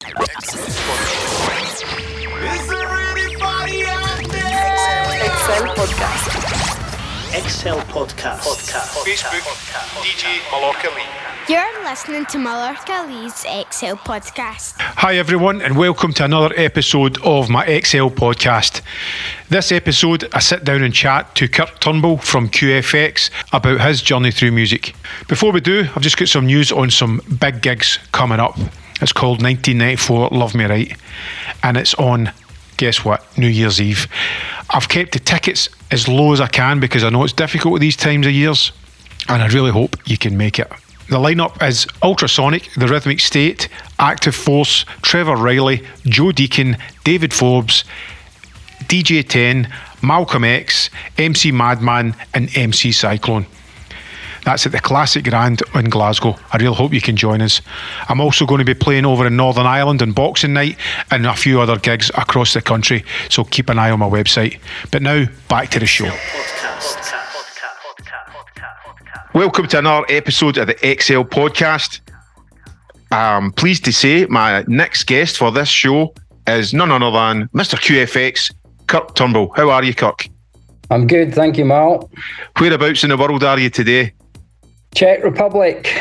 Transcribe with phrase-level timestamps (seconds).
[0.00, 0.14] Excel
[5.74, 6.30] Podcast.
[7.36, 8.38] Excel Podcast.
[8.38, 8.94] Podcast.
[9.04, 9.58] Facebook,
[10.00, 11.02] DJ Mallorca Lee.
[11.48, 14.74] You're listening to Mallorca Lee's Excel podcast.
[14.78, 18.82] Hi, everyone, and welcome to another episode of my Excel podcast.
[19.48, 24.30] This episode, I sit down and chat to Kirk Turnbull from QFX about his journey
[24.30, 24.94] through music.
[25.26, 28.56] Before we do, I've just got some news on some big gigs coming up.
[29.00, 30.96] It's called 1994 Love Me Right,
[31.62, 32.32] and it's on,
[32.76, 34.08] guess what, New Year's Eve.
[34.70, 37.80] I've kept the tickets as low as I can because I know it's difficult at
[37.80, 38.72] these times of years,
[39.28, 40.68] and I really hope you can make it.
[41.08, 43.68] The lineup is Ultrasonic, The Rhythmic State,
[43.98, 47.84] Active Force, Trevor Riley, Joe Deacon, David Forbes,
[48.88, 53.46] DJ 10, Malcolm X, MC Madman, and MC Cyclone.
[54.48, 56.34] That's at the Classic Grand in Glasgow.
[56.54, 57.60] I really hope you can join us.
[58.08, 60.78] I'm also going to be playing over in Northern Ireland on Boxing Night
[61.10, 64.58] and a few other gigs across the country, so keep an eye on my website.
[64.90, 66.10] But now, back to the show.
[69.34, 72.00] Welcome to another episode of the XL podcast.
[73.12, 76.14] I'm pleased to say my next guest for this show
[76.46, 77.76] is none other than Mr.
[77.76, 78.54] QFX,
[78.86, 79.52] Kirk Turnbull.
[79.54, 80.26] How are you, Kirk?
[80.90, 82.10] I'm good, thank you, Mal.
[82.58, 84.14] Whereabouts in the world are you today?
[84.94, 86.00] Czech Republic.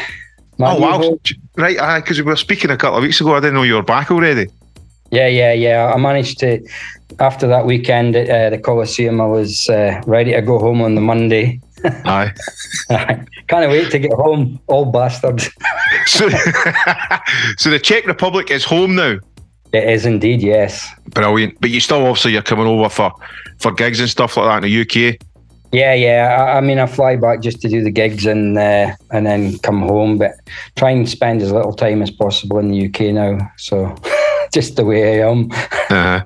[0.58, 0.98] My oh, wow.
[0.98, 1.20] home.
[1.56, 3.36] Right, aye, because we were speaking a couple of weeks ago.
[3.36, 4.48] I didn't know you were back already.
[5.12, 5.94] Yeah, yeah, yeah.
[5.94, 6.60] I managed to,
[7.20, 10.96] after that weekend at uh, the Coliseum, I was uh, ready to go home on
[10.96, 11.62] the Monday.
[11.86, 12.34] Aye.
[13.48, 15.50] Can't wait to get home, old bastards.
[16.06, 16.28] so,
[17.58, 19.18] so the Czech Republic is home now.
[19.74, 20.90] It is indeed, yes.
[21.10, 21.60] Brilliant.
[21.60, 23.14] But you still obviously you're coming over for,
[23.60, 25.20] for gigs and stuff like that in the UK.
[25.78, 26.36] Yeah, yeah.
[26.40, 29.60] I, I mean, I fly back just to do the gigs and uh, and then
[29.60, 30.32] come home, but
[30.76, 33.52] try and spend as little time as possible in the UK now.
[33.58, 33.96] So,
[34.54, 35.50] just the way I am.
[35.90, 36.26] Uh-huh.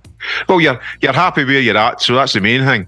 [0.50, 2.88] Well, you're you're happy where you're at, so that's the main thing.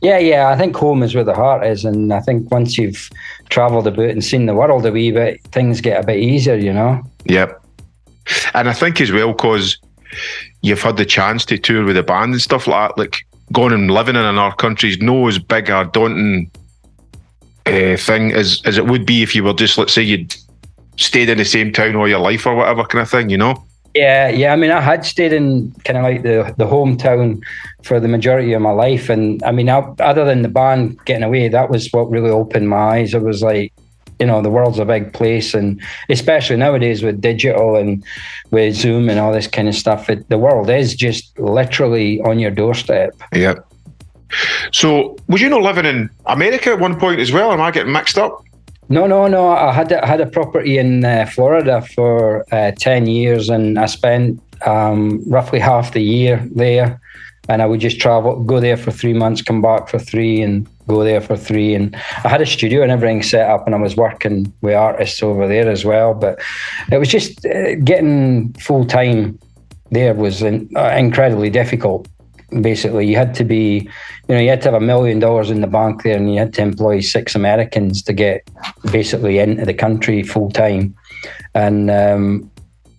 [0.00, 0.48] Yeah, yeah.
[0.48, 3.10] I think home is where the heart is, and I think once you've
[3.50, 6.72] travelled about and seen the world a wee bit, things get a bit easier, you
[6.72, 7.02] know.
[7.26, 7.62] Yep.
[8.54, 9.76] And I think as well because
[10.62, 12.98] you've had the chance to tour with the band and stuff like that.
[12.98, 16.50] Like going and living in another country's no as big a daunting
[17.66, 20.34] uh, thing as as it would be if you were just let's say you'd
[20.96, 23.30] stayed in the same town all your life or whatever kind of thing.
[23.30, 23.64] You know.
[23.94, 24.52] Yeah, yeah.
[24.52, 27.42] I mean, I had stayed in kind of like the the hometown
[27.84, 31.22] for the majority of my life, and I mean, I, other than the band getting
[31.22, 33.14] away, that was what really opened my eyes.
[33.14, 33.72] It was like,
[34.18, 38.04] you know, the world's a big place, and especially nowadays with digital and
[38.50, 42.38] with Zoom and all this kind of stuff, it, the world is just literally on
[42.38, 43.14] your doorstep.
[43.32, 43.54] yeah
[44.72, 47.52] So was you not living in America at one point as well?
[47.52, 48.44] Am I getting mixed up?
[48.88, 49.48] No, no, no.
[49.48, 53.86] I had I had a property in uh, Florida for uh, ten years, and I
[53.86, 57.00] spent um, roughly half the year there.
[57.48, 60.66] And I would just travel, go there for three months, come back for three, and
[60.86, 61.74] go there for three.
[61.74, 65.22] And I had a studio and everything set up, and I was working with artists
[65.22, 66.14] over there as well.
[66.14, 66.40] But
[66.90, 69.38] it was just uh, getting full time
[69.90, 70.48] there was uh,
[70.96, 72.08] incredibly difficult.
[72.60, 73.88] Basically, you had to be,
[74.28, 76.38] you know, you had to have a million dollars in the bank there, and you
[76.38, 78.48] had to employ six Americans to get
[78.92, 80.94] basically into the country full time,
[81.54, 82.50] and um,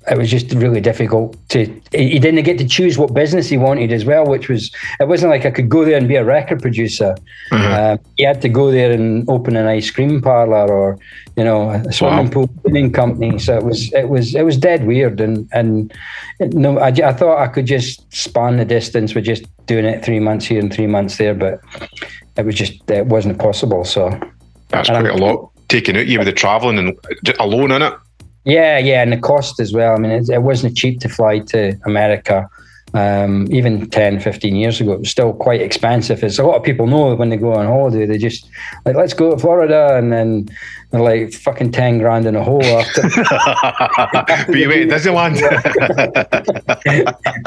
[0.09, 1.65] it was just really difficult to.
[1.91, 5.31] He didn't get to choose what business he wanted as well, which was it wasn't
[5.31, 7.15] like I could go there and be a record producer.
[7.51, 10.97] Uh, you had to go there and open an ice cream parlor or
[11.37, 12.31] you know a swimming Wow.
[12.31, 13.39] pool cleaning company.
[13.39, 15.91] So it was it was it was dead weird, and and
[16.39, 20.19] no, I, I thought I could just span the distance with just doing it three
[20.19, 21.59] months here and three months there, but
[22.37, 23.83] it was just it wasn't possible.
[23.85, 24.09] So.
[24.69, 26.97] That's And quite I'm- a lot taking out you with the travelling and
[27.39, 27.93] alone in it.
[28.45, 29.95] Yeah, yeah, and the cost as well.
[29.95, 32.49] I mean, it, it wasn't cheap to fly to America.
[32.95, 36.23] Um, even 10, 15 years ago, it was still quite expensive.
[36.23, 38.49] As a lot of people know when they go on holiday, they just
[38.85, 40.47] like, let's go to Florida, and then
[40.91, 43.01] they're like fucking 10 grand in a hole after.
[44.47, 45.41] but you went to Disneyland.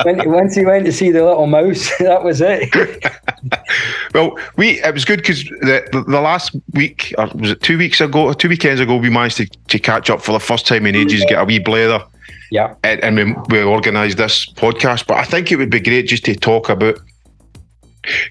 [0.04, 2.68] when, once you went to see the little mouse, that was it.
[4.14, 7.78] well, we it was good because the, the the last week or was it two
[7.78, 10.84] weeks ago, two weekends ago, we managed to, to catch up for the first time
[10.84, 12.04] in ages, get a wee blather,
[12.50, 15.06] yeah, and, and we, we organised this podcast.
[15.06, 16.98] But I think it would be great just to talk about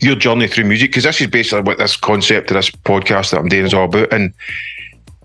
[0.02, 3.40] your journey through music because this is basically what this concept of this podcast that
[3.40, 4.12] I'm doing is all about.
[4.12, 4.34] And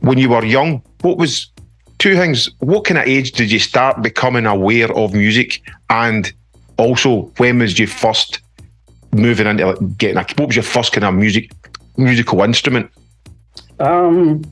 [0.00, 1.50] when you were young, what was
[1.99, 2.50] two things?
[2.59, 6.33] What kind of age did you start becoming aware of music, and
[6.77, 8.41] also when was you first
[9.12, 10.27] moving into like, getting a?
[10.37, 11.53] What was your first kind of music
[11.97, 12.91] musical instrument?
[13.79, 14.43] Um,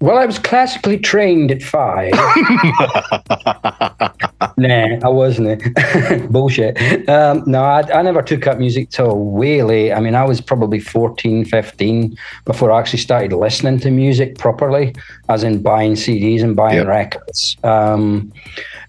[0.00, 2.12] well, I was classically trained at five.
[4.58, 5.62] Nah, I wasn't.
[6.30, 7.08] Bullshit.
[7.08, 9.92] Um, no, I, I never took up music till way late.
[9.92, 12.16] I mean, I was probably 14, 15
[12.46, 14.94] before I actually started listening to music properly,
[15.28, 16.86] as in buying CDs and buying Yep.
[16.86, 17.56] records.
[17.64, 18.32] Um,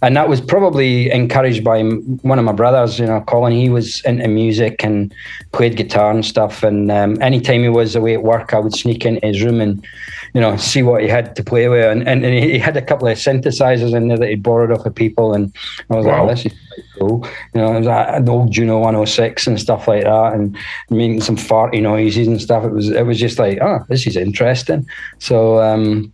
[0.04, 3.54] and that was probably encouraged by one of my brothers, you know, Colin.
[3.54, 5.12] He was into music and
[5.54, 6.62] played guitar and stuff.
[6.62, 9.84] And um, anytime he was away at work, I would sneak into his room and,
[10.36, 11.84] you know, see what he had to play with.
[11.86, 14.86] And, and, and he had a couple of synthesizers in there that he borrowed off
[14.86, 15.34] of people.
[15.34, 15.52] And
[15.90, 16.12] I was Wow.
[16.12, 16.54] like, oh, this is
[17.00, 17.28] cool.
[17.56, 20.56] You know, it was like an old Juno 106 and stuff like that, and
[20.92, 22.64] making some farty noises and stuff.
[22.64, 24.86] It was it was just like, oh, this is interesting.
[25.18, 26.14] So um,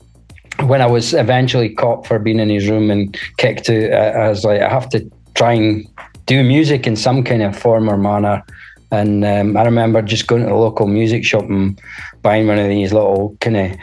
[0.61, 4.43] when I was eventually caught for being in his room and kicked out, I was
[4.45, 5.87] like, I have to try and
[6.25, 8.43] do music in some kind of form or manner.
[8.91, 11.79] And um, I remember just going to the local music shop and
[12.21, 13.77] buying one of these little kind of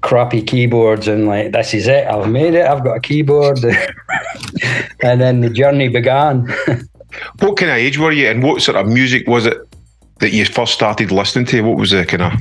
[0.00, 2.06] crappy keyboards and like, this is it.
[2.06, 2.66] I've made it.
[2.66, 3.58] I've got a keyboard.
[5.02, 6.48] and then the journey began.
[7.40, 9.58] What kind of age were you, and what sort of music was it
[10.20, 11.62] that you first started listening to?
[11.62, 12.32] What was the kind of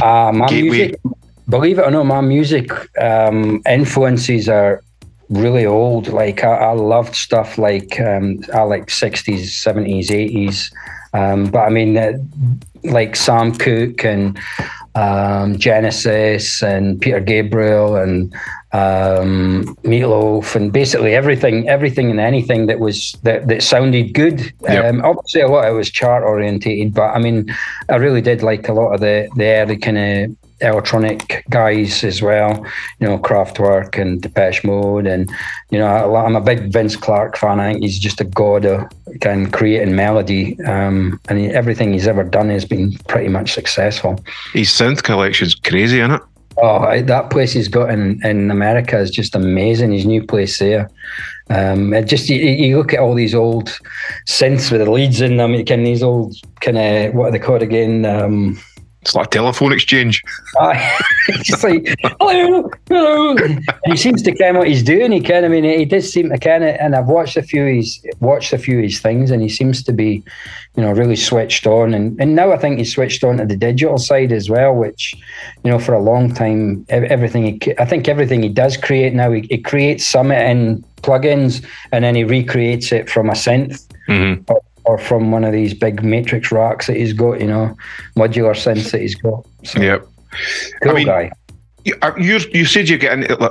[0.00, 0.70] Uh, my Gateway.
[0.70, 1.00] music,
[1.48, 4.82] believe it or not, my music um, influences are
[5.28, 6.08] really old.
[6.08, 10.72] Like I, I loved stuff like um, I like sixties, seventies, eighties.
[11.14, 12.12] Um, but I mean, uh,
[12.84, 14.38] like Sam Cooke and
[14.94, 18.32] um, Genesis and Peter Gabriel and
[18.72, 24.52] um, Meatloaf and basically everything, everything and anything that was that, that sounded good.
[24.62, 24.84] Yep.
[24.84, 27.54] Um, obviously, a lot of it was chart orientated, but I mean,
[27.88, 32.22] I really did like a lot of the the early kind of electronic guys as
[32.22, 32.64] well.
[33.00, 35.30] You know, Kraftwerk and Depeche Mode, and
[35.70, 37.60] you know, I, I'm a big Vince Clarke fan.
[37.60, 41.92] I think he's just a god of kind of creating melody, um, and he, everything
[41.92, 44.22] he's ever done has been pretty much successful.
[44.52, 46.22] his synth collection's crazy, isn't it?
[46.58, 49.92] Oh, I, that place he's got in, in America is just amazing.
[49.92, 50.90] His new place there.
[51.50, 53.76] Um, it just you, you look at all these old
[54.28, 55.54] synths with the leads in them.
[55.54, 58.04] You can these old kind of what are they called again?
[58.04, 58.58] Um,
[59.02, 60.22] It's like a telephone exchange.
[60.60, 63.36] Ah, it's like hello, hello.
[63.86, 65.10] He seems to kind of what he's doing.
[65.10, 66.76] He kind of, I mean, he does seem to kind of.
[66.78, 67.66] And I've watched a few.
[67.66, 70.22] He's watched a few of his things, and he seems to be,
[70.76, 71.94] you know, really switched on.
[71.94, 75.14] And and now I think he's switched on to the digital side as well, which,
[75.64, 77.60] you know, for a long time, everything.
[77.60, 82.04] He, I think everything he does create now, he, he creates some in plugins, and
[82.04, 84.44] then he recreates it from a synth Mhm.
[84.48, 87.40] or, or from one of these big matrix racks that he's got.
[87.40, 87.76] You know,
[88.16, 89.46] modular synths that he's got.
[89.64, 90.06] So, Yep.
[90.82, 91.30] cool mean- guy.
[91.84, 93.50] You, uh, you said you get into like,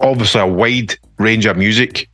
[0.00, 2.06] obviously a wide range of music,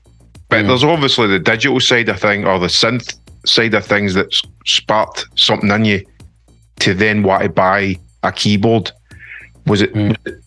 [0.49, 0.69] but Mm.
[0.69, 5.25] there's obviously the digital side of thing or the synth side of things that's sparked
[5.35, 6.07] something in you
[6.79, 8.93] to then want to buy a keyboard.
[9.67, 9.93] Was it?
[9.95, 10.09] Mm.
[10.25, 10.42] Was, it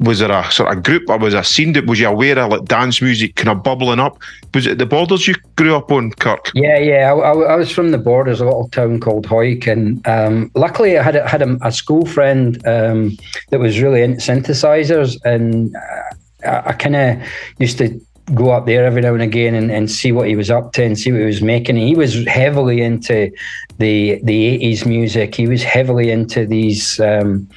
[0.00, 2.50] was there a sort of group or was a scene that was you aware of
[2.50, 4.18] like dance music kind of bubbling up?
[4.54, 6.50] Was it the borders you grew up on, Kirk?
[6.54, 7.12] Yeah, yeah.
[7.12, 10.98] I, I, I was from the borders, a little town called Hawick, and um, luckily
[10.98, 13.16] I had a, had a, a school friend um,
[13.50, 18.00] that was really into synthesizers, and uh, I, I kind of used to
[18.34, 20.84] go up there every now and again and, and see what he was up to
[20.84, 21.76] and see what he was making.
[21.76, 23.30] He was heavily into
[23.78, 25.34] the the eighties music.
[25.34, 27.48] He was heavily into these um,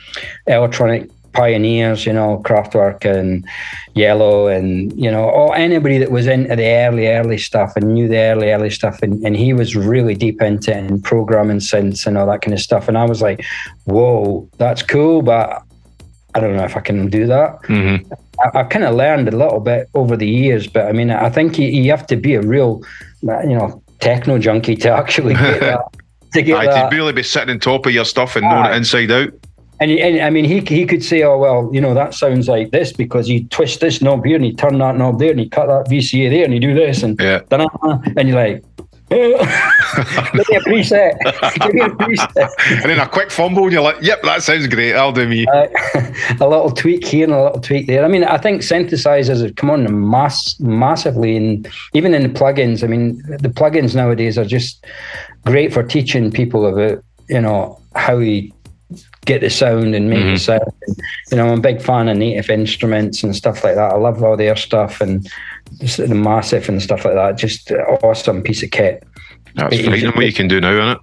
[0.48, 3.45] electronic pioneers, you know, Kraftwerk and
[3.95, 8.07] Yello, and you know, all anybody that was into the early, early stuff and knew
[8.07, 12.18] the early, early stuff, and, and he was really deep into and programming synths and
[12.18, 12.87] all that kind of stuff.
[12.87, 13.44] And I was like,
[13.85, 15.63] "Whoa, that's cool," but
[16.35, 17.61] I don't know if I can do that.
[17.63, 18.11] Mm-hmm.
[18.44, 21.30] I, I kind of learned a little bit over the years, but I mean, I
[21.30, 22.81] think you, you have to be a real,
[23.21, 25.81] you know, techno junkie to actually get that.
[26.33, 26.90] To get that.
[26.90, 29.33] to really be sitting on top of your stuff and knowing it inside out.
[29.83, 32.47] And, he- and I mean, he he could say, "Oh well, you know that sounds
[32.47, 35.40] like this because you twist this knob here and he turn that knob there and
[35.42, 37.42] he cut that VCA there and he do this and Yeah.
[37.52, 38.63] and you're like,
[39.13, 41.13] give me a preset,
[41.59, 42.49] give me a preset,
[42.81, 44.94] And then a quick fumble, and you're like, "Yep, that sounds great.
[44.95, 45.68] I'll do me." Uh,
[46.40, 48.06] a little tweak here and a little tweak there.
[48.06, 52.83] I mean, I think synthesizers have come on mass massively, and even in the plugins.
[52.83, 54.83] I mean, the plugins nowadays are just
[55.45, 58.52] great for teaching people about you know how you
[59.25, 60.61] get the sound and make the sound.
[60.87, 60.97] And,
[61.31, 63.94] you know, I'm a big fan of native instruments and stuff like that.
[63.94, 65.27] I love all their stuff and
[65.80, 67.37] the massive and stuff like that.
[67.37, 69.03] Just awesome piece of kit.
[69.56, 70.97] That's frightening what you can do now, isn't it?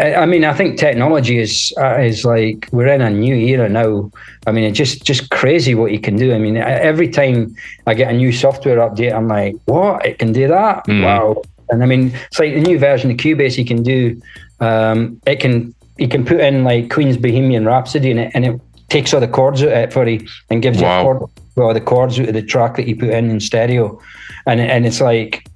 [0.00, 4.10] I mean, I think technology is uh, is like we're in a new era now.
[4.46, 6.34] I mean, it's just just crazy what you can do.
[6.34, 10.04] I mean, every time I get a new software update, I'm like, what?
[10.04, 10.86] It can do that?
[10.86, 11.04] Mhm.
[11.04, 11.42] Wow!
[11.70, 13.56] And I mean, it's like the new version of Cubase.
[13.56, 14.20] You can do.
[14.60, 18.60] Um, it can you can put in like Queen's Bohemian Rhapsody, and it and it
[18.88, 20.98] takes all the chords out of it for you and gives Wow.
[20.98, 24.00] you chord, all the chords out of the track that you put in in stereo,
[24.46, 25.46] and and it's like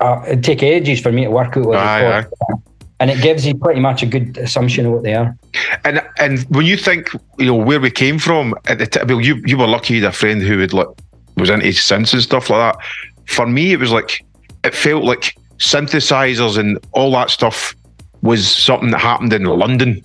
[0.00, 2.56] uh, it'd take ages for me to work out what Aye, the chords are.
[3.00, 5.36] And it gives you pretty much a good assumption of what they are.
[5.84, 9.20] And and when you think you know where we came from at the t- well,
[9.20, 10.86] you you were lucky you had a friend who would like
[11.36, 12.84] was into synths and stuff like that.
[13.26, 14.24] For me, it was like
[14.64, 17.74] it felt like synthesizers and all that stuff
[18.22, 20.02] was something that happened in London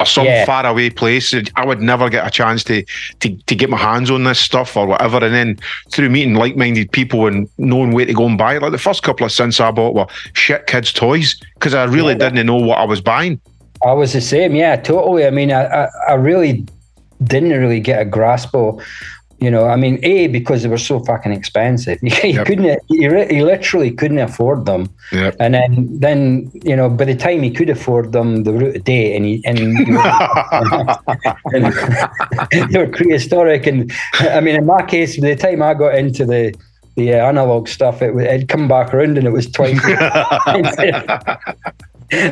[0.00, 0.44] or some Yeah.
[0.44, 1.32] far away place.
[1.54, 2.84] I would never get a chance to,
[3.20, 5.18] to to get my hands on this stuff or whatever.
[5.24, 5.58] And then
[5.90, 8.78] through meeting like minded people and knowing where to go and buy it, like the
[8.78, 12.56] first couple of cents I bought were shit kids' toys because I really didn't know
[12.56, 13.40] what I was buying.
[13.84, 15.26] I was the same, yeah, totally.
[15.26, 16.64] I mean, I, I, I really
[17.24, 18.80] didn't really get a grasp of,
[19.42, 21.98] you know, I mean, A, because they were so fucking expensive.
[22.02, 22.46] You, Yep.
[22.46, 24.88] couldn't, you, you literally couldn't afford them.
[25.10, 25.36] Yep.
[25.40, 28.76] And then, then, you know, by the time he could afford them, they were out
[28.76, 29.76] of date and he, and, and
[32.72, 33.66] they were prehistoric.
[33.66, 36.54] And I mean, in my case, by the time I got into the,
[36.94, 39.80] the uh, analog stuff, it would it'd come back around and it was twice.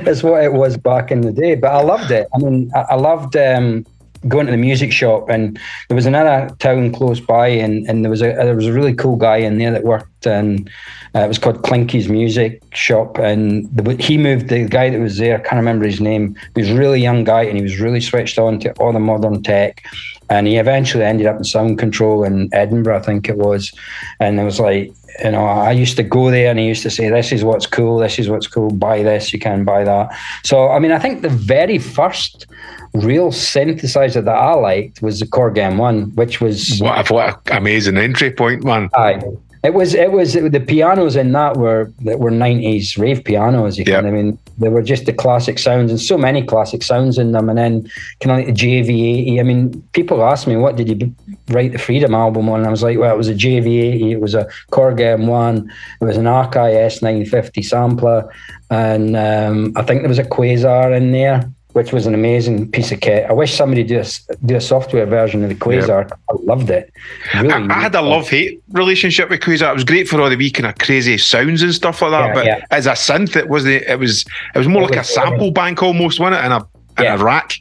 [0.04, 1.54] That's what it was back in the day.
[1.56, 2.28] But I loved it.
[2.34, 3.86] I mean, I, I loved um,
[4.28, 5.58] going to the music shop, and
[5.88, 8.94] there was another town close by, and, and there was a there was a really
[8.94, 10.68] cool guy in there that worked, and
[11.14, 15.18] uh, it was called Clinky's Music Shop, and the, he moved the guy that was
[15.18, 15.38] there.
[15.38, 16.36] I can't remember his name.
[16.54, 19.00] He was a really young guy, and he was really switched on to all the
[19.00, 19.82] modern tech.
[20.28, 23.72] And he eventually ended up in sound control in Edinburgh, I think it was.
[24.20, 26.90] And it was like, you know, I used to go there and he used to
[26.90, 30.16] say, This is what's cool, this is what's cool, buy this, you can buy that.
[30.44, 32.46] So, I mean, I think the very first
[32.94, 37.96] real synthesizer that I liked was the Korg M1, which was What a, what amazing
[37.96, 38.88] entry point, man.
[38.94, 39.20] Aye.
[39.62, 43.76] It was it was the pianos in that were that were nineties rave pianos.
[43.76, 44.00] You Yep.
[44.00, 47.32] can I mean they were just the classic sounds and so many classic sounds in
[47.32, 47.48] them.
[47.50, 47.90] And then
[48.20, 49.38] kind of like the JV80.
[49.38, 51.14] I mean, people ask me what did you
[51.48, 52.60] write the Freedom album on?
[52.60, 54.12] And I was like, well, it was a JV80.
[54.12, 55.68] It was a Korg M1.
[56.00, 58.32] It was an Akai S950 sampler,
[58.70, 61.50] and um, I think there was a Quasar in there.
[61.72, 63.26] Which was an amazing piece of kit.
[63.28, 66.10] I wish somebody do a, do a software version of the Quasar.
[66.10, 66.92] I loved it.
[67.34, 69.70] Really, I, I had a love hate relationship with Quasar.
[69.70, 72.26] It was great for all the wee kind of crazy sounds and stuff like that.
[72.26, 72.64] Yeah, but yeah.
[72.72, 73.84] as a synth, it wasn't.
[73.84, 74.24] It was.
[74.54, 76.44] It was more It like was- a sample bank almost, wasn't it?
[76.44, 77.14] And a and Yeah.
[77.14, 77.52] a rack.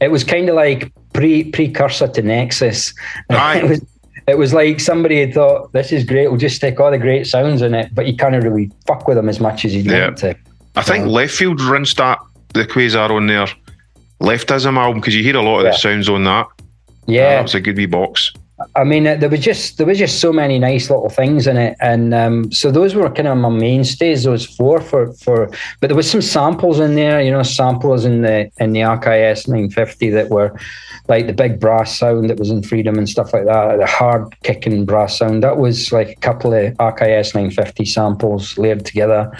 [0.00, 2.94] it was kind of like pre precursor to Nexus.
[3.30, 3.58] Aye.
[3.58, 3.84] it was
[4.28, 6.28] it was like somebody had thought this is great.
[6.28, 9.16] We'll just stick all the great sounds in it, but you can't really fuck with
[9.16, 10.04] them as much as you'd Yeah.
[10.04, 10.36] want to.
[10.76, 11.10] I think Yeah.
[11.10, 12.18] Leftfield rinsed that
[12.54, 13.46] the Quasar on their
[14.20, 15.70] Leftism album because you hear a lot of Yeah.
[15.72, 16.46] the sounds on that.
[17.06, 18.32] Yeah, um, that was a good wee box.
[18.74, 21.76] I mean, there was just there was just so many nice little things in it,
[21.80, 24.24] and um, so those were kind of my mainstays.
[24.24, 25.50] Those four for for,
[25.80, 27.20] but there was some samples in there.
[27.20, 30.58] You know, samples in the in the Akai S950 that were
[31.08, 33.76] like the big brass sound that was in Freedom and stuff like that.
[33.78, 38.84] The hard kicking brass sound that was like a couple of Akai S950 samples layered
[38.84, 39.30] together.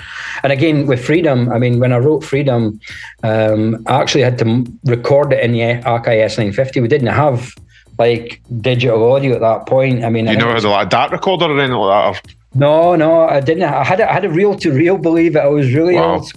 [0.42, 2.80] And again with Freedom, I mean, when I wrote Freedom,
[3.22, 6.80] um, I actually had to record it in the Akai S950.
[6.80, 7.52] We didn't have
[7.98, 10.04] like digital audio at that point.
[10.04, 12.34] I mean, You know, it had a lot of data recorder or anything like that.
[12.54, 13.64] no, no, I didn't.
[13.64, 14.98] I had a, I had a reel to reel.
[14.98, 16.14] Believe it, I was really Wow.
[16.14, 16.32] old,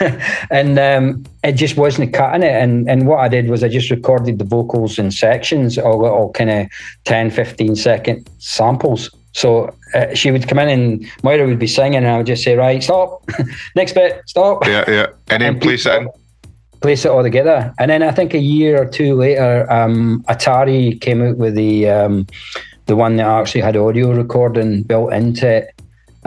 [0.50, 2.52] and um, it just wasn't cutting it.
[2.62, 6.30] And and what I did was I just recorded the vocals in sections, all little
[6.32, 6.66] kind of
[7.04, 9.10] 10, 15 second samples.
[9.32, 12.44] So uh, she would come in and Moira would be singing, and I would just
[12.44, 13.28] say, "Right, stop,
[13.74, 15.06] next bit, stop." Yeah, yeah.
[15.30, 16.08] And then And place it in.
[16.84, 17.72] Place it all together.
[17.78, 21.88] And then I think a year or two later, um, Atari came out with the
[21.88, 22.26] um,
[22.84, 25.74] the one that actually had audio recording built into it,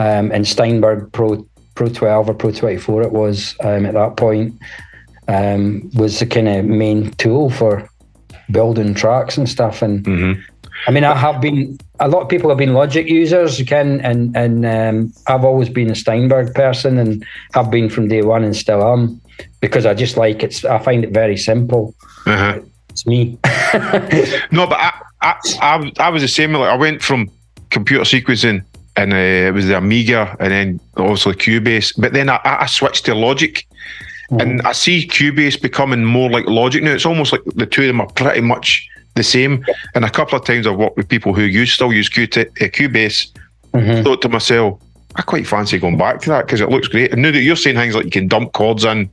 [0.00, 1.46] um, and Steinberg Pro
[1.76, 4.52] Pro 12 or Pro 24 it was um, at that point
[5.28, 7.88] um, was the kind of main tool for
[8.50, 9.80] building tracks and stuff.
[9.80, 10.42] And Mhm.
[10.88, 14.00] I mean, I have been a lot of people have been Logic users, you can,
[14.00, 17.24] and and um, I've always been a Steinberg person, and
[17.54, 19.20] have been from day one, and still am,
[19.60, 20.64] because I just like it.
[20.64, 21.94] I find it very simple.
[22.26, 22.60] Uh-huh.
[22.90, 23.38] It's me.
[24.50, 24.92] No, but I,
[25.22, 26.52] I, I, I was the same.
[26.52, 27.30] Like I went from
[27.70, 28.64] computer sequencing,
[28.96, 31.92] and uh, it was the Amiga, and then obviously Cubase.
[32.00, 33.66] But then I, I switched to Logic,
[34.30, 36.92] and I see Cubase becoming more like Logic now.
[36.92, 39.64] It's almost like the two of them are pretty much the same.
[39.94, 42.44] And a couple of times I've worked with people who use still use Q- uh,
[42.70, 43.28] Cubase.
[43.74, 44.02] Mhm.
[44.04, 44.80] Thought to myself,
[45.16, 47.12] I quite fancy going back to that because it looks great.
[47.12, 49.10] And now that you're saying things like you can dump chords in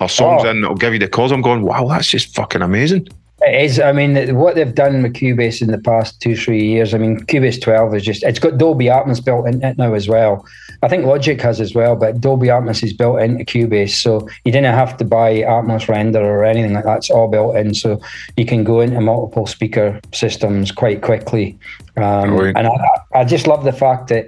[0.00, 0.50] or songs Oh.
[0.50, 1.32] in, it'll give you the chords.
[1.32, 3.08] I'm going, wow, that's just fucking amazing.
[3.40, 3.78] It is.
[3.78, 6.92] I mean, what they've done with Cubase in the past two, three years.
[6.92, 10.08] I mean, Cubase 12 is just, it's got Dolby Atmos built in it now as
[10.08, 10.44] well.
[10.82, 13.90] I think Logic has as well, but Dolby Atmos is built into Cubase.
[14.02, 16.98] So you didn't have to buy Atmos render or anything like that.
[16.98, 17.74] It's all built in.
[17.74, 18.00] So
[18.36, 21.56] you can go into multiple speaker systems quite quickly.
[21.96, 22.72] Um, And I,
[23.14, 24.26] I just love the fact that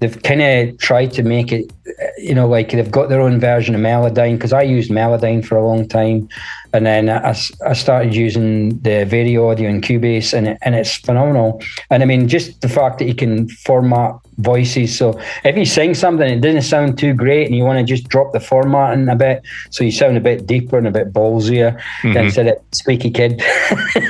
[0.00, 3.38] they've kind of tried to make it, uh, you know, like they've got their own
[3.38, 6.28] version of Melodyne because I used Melodyne for a long time,
[6.72, 7.34] and then I,
[7.66, 11.62] I started using the VariAudio and Cubase, and it, and it's phenomenal.
[11.90, 14.96] And I mean, just the fact that you can format voices.
[14.96, 18.08] So if you sing something it doesn't sound too great, and you want to just
[18.08, 21.78] drop the formatting a bit, so you sound a bit deeper and a bit ballsier
[22.02, 22.16] mm-hmm.
[22.16, 23.42] instead of squeaky kid.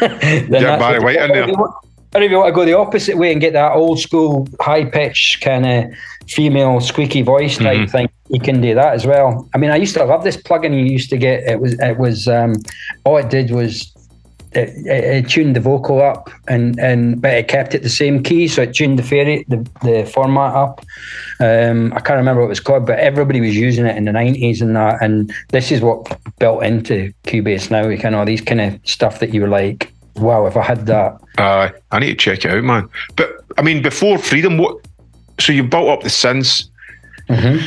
[0.00, 1.56] Yeah, that's Barry what- White in there.
[2.14, 4.84] Or if you want to go the opposite way and get that old school high
[4.84, 5.84] pitch kind of
[6.28, 7.90] female squeaky voice type Mm-hmm.
[7.90, 9.48] thing, you can do that as well.
[9.54, 11.44] I mean, I used to love this plugin you used to get.
[11.44, 12.54] It was it was um,
[13.04, 13.92] all it did was
[14.52, 18.22] it, it, it tuned the vocal up and and but it kept it the same
[18.22, 20.84] key, so it tuned the fairy the, the format up.
[21.40, 24.12] Um, I can't remember what it was called, but everybody was using it in the
[24.12, 25.02] nineties and that.
[25.02, 27.86] And this is what built into Cubase now.
[27.88, 30.62] You kind of all these kind of stuff that you were like, wow, if I
[30.62, 31.18] had that.
[31.38, 32.88] Uh, I need to check it out, man.
[33.16, 34.76] But I mean, before Freedom, what?
[35.38, 36.66] So you built up the synths.
[37.28, 37.66] Mm-hmm.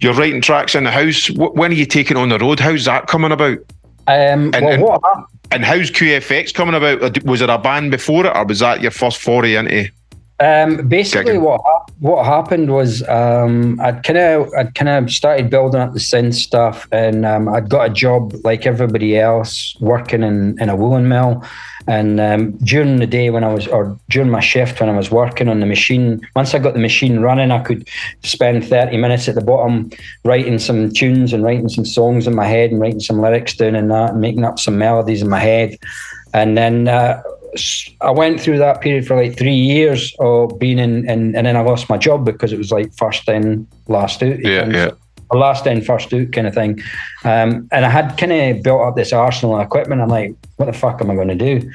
[0.00, 1.30] You're writing tracks in the house.
[1.30, 2.60] When are you taking on the road?
[2.60, 3.58] How's that coming about?
[4.06, 7.22] Um, And- well, and- what hap- And how's QFX coming about?
[7.24, 9.88] Was there a band before it, or was that your first foray into?
[10.40, 11.42] Um, basically, Gigging.
[11.42, 11.60] what
[12.00, 16.34] what happened was um, I'd kind of I'd kind of started building up the synth
[16.34, 21.06] stuff, and um, I'd got a job like everybody else, working in, in a woolen
[21.08, 21.44] mill.
[21.86, 25.10] And um, during the day when I was, or during my shift when I was
[25.10, 27.88] working on the machine, once I got the machine running, I could
[28.22, 29.90] spend thirty minutes at the bottom
[30.24, 33.74] writing some tunes and writing some songs in my head and writing some lyrics down
[33.74, 35.76] and that, and making up some melodies in my head.
[36.32, 37.22] And then uh,
[38.00, 41.56] I went through that period for like three years of being in, in and then
[41.56, 44.40] I lost my job because it was like first in, last out.
[44.40, 44.90] Yeah, yeah.
[45.34, 46.80] Or last in, first out kind of thing.
[47.24, 50.00] Um, and I had kind of built up this arsenal of equipment.
[50.00, 51.70] I'm like, what the fuck am I going to do?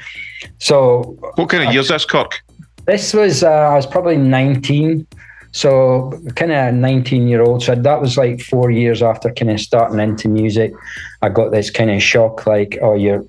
[0.58, 2.40] So What kind of years this, Kirk?
[2.86, 5.06] this was, uh, I was probably 19.
[5.52, 7.62] So kind of 19 year old.
[7.62, 10.72] So that was like four years after kind of starting into music.
[11.20, 13.24] I got this kind of shock, like, oh, you're,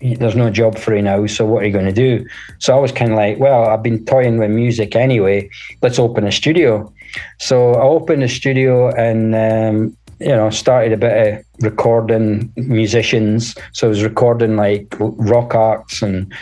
[0.00, 1.24] there's no job for you now.
[1.26, 2.26] So what are you going to do?
[2.58, 5.48] So I was kind of like, well, I've been toying with music anyway.
[5.80, 6.92] Let's open a studio.
[7.38, 13.54] So I opened a studio and, um, you know, started a bit of recording musicians.
[13.72, 16.32] So I was recording like rock acts and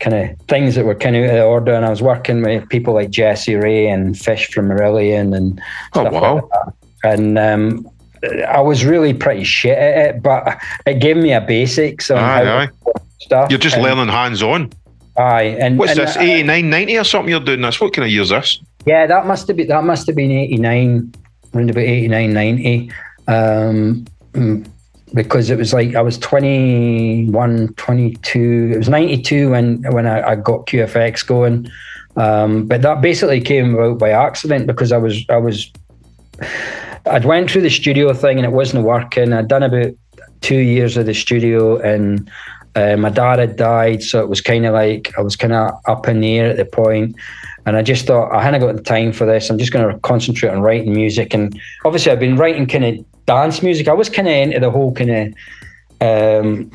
[0.00, 1.74] kind of things that were kind of out of order.
[1.74, 5.60] And I was working with people like Jesse Rae and Fish from Marillion and
[5.94, 6.34] Oh, stuff wow.
[6.36, 6.72] like that.
[7.04, 7.88] And um,
[8.48, 12.44] I was really pretty shit at it, but it gave me a basics on Aye,
[12.44, 12.68] how aye.
[13.20, 13.50] stuff.
[13.50, 14.72] You're just and- learning hands on.
[15.16, 16.16] Aye, and What's and this?
[16.16, 17.80] I- 89, 90 or something you're doing this?
[17.80, 18.60] What kind of years this?
[18.88, 21.12] Yeah, that must have been that must have been eighty nine,
[21.54, 22.92] around about 89, 90.
[23.26, 24.66] Um, mm,
[25.12, 28.70] because it was like I was 21, 22.
[28.72, 31.70] It was 92 when when I, I got QFX going.
[32.16, 35.70] Um, but that basically came about by accident because I was I was
[37.04, 39.34] I'd went through the studio thing and it wasn't working.
[39.34, 39.92] I'd done about
[40.40, 42.30] two years of the studio and
[42.78, 45.72] uh, my dad had died, so it was kind of like I was kind of
[45.86, 47.16] up in the air at the point.
[47.66, 49.50] And I just thought I hadn't got the time for this.
[49.50, 51.34] I'm just going to concentrate on writing music.
[51.34, 53.88] And obviously, I've been writing kind of dance music.
[53.88, 56.70] I was kind of into the whole kind of um,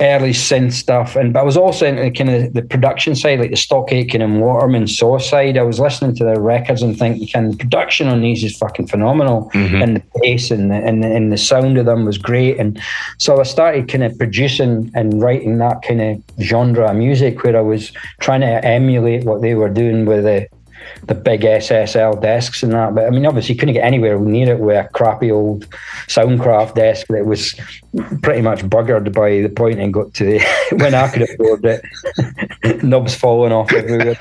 [0.00, 3.50] early synth stuff, and but I was also into kind of the production side, like
[3.50, 5.58] the Stock Aitken and Waterman Saw side.
[5.58, 8.88] I was listening to their records and thinking, "Can the production on these is fucking
[8.88, 9.82] phenomenal, mm-hmm.
[9.82, 12.80] and the bass and the, and the, and the sound of them was great." And
[13.18, 17.56] so I started kind of producing and writing that kind of genre of music, where
[17.56, 20.48] I was trying to emulate what they were doing with the
[21.06, 22.94] the big SSL desks and that.
[22.94, 25.66] But I mean, obviously, you couldn't get anywhere near it with a crappy old
[26.08, 27.54] Soundcraft desk that was
[28.22, 30.40] pretty much buggered by the and got to the,
[30.78, 31.84] when I could afford it.
[32.82, 34.16] Knobs falling off everywhere.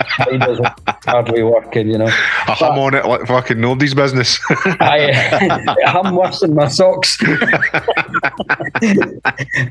[1.05, 2.07] Hardly working, you know.
[2.07, 4.39] I hum on it like fucking nobody's business.
[4.49, 7.17] I, I'm worse than my socks.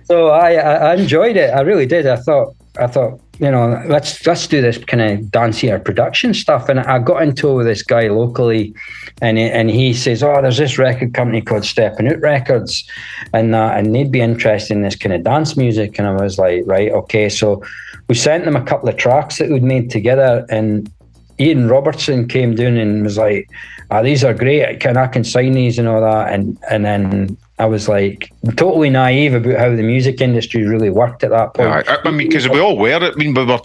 [0.04, 1.54] so I, I enjoyed it.
[1.54, 2.06] I really did.
[2.06, 6.68] I thought I thought you know let's let's do this kind of dancier production stuff.
[6.68, 8.74] And I got into with this guy locally,
[9.20, 12.88] and he, and he says, oh, there's this record company called Stepping Out Records,
[13.32, 15.98] and uh, and they'd be interested in this kind of dance music.
[15.98, 17.28] And I was like, right, okay.
[17.28, 17.62] So
[18.09, 20.90] we sent them a couple of tracks that we'd made together, and
[21.38, 23.48] Ian Robertson came down and was like,
[23.90, 24.81] oh, these are great.
[24.81, 26.33] Can I can sign these and all that?
[26.33, 31.24] And and then I was like totally naive about how the music industry really worked
[31.24, 31.88] at that point.
[31.88, 32.92] I, I mean, because we all were.
[32.92, 33.61] I mean, we were.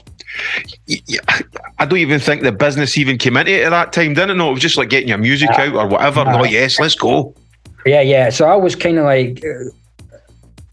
[1.80, 4.36] I don't even think the business even came into it at that time, didn't it?
[4.36, 6.24] No, it was just like getting your music out or whatever.
[6.26, 7.34] No, yes, let's go.
[7.86, 8.30] Yeah, yeah.
[8.30, 9.70] So I was kind of like, uh,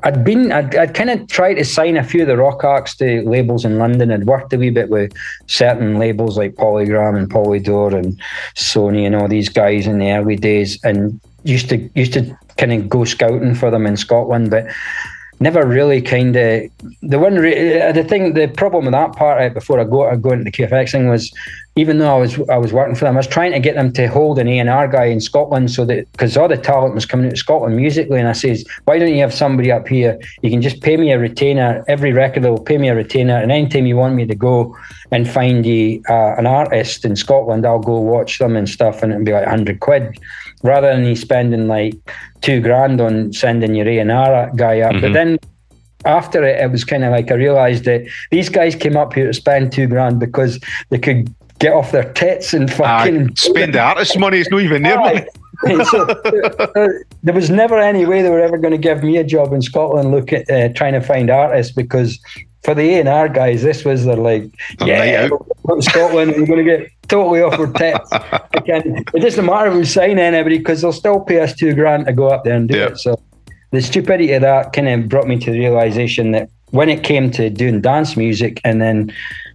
[0.05, 2.95] I'd been, I'd, I'd kind of tried to sign a few of the rock acts
[2.97, 4.12] to labels in London.
[4.12, 5.12] I'd worked a wee bit with
[5.47, 8.21] certain labels like Polygram and Polydor and
[8.55, 12.73] Sony and all these guys in the early days, and used to used to kind
[12.73, 14.67] of go scouting for them in Scotland, but
[15.40, 16.62] never really kind of
[17.03, 20.07] the one re- uh, the thing the problem with that part right, before I go
[20.09, 21.33] I go into the QFX thing was
[21.77, 23.93] even though I was I was working for them I was trying to get them
[23.95, 26.95] to hold an A and R guy in Scotland so that because all the talent
[26.95, 28.21] was coming out of Scotland musically.
[28.21, 30.19] And I says why don't you have somebody up here?
[30.43, 31.85] You can just pay me a retainer.
[31.89, 33.37] Every record they'll pay me a retainer.
[33.37, 34.77] And anytime you want me to go
[35.11, 39.13] and find you uh, an artist in Scotland I'll go watch them and stuff and
[39.13, 40.19] it'll be like 100 quid.
[40.63, 41.95] Rather than you spending like
[42.41, 44.93] two grand on sending your A and R guy up.
[44.93, 45.01] Mm-hmm.
[45.01, 45.39] But then
[46.05, 49.27] after it, it was kind of like I realised that these guys came up here
[49.27, 50.61] to spend two grand because
[50.91, 54.38] they could get off their tits and fucking uh, spend the artist's money.
[54.38, 55.27] It's not even their money.
[55.90, 56.07] so,
[56.77, 56.88] uh,
[57.22, 59.62] there was never any way they were ever going to give me a job in
[59.62, 60.11] Scotland.
[60.11, 62.18] Look at uh, trying to find artists because
[62.62, 64.44] for the A and R guys, this was their like,
[64.85, 65.29] yeah,
[65.81, 68.11] Scotland, we're going to get totally off our tits.
[68.66, 72.12] it doesn't matter if we sign anybody because they'll still pay us two grand to
[72.12, 72.98] go up there and do it.
[72.98, 73.18] So
[73.70, 77.31] the stupidity of that kind of brought me to the realization that when it came
[77.31, 79.12] to doing dance music and then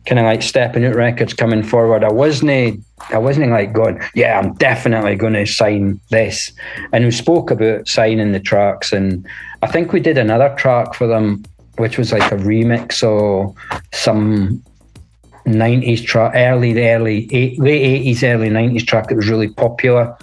[0.09, 4.39] kind of like stepping out records coming forward, I wasn't I wasn't like going, yeah,
[4.39, 6.51] I'm definitely going to sign this.
[6.91, 9.23] And we spoke about signing the tracks, and
[9.61, 11.45] I think we did another track for them,
[11.77, 13.53] which was like a remix or
[13.93, 14.63] some
[15.45, 20.17] 90s track, early, the early, eight, late 80s, early 90s track that was really popular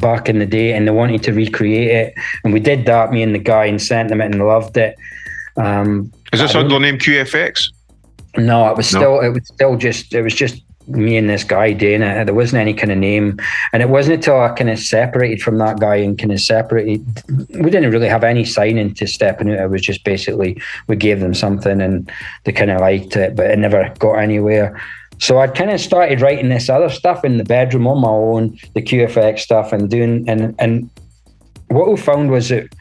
[0.00, 2.14] back in the day and they wanted to recreate it.
[2.42, 4.96] And we did that, me and the guy, and sent them it and loved it.
[5.56, 7.70] Um, Is this under the name QFX?
[8.36, 9.20] No, it was still, no.
[9.20, 12.24] it was still just, it was just me and this guy doing it.
[12.24, 13.38] There wasn't any kind of name.
[13.72, 17.22] And it wasn't until I kind of separated from that guy and kind of separated.
[17.28, 19.60] We didn't really have any signing to stepping out.
[19.60, 22.10] It was just basically we gave them something and
[22.44, 24.80] they kind of liked it, but it never got anywhere.
[25.18, 28.58] So I kind of started writing this other stuff in the bedroom on my own,
[28.74, 30.88] the QFX stuff, and doing and and
[31.68, 32.74] what we found was that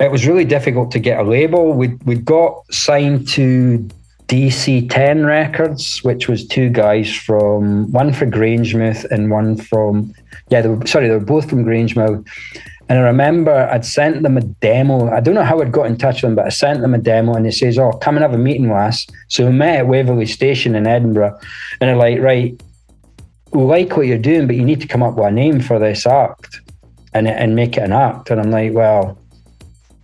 [0.00, 1.74] it was really difficult to get a label.
[1.74, 3.86] We we got signed to
[4.32, 10.14] DC Ten Records, which was two guys from one for Grangemouth and one from
[10.48, 12.26] yeah, they were, sorry, they were both from Grangemouth.
[12.88, 15.10] And I remember I'd sent them a demo.
[15.10, 16.98] I don't know how I'd got in touch with them, but I sent them a
[16.98, 19.06] demo and they says, Oh, come and have a meeting with us.
[19.28, 21.38] So we met at Waverley Station in Edinburgh.
[21.82, 22.58] And they're like, Right,
[23.52, 25.78] we like what you're doing, but you need to come up with a name for
[25.78, 26.58] this act
[27.12, 28.30] and, and make it an act.
[28.30, 29.18] And I'm like, Well,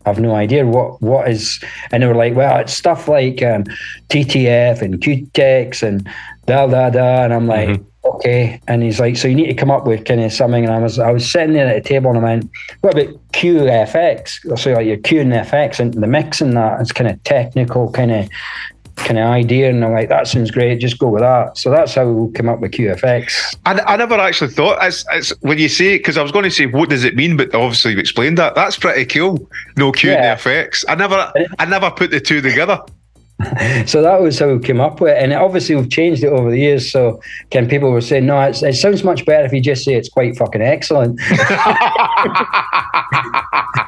[0.08, 1.62] I've no idea what what is.
[1.92, 3.64] And they were like, Well, it's stuff like um,
[4.08, 6.08] TTF and QTEX and
[6.46, 7.24] da da da.
[7.24, 8.60] And I'm like, mm-hmm okay.
[8.66, 10.64] And he's like, so you need to come up with kind of something.
[10.64, 13.14] And I was, I was sitting there at a table and I went, what about
[13.32, 14.58] QFX?
[14.58, 16.80] So like you're queuing FX into the mix and that.
[16.80, 18.28] It's kind of technical kind of
[18.98, 19.70] kind of idea.
[19.70, 20.78] And I'm like, that sounds great.
[20.78, 21.56] Just go with that.
[21.56, 23.56] So that's how we came up with QFX.
[23.66, 26.50] I, I never actually thought it's, it's when you say because I was going to
[26.50, 27.36] say, what does it mean?
[27.36, 28.54] But obviously you explained that.
[28.54, 29.48] That's pretty cool.
[29.76, 30.36] No queuing yeah.
[30.36, 30.84] FX.
[30.88, 32.80] I never, I never put the two together.
[33.86, 35.22] so that was how we came up with it.
[35.22, 36.90] And obviously, we've changed it over the years.
[36.90, 37.20] So,
[37.50, 40.36] can people were saying, no, it sounds much better if you just say it's quite
[40.36, 41.20] fucking excellent.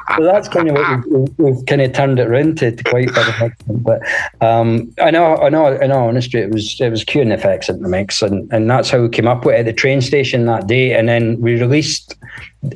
[0.17, 3.09] so that's kind of what we've, we've, kind of turned it around to, to quite
[3.11, 3.83] fucking excellent.
[3.83, 4.01] But
[4.39, 6.07] um, I know, I know, I know.
[6.07, 9.09] Honestly, it was it was Q and in the mix, and, and that's how we
[9.09, 10.93] came up with it at the train station that day.
[10.93, 12.15] And then we released.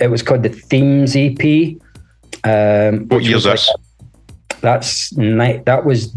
[0.01, 1.77] It was called the Themes EP.
[2.43, 3.69] Um, what year's this?
[3.69, 5.65] Like, that's night.
[5.65, 6.13] That was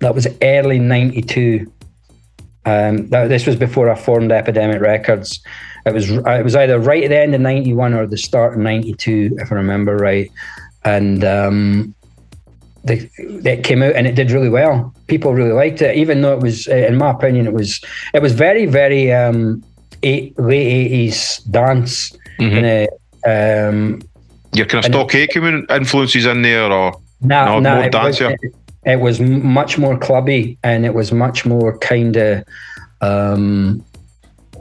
[0.00, 1.70] that was early 92.
[2.66, 5.40] Um, that, this was before I formed Epidemic Records.
[5.86, 8.58] It was it was either right at the end of 91 or the start of
[8.58, 10.30] 92, if I remember right.
[10.84, 11.94] And um,
[12.84, 14.94] they, it came out and it did really well.
[15.06, 17.80] People really liked it, even though it was, in my opinion, it was
[18.14, 19.62] it was very, very um,
[20.02, 22.16] eight, late 80s dance.
[22.38, 22.88] Mm-hmm.
[23.30, 24.00] um,
[24.54, 28.20] Your kind of stock influences in there, or no, no, more dance?
[28.20, 28.38] It,
[28.84, 32.44] it was much more clubby and it was much more kind of
[33.00, 33.84] um,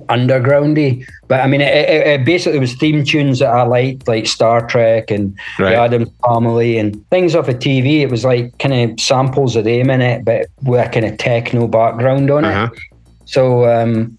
[0.09, 1.07] undergroundy.
[1.27, 4.67] But I mean, it, it, it, basically was theme tunes that I liked, like Star
[4.67, 5.71] Trek and right.
[5.71, 8.01] the Addams Family and things off of TV.
[8.01, 11.17] It was like kind of samples of them in it, but with a kind of
[11.17, 12.69] techno background on uh-huh.
[12.73, 12.79] it.
[13.25, 14.17] So um,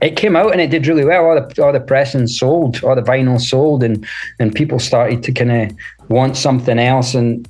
[0.00, 1.26] it came out and it did really well.
[1.26, 4.06] All the all the pressing sold, all the vinyl sold, and
[4.38, 5.76] and people started to kind of
[6.08, 7.14] want something else.
[7.14, 7.48] And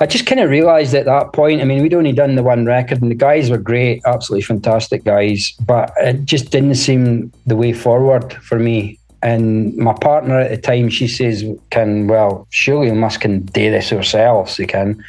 [0.00, 1.60] I just kind of realised at that point.
[1.60, 5.04] I mean, we'd only done the one record, and the guys were great, absolutely fantastic
[5.04, 8.98] guys, but it just didn't seem the way forward for me.
[9.22, 13.70] And my partner at the time, she says, "Can well, surely we must can do
[13.70, 14.58] this ourselves.
[14.58, 15.02] We can."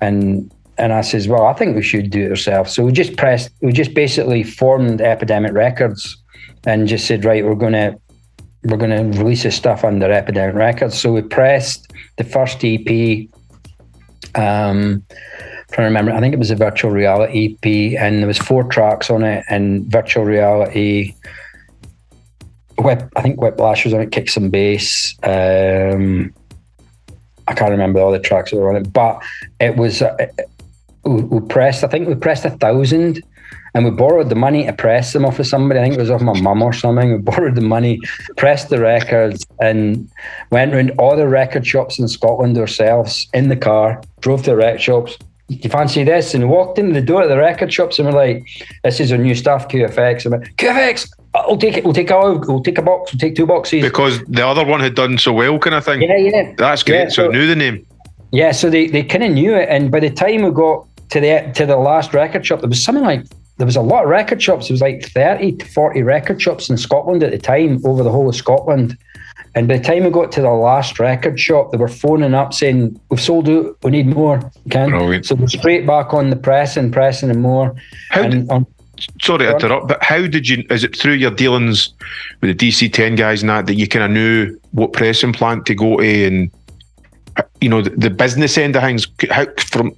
[0.00, 3.16] And and I says, "Well, I think we should do it ourselves." So we just
[3.16, 6.16] pressed, we just basically formed Epidemic Records,
[6.66, 7.96] and just said, "Right, we're gonna
[8.64, 13.28] we're gonna release this stuff under Epidemic Records." So we pressed the first EP.
[14.34, 15.04] Um,
[15.72, 18.64] trying to remember, I think it was a virtual reality EP, and there was four
[18.64, 21.14] tracks on it, and virtual reality.
[22.78, 25.14] I think Whiplash was on it, kick some bass.
[25.22, 26.34] Um,
[27.46, 29.22] I can't remember all the tracks that were on it, but
[29.60, 30.16] it was uh,
[31.04, 31.84] we, we pressed.
[31.84, 33.22] I think we pressed a thousand,
[33.74, 35.80] and we borrowed the money to press them off of somebody.
[35.80, 37.12] I think it was off my mum or something.
[37.12, 38.00] We borrowed the money,
[38.36, 40.08] pressed the records, and
[40.50, 44.00] went around all the record shops in Scotland ourselves in the car.
[44.20, 45.18] Drove to the record shops.
[45.48, 46.32] You fancy this?
[46.34, 48.46] And walked into the door of the record shops and we're like,
[48.82, 51.84] "This is our new stuff, QFX." I'm like, "QFX, I'll uh, take it.
[51.84, 53.12] We'll take a, we'll take a box.
[53.12, 56.00] We'll take two boxes." Because the other one had done so well, kind of thing.
[56.00, 56.54] Yeah, yeah.
[56.56, 56.96] That's great.
[56.96, 57.86] Yeah, so, so- I knew the name.
[58.30, 61.20] Yeah, so they, they kind of knew it, and by the time we got to
[61.20, 63.24] the to the last record shop, there was something like
[63.56, 64.68] there was a lot of record shops.
[64.68, 68.10] There was like thirty to forty record shops in Scotland at the time, over the
[68.10, 68.96] whole of Scotland.
[69.56, 72.52] And by the time we got to the last record shop, they were phoning up
[72.52, 73.76] saying, "We've sold out.
[73.82, 74.92] We need more." Ken.
[74.92, 75.26] Oh, Brilliant.
[75.26, 77.74] So we're straight back on the press and pressing and more.
[78.10, 78.66] How and on,
[79.22, 80.64] Sorry to interrupt, but how did you?
[80.70, 81.92] Is it through your dealings
[82.40, 85.66] with the DC Ten guys and that that you kind of knew what pressing plant
[85.66, 86.50] to go to, and
[87.60, 89.06] you know the, the business end of things?
[89.30, 89.94] How from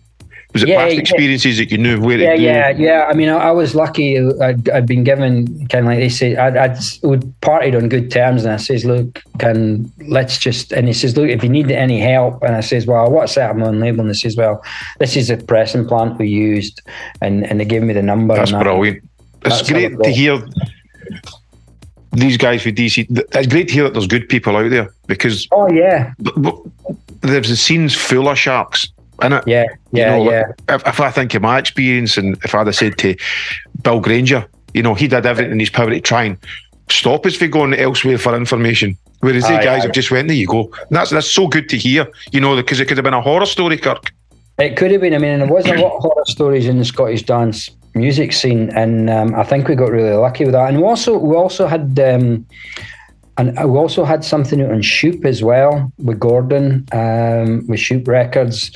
[0.56, 1.00] was it Yeah, past yeah.
[1.00, 3.06] experiences that you knew where yeah, to yeah, yeah.
[3.10, 4.18] I mean, I, I was lucky.
[4.18, 8.10] I'd, I'd been given kind of like they say, I'd, I'd would partied on good
[8.10, 11.70] terms, and I says, "Look, can let's just." And he says, "Look, if you need
[11.70, 14.64] any help," and I says, "Well, what's that I'm on label?" And he says, "Well,
[14.98, 16.80] this is a pressing plant we used,"
[17.20, 18.34] and and they gave me the number.
[18.34, 18.62] That's that.
[18.62, 19.02] brilliant.
[19.44, 20.40] It's That's great to hear
[22.12, 23.06] these guys with DC.
[23.10, 26.14] It's great to hear that there's good people out there because Oh yeah,
[27.20, 28.88] there's the scenes full of sharks.
[29.22, 30.44] In it, yeah, yeah, you know, yeah.
[30.68, 33.16] If, if I think of my experience, and if I'd have said to
[33.82, 36.38] Bill Grainger, you know, he did everything in his power to try and
[36.90, 38.96] stop us from going elsewhere for information.
[39.20, 39.86] Whereas these guys aye.
[39.86, 40.64] have just went, there you go.
[40.64, 43.20] And that's that's so good to hear, you know, because it could have been a
[43.22, 44.12] horror story, Kirk.
[44.58, 45.14] It could have been.
[45.14, 48.70] I mean, there was a lot of horror stories in the Scottish dance music scene,
[48.70, 50.68] and um, I think we got really lucky with that.
[50.68, 52.46] And we also we also had um,
[53.38, 58.70] and we also had something on Shoop as well with Gordon um, with Shoop Records,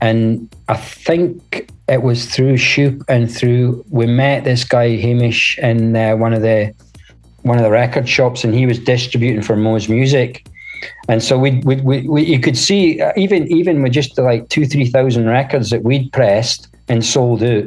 [0.00, 5.96] and I think it was through Shoop and through we met this guy Hamish in
[5.96, 6.74] uh, one of the
[7.42, 10.46] one of the record shops, and he was distributing for Mo's Music.
[11.08, 14.66] And so we, we, we, you could see uh, even even with just like two
[14.66, 17.64] three thousand records that we'd pressed and sold out,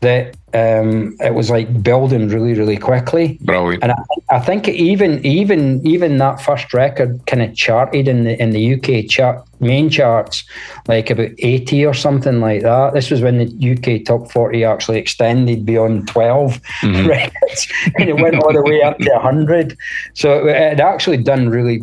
[0.00, 3.38] that um, it was like building really really quickly.
[3.42, 3.82] Brilliant.
[3.82, 8.40] And I, I think even even even that first record kind of charted in the
[8.40, 10.44] in the UK chart main charts
[10.86, 12.94] like about eighty or something like that.
[12.94, 16.60] This was when the UK top forty actually extended beyond 12
[17.04, 19.76] records, and it went all the way up to hundred.
[20.14, 21.82] So it had actually done really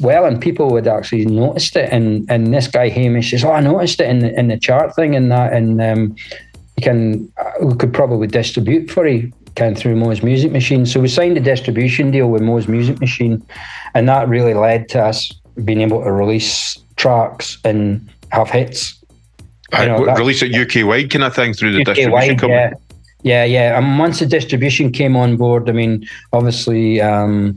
[0.00, 1.90] well, and people would actually noticed it.
[1.92, 4.94] And and this guy Hamish says, "Oh, I noticed it in the in the chart
[4.94, 6.16] thing and that." And um,
[6.76, 10.84] you can uh, we could probably distribute for you can through Mo's Music Machine.
[10.84, 13.44] So we signed a distribution deal with Mo's Music Machine,
[13.94, 15.32] and that really led to us
[15.64, 19.02] being able to release tracks and have hits.
[19.72, 22.38] I, know, that- release it UK wide kind of thing through the UK distribution wide,
[22.38, 22.52] company.
[22.52, 22.72] yeah.
[23.22, 23.78] Yeah, yeah.
[23.78, 27.56] And once the distribution came on board, I mean, obviously, um,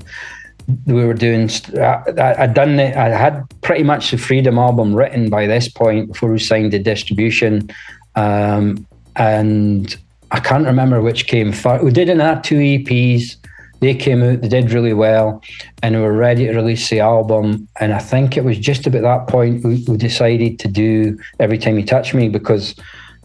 [0.87, 1.47] we were doing.
[1.47, 2.95] st- I, I'd done it.
[2.95, 6.79] I had pretty much the Freedom album written by this point before we signed the
[6.79, 7.69] distribution,
[8.15, 8.87] um,
[9.19, 9.95] and
[10.31, 11.83] I can't remember which came first.
[11.83, 13.35] We did another two EPs.
[13.81, 14.41] They came out.
[14.41, 15.41] They did really well,
[15.83, 17.67] and we were ready to release the album.
[17.79, 21.57] And I think it was just about that point we, we decided to do "Every
[21.57, 22.75] Time You Touch Me" because.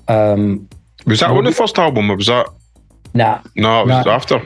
[0.08, 0.68] Um,
[1.06, 2.46] Was that on the first album or was that?
[3.14, 4.12] Nah, No, it was No.
[4.12, 4.42] after.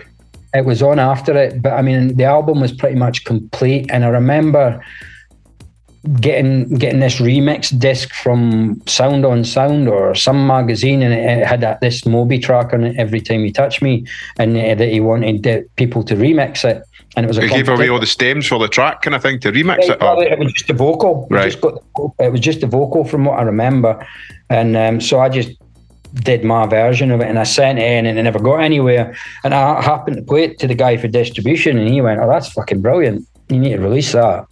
[0.55, 4.05] it was on after it, but I mean the album was pretty much complete, and
[4.05, 4.81] I remember
[6.21, 11.47] getting getting this remix disc from Sound on Sound or some magazine, and it, it
[11.47, 12.97] had that, this Moby track on it.
[12.97, 14.07] Every time he touched me,
[14.39, 16.83] and uh, that he wanted uh, people to remix it,
[17.17, 19.23] and it was a They gave away all the stems for the track kind of
[19.23, 20.01] thing to remix it.
[20.01, 21.27] well, it was just a vocal.
[21.31, 21.51] Right.
[21.51, 24.07] Just got the, it was just a vocal from what I remember,
[24.51, 25.51] and um, so I just
[26.15, 29.17] did my version of it, and I sent it in, and it never got anywhere.
[29.45, 32.29] And I happened to play it to the guy for distribution, and he went, "Oh,
[32.29, 33.27] that's fucking brilliant!
[33.49, 34.47] You need to release that."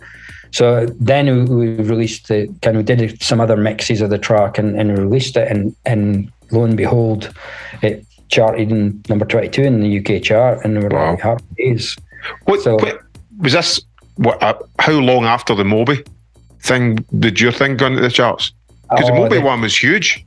[0.56, 4.74] So then we, released the kind of did some other mixes of the track and,
[4.80, 7.30] and released it, and and lo and behold,
[7.82, 11.10] it charted in number twenty two in the UK chart, and we were Wow.
[11.10, 11.94] like happy days.
[12.46, 13.02] What, So- what-
[13.38, 13.82] was this?
[14.14, 14.42] What?
[14.42, 16.02] Uh, how long after the Moby
[16.62, 18.50] thing did your thing go into the charts?
[18.88, 20.24] Because the Oh, Moby the- one was huge.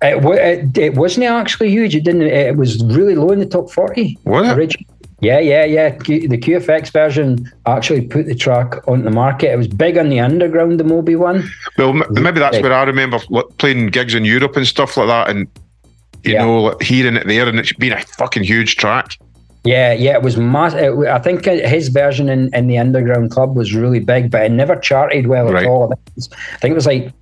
[0.00, 1.94] It, it, it wasn't actually huge.
[1.94, 2.22] It didn't.
[2.22, 4.16] It was really low in the top forty.
[4.24, 4.56] Was it?
[4.56, 4.86] Origi-
[5.20, 5.90] Yeah, yeah, yeah.
[5.90, 9.52] Q, the QFX version actually put the track on the market.
[9.52, 11.48] It was big on the underground, the Moby one.
[11.76, 12.62] Well, m- maybe that's Big.
[12.64, 13.18] where I remember
[13.58, 15.46] playing gigs in Europe and stuff like that, and
[16.24, 16.44] you Yeah.
[16.44, 19.18] know, like, hearing it there, and it's been a fucking huge track.
[19.64, 20.72] Yeah, yeah, it was mass.
[20.72, 24.52] It, I think his version in, in the underground club was really big, but it
[24.52, 25.64] never charted well Right.
[25.64, 25.84] at all.
[25.84, 27.12] I think, it was, I think it was like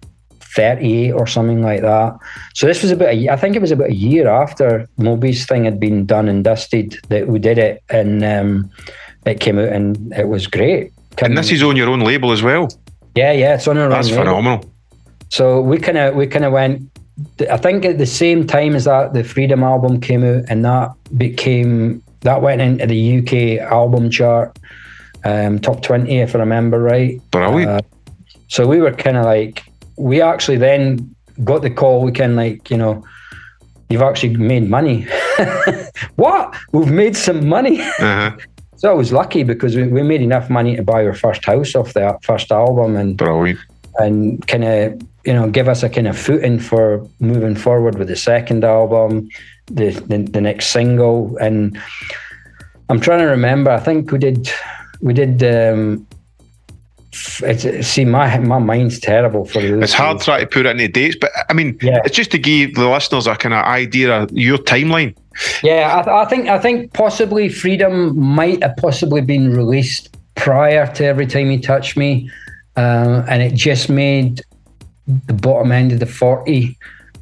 [0.59, 2.18] 38 or something like that.
[2.55, 5.64] So this was about a, I think it was about a year after Moby's thing
[5.64, 8.68] had been done and dusted that we did it, and um,
[9.25, 10.92] it came out and it was great.
[11.23, 12.68] And this is on your own label as well.
[13.14, 14.25] yeah, yeah, it's on our That's own label.
[14.25, 14.73] phenomenal.
[15.29, 16.83] So we kind of we kind of went.
[17.51, 20.90] I think at the same time as that, the Freedom album came out, and that
[21.16, 24.59] became that went into the UK album chart,
[25.25, 27.21] um, top twenty if I remember right.
[27.31, 27.71] Brilliant.
[27.71, 27.81] Uh,
[28.49, 29.62] so we were kind of like,
[29.98, 32.02] we actually then got the call.
[32.02, 33.04] We can like, you know,
[33.88, 35.06] you've actually made money.
[36.16, 36.54] what?
[36.72, 37.80] We've made some money.
[37.98, 38.37] uh-huh.
[38.76, 41.74] so I was lucky because we, we made enough money to buy our first house
[41.74, 43.58] off that first album, and Brilliant.
[43.96, 48.08] and kind of you know give us a kind of footing for moving forward with
[48.08, 49.28] the second album,
[49.66, 51.78] the, the the next single, and
[52.88, 53.70] I'm trying to remember.
[53.70, 54.50] I think we did
[55.00, 55.42] we did.
[55.42, 56.06] Um,
[57.18, 59.83] see, my my mind's terrible for those.
[59.83, 62.00] It's hard trying to put it into dates, but I mean, Yeah.
[62.04, 65.16] it's just to give the listeners a kind of idea of your timeline.
[65.62, 70.87] Yeah, I, th- I think I think possibly Freedom might have possibly been released prior
[70.94, 72.31] to Every Time You Touch Me,
[72.76, 74.42] um, and it just made
[75.26, 76.76] the bottom end of the forty,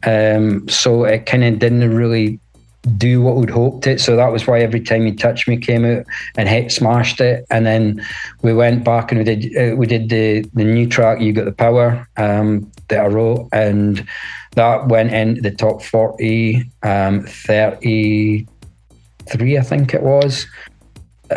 [0.04, 2.38] um, so it kind of didn't really
[2.96, 4.00] do what we'd hoped it.
[4.00, 6.04] So that was why Every Time You Touch Me came out
[6.36, 8.04] and hit smashed it, and then
[8.42, 11.46] we went back and we did uh, we did the the new track You Got
[11.46, 13.48] the Power um, that I wrote.
[13.52, 14.06] And
[14.54, 20.46] that went into the top 40 um 33 i think it was.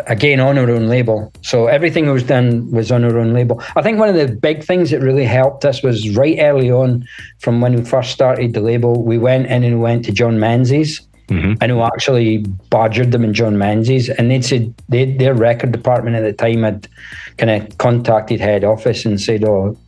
[0.06, 1.32] Again on our own label.
[1.42, 3.60] So everything that was done was on our own label.
[3.74, 7.04] I think one of the big things that really helped us was right early on
[7.40, 10.38] from when we first started the label we went in and we went to john
[10.38, 11.54] menzies Mm-hmm.
[11.60, 12.38] and who actually
[12.70, 16.64] badgered them in John Menzies, and they'd said they, their record department at the time
[16.64, 16.88] had
[17.36, 19.78] kind of contacted head office and said, "Oh,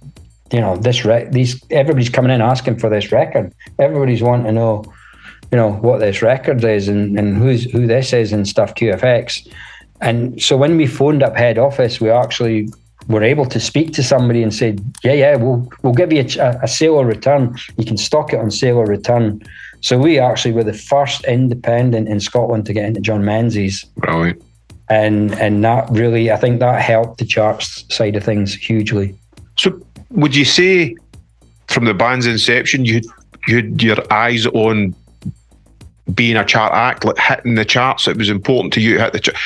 [0.53, 3.53] you know, this rec- these everybody's coming in asking for this record.
[3.81, 4.85] Everybody's wanting to know,
[5.51, 8.77] you know, what this record is and, and who's who this is and stuff.
[8.77, 9.49] QFX,
[10.01, 12.69] and so when we phoned up head office, we actually
[13.09, 16.59] were able to speak to somebody and said, "Yeah, yeah, we'll we'll give you a,
[16.63, 17.57] a sale or return.
[17.79, 19.43] You can stock it on sale or return."
[19.83, 24.43] So we actually were the first independent in Scotland to get into John Menzies Brilliant.
[24.89, 29.15] and and that really I think that helped the charts side of things hugely.
[29.57, 30.97] So, would you say
[31.67, 33.01] from the band's inception, you
[33.49, 34.95] you had your eyes on
[36.15, 38.07] being a chart act, like hitting the charts?
[38.07, 39.37] It was important to you to hit the chart.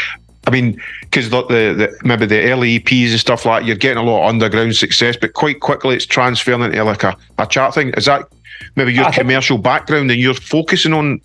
[0.46, 3.99] I mean, because the, the, the maybe the early EPs and stuff like you're getting
[3.99, 7.75] a lot of underground success, but quite quickly it's transferring into like a, a chart
[7.75, 7.88] thing.
[7.96, 8.29] Is that
[8.74, 11.20] maybe your I think- commercial background and you're focusing on?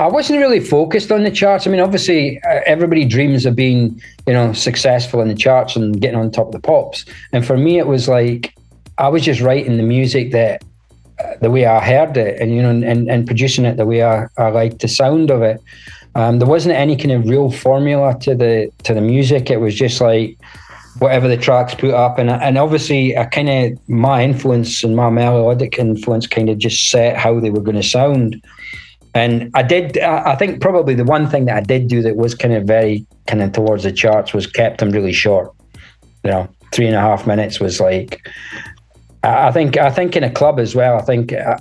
[0.00, 1.66] I wasn't really focused on the charts.
[1.68, 6.00] I mean, obviously, uh, everybody dreams of being, you know, successful in the charts and
[6.00, 7.04] getting on top of the pops.
[7.32, 8.54] And for me, it was like
[8.98, 10.64] I was just writing the music that
[11.22, 14.02] uh, the way I heard it, and you know, and, and producing it the way
[14.02, 15.62] I, I liked the sound of it.
[16.16, 19.48] Um, there wasn't any kind of real formula to the to the music.
[19.48, 20.36] It was just like
[20.98, 25.10] whatever the tracks put up, and and obviously, I kind of my influence and my
[25.10, 28.42] melodic influence kind of just set how they were going to sound.
[29.14, 29.98] And I did.
[29.98, 33.06] I think probably the one thing that I did do that was kind of very
[33.26, 35.52] kind of towards the charts was kept them really short.
[36.24, 38.26] You know, three and a half minutes was like.
[39.22, 39.78] I think.
[39.78, 40.98] I think in a club as well.
[40.98, 41.56] I think uh,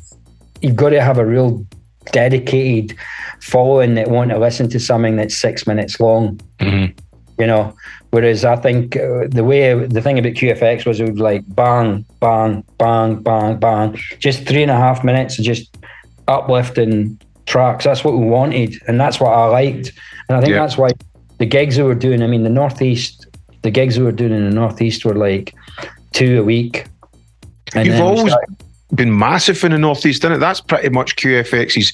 [0.62, 1.66] you've got to have a real
[2.12, 2.98] dedicated
[3.40, 6.40] following that want to listen to something that's six minutes long.
[7.40, 7.74] You know,
[8.14, 12.06] whereas I think uh, the way the thing about QFX was it would like bang,
[12.20, 15.76] bang, bang, bang, bang, just three and a half minutes of just
[16.28, 17.86] uplifting tracks.
[17.86, 19.92] That's what we wanted, and that's what I liked.
[20.30, 20.60] And I think Yeah.
[20.60, 20.92] that's why
[21.40, 22.22] the gigs we were doing.
[22.22, 23.26] I mean, the northeast,
[23.64, 25.54] the gigs we were doing in the northeast were like
[26.12, 26.86] two a week.
[27.74, 28.56] And You've always started-
[28.94, 30.38] been massive in the northeast, isn't it?
[30.38, 31.92] That's pretty much QFX's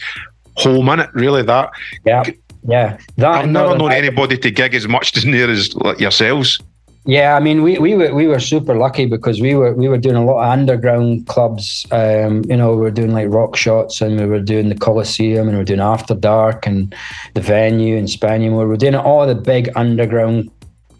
[0.56, 1.10] home, in it?
[1.14, 1.70] Really, that.
[2.06, 2.24] Yeah,
[2.68, 2.98] yeah.
[3.18, 6.60] That I've never known Ireland- anybody to gig as much there as like yourselves.
[7.06, 9.98] Yeah, I mean, we, we were we were super lucky because we were we were
[9.98, 11.86] doing a lot of underground clubs.
[11.92, 15.52] Um, you know, we were doing like Rockshots, and we were doing the Coliseum, and
[15.52, 16.94] we were doing After Dark, and
[17.34, 18.52] the venue in Spanien.
[18.52, 20.52] We were doing all the big underground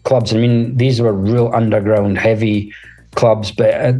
[0.04, 0.32] clubs.
[0.32, 2.72] I mean, these were real underground, heavy
[3.14, 3.96] clubs, but.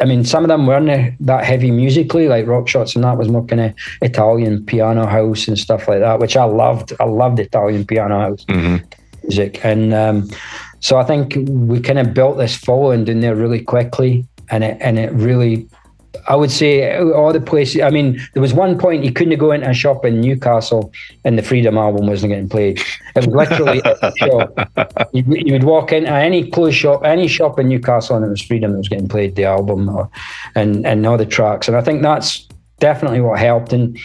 [0.00, 3.44] I mean, some of them weren't that heavy musically, like Rockshots, and that was more
[3.44, 6.92] kind of Italian piano house and stuff like that, which I loved.
[7.00, 8.44] I loved Italian piano house
[9.22, 10.30] music, and um,
[10.80, 14.76] so I think we kind of built this following down there really quickly, and it
[14.80, 15.68] and it really,
[16.26, 17.82] I would say uh, all the places.
[17.82, 20.92] I mean, there was one point he couldn't go into a shop in Newcastle
[21.24, 22.80] and the Freedom album wasn't getting played.
[23.14, 25.08] It was literally a shop.
[25.12, 28.42] You, you would walk into any clothes shop, any shop in Newcastle, and it was
[28.42, 30.10] Freedom that was getting played, the album, or,
[30.54, 31.68] and and all the tracks.
[31.68, 32.46] And I think that's
[32.80, 33.72] definitely what helped.
[33.72, 33.98] And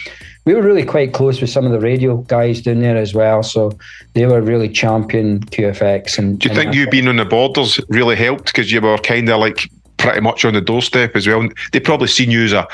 [0.44, 3.42] we were really quite close with some of the radio guys down there as well.
[3.42, 3.78] So
[4.12, 6.18] they were really champion QFX.
[6.18, 8.98] And Do you and think you being on the borders really helped because you were
[8.98, 9.70] kind of like
[10.04, 11.48] pretty much on the doorstep as well?
[11.72, 12.68] They probably seen you as a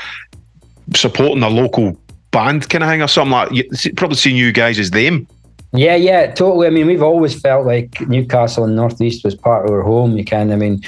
[0.95, 1.99] supporting a local
[2.31, 3.51] band kind of thing or something like.
[3.51, 5.27] You, probably seen you guys as them.
[5.73, 6.67] Yeah, yeah, totally.
[6.67, 10.17] I mean, we've always felt like Newcastle and Northeast was part of our home.
[10.17, 10.83] You can, I mean,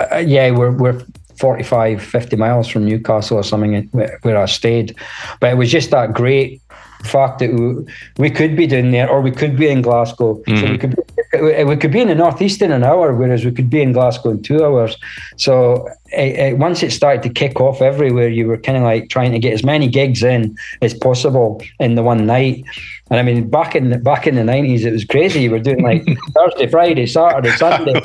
[0.00, 1.00] uh, uh, yeah, we're we're
[1.38, 4.96] 45, 50 miles from Newcastle or something uh, where where I stayed,
[5.40, 6.60] but it was just that great
[7.04, 10.34] fact that we, we could be down there or we could be in Glasgow.
[10.34, 10.80] So we mm.
[10.80, 10.96] could
[11.40, 14.30] we could be in the northeast in an hour, whereas we could be in Glasgow
[14.30, 14.96] in two hours.
[15.36, 19.08] So it, it, once it started to kick off everywhere, you were kind of like
[19.08, 22.64] trying to get as many gigs in as possible in the one night.
[23.08, 25.42] And I mean, back in the, back in the nineties, it was crazy.
[25.42, 26.04] You were doing like
[26.34, 28.00] Thursday, Friday, Saturday, Sunday.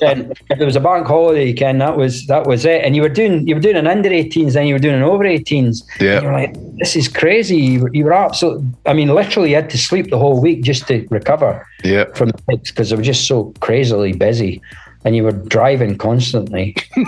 [0.00, 2.82] and if there was a bank holiday, Ken, that was that was it.
[2.82, 5.02] And you were doing you were doing an under 18s, then you were doing an
[5.02, 5.82] over 18s.
[6.00, 6.20] Yeah.
[6.22, 7.58] You were like, this is crazy.
[7.58, 8.64] You were, you were absolute.
[8.86, 12.06] I mean, literally, you had to sleep the whole week just to recover Yeah.
[12.14, 14.62] from the gigs because they were just so crazily busy,
[15.04, 16.74] and you were driving constantly.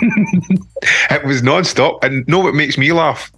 [1.10, 2.04] It was non-stop.
[2.04, 3.32] And know what makes me laugh?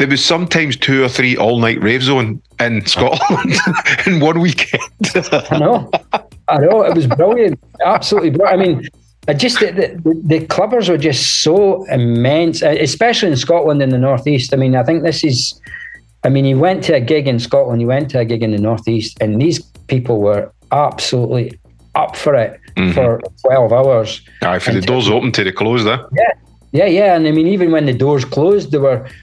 [0.00, 3.54] There was sometimes two or three all-night raves on in Scotland
[4.06, 4.80] in one weekend.
[5.14, 5.90] I know.
[6.48, 6.82] I know.
[6.84, 7.62] It was brilliant.
[7.84, 8.62] Absolutely brilliant.
[8.62, 8.88] I mean,
[9.28, 13.98] I just the, the, the clubbers were just so immense, especially in Scotland in the
[13.98, 14.54] northeast.
[14.54, 15.60] I mean, I think this is.
[16.24, 18.52] I mean, you went to a gig in Scotland, you went to a gig in
[18.52, 21.60] the northeast, and these people were absolutely
[21.94, 22.58] up for it
[22.94, 24.22] for twelve hours.
[24.40, 25.98] Aye, for the doors open to the closed, eh?
[26.12, 26.32] Yeah.
[26.72, 29.04] Yeah, yeah, and I mean, even when the doors closed, they were,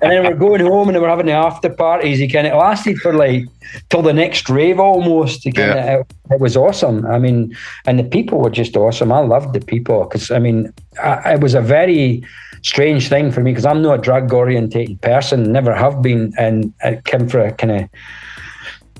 [0.00, 2.20] and then we're going home and they were having the after parties.
[2.20, 3.44] You kind of lasted for like
[3.90, 5.42] till the next rave almost.
[5.42, 5.98] Kinda, Yeah.
[6.00, 7.04] it, it was awesome.
[7.06, 9.10] I mean, and the people were just awesome.
[9.10, 10.72] I loved the people because I mean,
[11.02, 12.22] I, it was a very
[12.62, 16.72] strange thing for me because I'm not a drug orientated person, never have been, and
[16.84, 17.88] I came for a kind of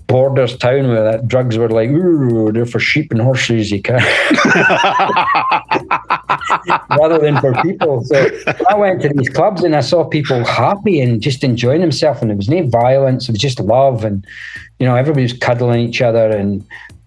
[0.07, 3.71] borders town where that drugs were like, ooh, they're for sheep and horses.
[3.71, 4.03] You can't.
[6.91, 8.05] rather than for people.
[8.05, 8.29] So
[8.69, 12.31] I went to these clubs and I saw people happy and just enjoying themselves, and
[12.31, 13.29] there was no violence.
[13.29, 14.27] It was just love, and
[14.79, 16.31] you know everybody was cuddling each other.
[16.31, 16.65] And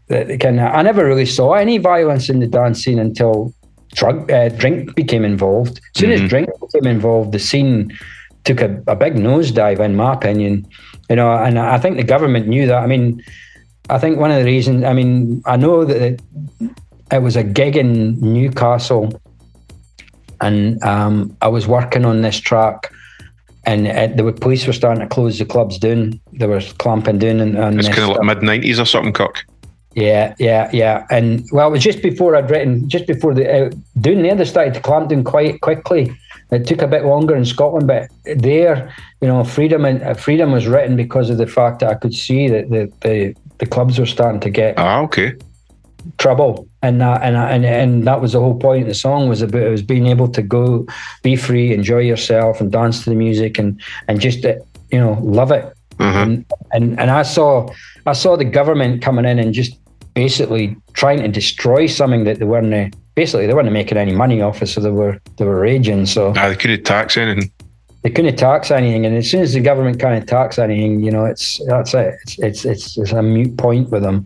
[0.10, 3.54] kind I never really saw any violence in the dance scene until
[3.93, 5.80] drug uh, drink became involved.
[5.95, 7.98] As soon as drink became involved, the scene
[8.48, 10.68] took a, a big nosedive, in my opinion.
[11.10, 12.84] You know, and I think the government knew that.
[12.84, 13.24] I mean,
[13.89, 14.84] I think one of the reasons.
[14.84, 16.22] I mean, I know that it,
[17.12, 19.22] it was a gig in Newcastle
[20.41, 22.91] and um, I was working on this track,
[23.66, 26.20] and it, the police were starting to close the clubs down.
[26.34, 29.45] They were clamping down on, on It's kind of like mid nineties or something, Kirk.
[29.93, 31.06] Yeah, yeah, yeah.
[31.10, 33.70] And well, it was just before I'd written, just before the uh,
[34.00, 36.12] down there, they started to clamp down quite quickly.
[36.52, 40.52] It took a bit longer in Scotland, but there, you know, freedom and uh, freedom
[40.54, 44.00] was written because of the fact that I could see that the the, the clubs
[44.00, 45.34] were starting to get Ah, okay.
[46.18, 49.41] trouble and that and, and and that was the whole point of the song was
[49.41, 50.86] about it was being able to go
[51.22, 54.54] be free enjoy yourself and dance to the music and and just uh,
[54.91, 55.66] you know love it
[56.00, 56.20] Uh-huh.
[56.20, 57.68] and, and and I saw
[58.06, 59.74] I saw the government coming in and just
[60.14, 64.39] basically trying to destroy something that they weren't uh, basically they weren't making any money
[64.47, 67.49] off it so they were they were raging so Ah, they couldn't tax anything.
[68.03, 71.26] they couldn't tax anything and as soon as the government can't tax anything you know
[71.26, 74.18] it's that's it it's it's it's, it's a mute point with them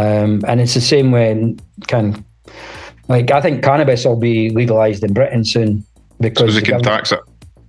[0.00, 1.58] um, and it's the same way in
[1.92, 2.06] can
[3.08, 5.70] like I think cannabis will be legalized in Britain soon
[6.20, 7.20] because So they the can government- tax it.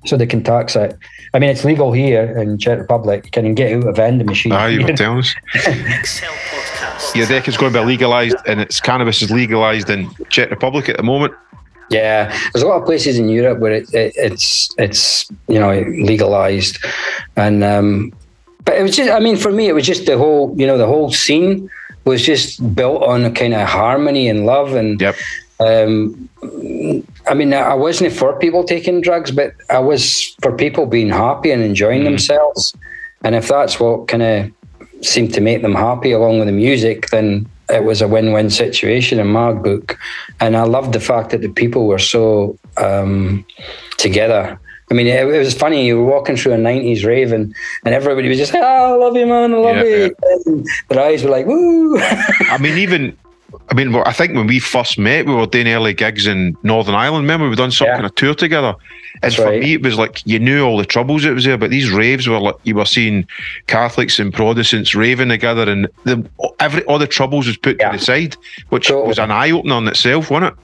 [0.06, 0.92] so they can tax it.
[1.34, 3.20] I mean, it's legal here in Czech Republic.
[3.26, 4.52] You can get out a vending machine.
[4.54, 5.34] Ah, you were telling us.
[7.10, 10.50] Excel Your deck is going to be legalised and it's cannabis is legalised in Czech
[10.50, 11.34] Republic at the moment.
[11.90, 15.72] Yeah, there's a lot of places in Europe where it, it, it's it's you know
[16.04, 16.78] legalized,
[17.36, 18.14] and um,
[18.64, 20.78] but it was just I mean for me it was just the whole you know
[20.78, 21.68] the whole scene
[22.06, 25.16] was just built on a kind of harmony and love and Yep.
[25.60, 26.30] um,
[27.28, 31.52] I mean, I wasn't for people taking drugs, but I was for people being happy
[31.52, 32.76] and enjoying themselves.
[33.24, 34.52] And if that's what kind of
[35.02, 39.20] seemed to make them happy along with the music, then it was a win-win situation
[39.20, 39.98] in my book.
[40.40, 43.46] And I loved the fact that the people were so um,
[43.98, 44.60] together.
[44.92, 45.86] I mean, it, it was funny.
[45.86, 47.54] You were walking through a '90s rave, and,
[47.86, 49.54] and everybody was just, "Oh, I love you, man.
[49.54, 50.16] I love Yeah, you."
[50.48, 53.16] And their eyes were like, "Woo!" I mean, even
[53.72, 56.96] I mean, I think when we first met, we were doing early gigs in Northern
[56.96, 57.24] Ireland.
[57.24, 57.96] Remember, we done some Yeah.
[57.96, 58.74] kind of tour together.
[59.16, 59.62] And That's for right.
[59.62, 62.28] me, it was like you knew all the troubles that was there, but these raves
[62.28, 63.28] were like you were seeing
[63.68, 66.24] Catholics and Protestants raving together, and the,
[66.60, 67.92] every all the troubles was put Yeah.
[67.92, 68.36] to the side,
[68.70, 69.08] which Totally.
[69.08, 70.60] was an eye opener in itself, wasn't it?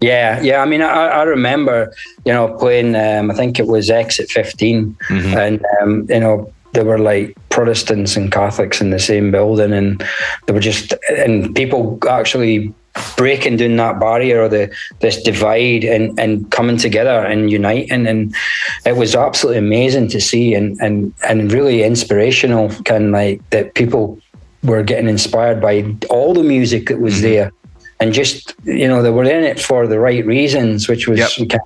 [0.00, 0.62] Yeah, yeah.
[0.62, 1.92] I mean, I, I remember,
[2.24, 2.94] you know, playing.
[2.94, 8.16] Um, I think it was Exit 15, and um, you know, there were like Protestants
[8.16, 10.04] and Catholics in the same building, and
[10.46, 12.72] they were just and people actually
[13.16, 18.34] breaking down that barrier or the this divide and and coming together and uniting, and
[18.84, 22.68] it was absolutely amazing to see and and and really inspirational.
[22.84, 24.18] Kind of like that people
[24.62, 27.22] were getting inspired by all the music that was mm-hmm.
[27.22, 27.52] there
[28.00, 31.60] and just you know they were in it for the right reasons, which was Yep.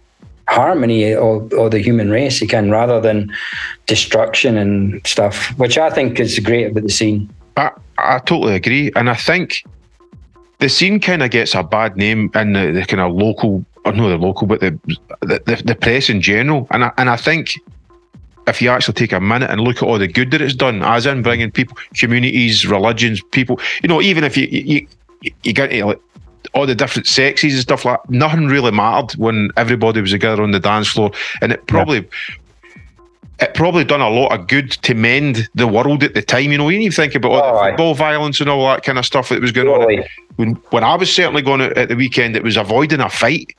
[0.49, 3.33] harmony or, of the human race, can rather than
[3.87, 7.31] destruction and stuff, which I think is great about the scene.
[7.57, 9.65] I, I totally agree, and I think
[10.63, 13.93] the scene kind of gets a bad name in the, the kind of local, or
[13.93, 14.79] no, the local, but the
[15.21, 17.59] the, the, the press in general, and I, and I think
[18.47, 20.83] if you actually take a minute and look at all the good that it's done,
[20.85, 24.87] as in bringing people, communities, religions, people, you know, even if you you,
[25.43, 26.01] you, get like
[26.55, 30.53] all the different sexes and stuff like nothing really mattered when everybody was together on
[30.53, 31.11] the dance floor,
[31.41, 32.09] and it probably
[33.43, 36.53] it probably done a lot of good to mend the world at the time.
[36.53, 39.05] You know, you think about all Oh, the football violence and all that kind of
[39.05, 40.05] stuff that was going on.
[40.37, 43.55] When when I was certainly going out at the weekend, it was avoiding a fight.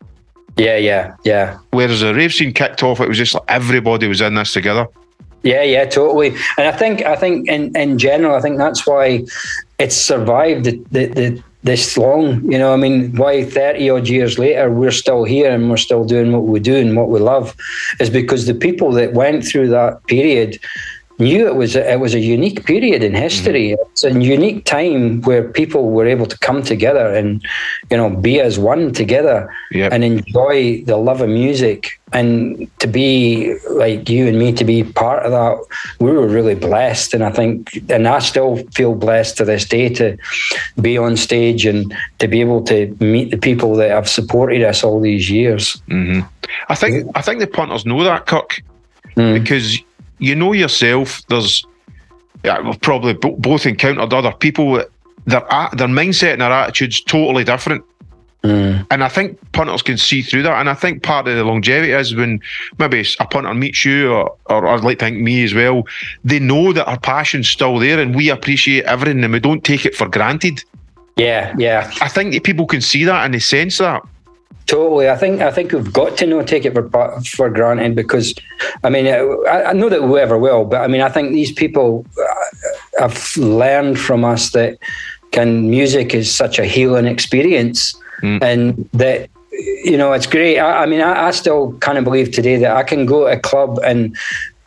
[0.56, 1.58] Yeah, yeah, yeah.
[1.72, 4.88] Whereas the rave scene kicked off, it was just like everybody was in this together.
[5.44, 6.30] Yeah, yeah, totally.
[6.58, 9.26] And I think, I think, in, in general, I think that's why
[9.78, 12.52] it's survived the, the, the, this long.
[12.52, 16.06] You know, I mean, why thirty odd years later we're still here and we're still
[16.06, 17.56] doing what we do and what we love,
[18.00, 20.60] is because the people that went through that period
[21.24, 23.66] knew it was a, it was a unique period in history.
[23.86, 27.30] It's a unique time where people were able to come together and
[27.92, 29.38] you know be as one together
[29.72, 29.92] Yep.
[29.94, 34.84] and enjoy the love of music and to be like you and me to be
[34.84, 35.56] part of that
[36.00, 37.56] we were really blessed and i think
[37.90, 40.16] and i still feel blessed to this day to
[40.80, 41.80] be on stage and
[42.20, 45.82] to be able to meet the people that have supported us all these years
[46.70, 48.62] I think I think the punters know that, Kirk,
[49.18, 49.34] Mm.
[49.40, 49.68] because
[50.20, 51.22] you know yourself.
[51.28, 51.66] There's
[52.44, 54.74] yeah, we've probably bo- both encountered other people.
[54.74, 54.90] that
[55.26, 57.84] Their a- their mindset and their attitudes totally different.
[58.44, 58.86] Mm.
[58.92, 60.60] And I think punters can see through that.
[60.60, 62.42] And I think part of the longevity is when
[62.78, 65.88] maybe a punter meets you, or, or I'd like to think me as well,
[66.26, 69.86] they know that our passion's still there and we appreciate everything and we don't take
[69.86, 70.62] it for granted.
[71.16, 74.02] yeah yeah I think that people can see that and they sense that.
[74.66, 78.34] Totally, I think I think we've got to know take it for for granted because,
[78.84, 82.06] I mean, I, I know that whoever will, but I mean, I think these people
[82.18, 84.78] uh, have learned from us that
[85.32, 87.94] can music is such a healing experience,
[88.42, 90.58] and that you know it's great.
[90.60, 93.34] I, I mean, I, I still kind of believe today that I can go to
[93.34, 94.16] a club and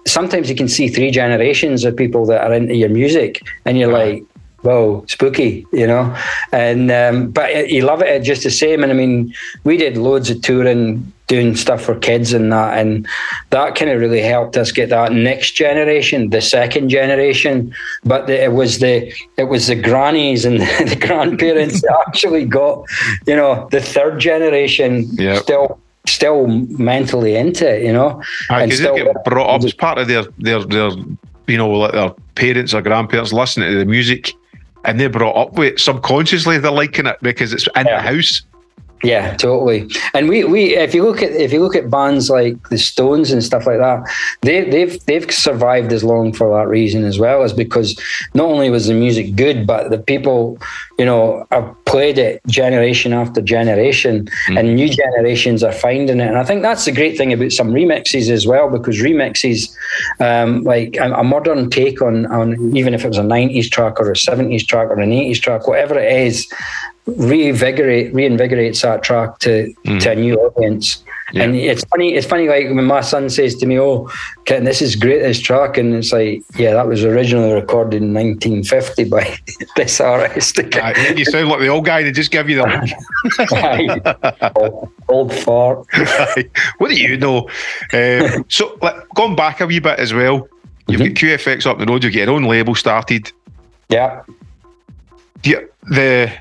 [0.06, 3.92] sometimes you can see three generations of people that are into your music, and you're
[3.92, 4.22] like,
[4.66, 6.14] whoa, spooky, you know.
[6.52, 8.82] And um, but you love it just the same.
[8.82, 9.32] And I mean,
[9.64, 13.06] we did loads of touring, doing stuff for kids and that, and
[13.50, 17.72] that kind of really helped us get that next generation, the second generation.
[18.04, 20.60] But the, it was the it was the grannies and
[20.90, 22.84] the grandparents that actually got,
[23.26, 25.42] you know, the third generation Yep.
[25.42, 28.22] still still mentally into it, you know.
[28.48, 30.90] Because they get brought up as part of their, their, their,
[31.46, 34.32] you know, like their parents or grandparents listening to the music
[34.86, 35.80] and they're brought up with it.
[35.80, 37.96] Subconsciously, they're liking it because it's in Yeah.
[37.96, 38.42] the house.
[39.02, 39.88] Yeah, totally.
[40.14, 43.30] And we, we if you look at if you look at bands like the Stones
[43.30, 44.02] and stuff like that,
[44.40, 48.00] they they've they've survived as long for that reason as well as because
[48.32, 50.58] not only was the music good, but the people,
[50.98, 56.28] you know, have played it generation after generation, and new generations are finding it.
[56.28, 59.74] And I think that's the great thing about some remixes as well, because remixes,
[60.20, 64.00] um, like a, a modern take on on even if it was a '90s track
[64.00, 66.50] or a '70s track or an '80s track, whatever it is,
[67.06, 71.02] reinvigorate reinvigorates that track to to a new audience.
[71.34, 72.14] And it's funny.
[72.14, 72.48] It's funny.
[72.48, 74.08] Like when my son says to me, "Oh,
[74.44, 75.20] Ken, this is great.
[75.20, 79.36] This track," and it's like, "Yeah, that was originally recorded in 1950 by
[79.76, 84.52] this artist." Aye, you sound like the old guy that just gave you the.
[84.56, 85.84] old, old fart.
[86.78, 87.48] What do you know?
[87.92, 90.48] Um, so, like, going back a wee bit as well,
[90.86, 92.04] you've got QFX up the road.
[92.04, 93.32] You get your own label started.
[93.88, 94.22] Yeah.
[95.42, 96.32] You, the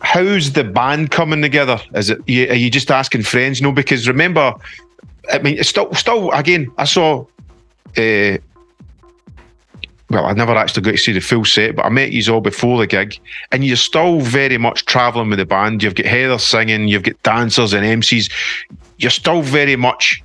[0.00, 1.80] how's the band coming together?
[1.94, 3.60] Is it you, are you just asking friends?
[3.62, 4.54] No, because remember,
[5.32, 6.70] I mean, it's still still again.
[6.78, 7.24] I saw.
[7.96, 8.38] Uh,
[10.08, 12.40] well, I never actually got to see the full set, but I met you all
[12.40, 13.18] before the gig,
[13.50, 15.82] and you're still very much travelling with the band.
[15.82, 18.30] You've got Heather singing, you've got dancers and MCs.
[18.98, 20.22] You're still very much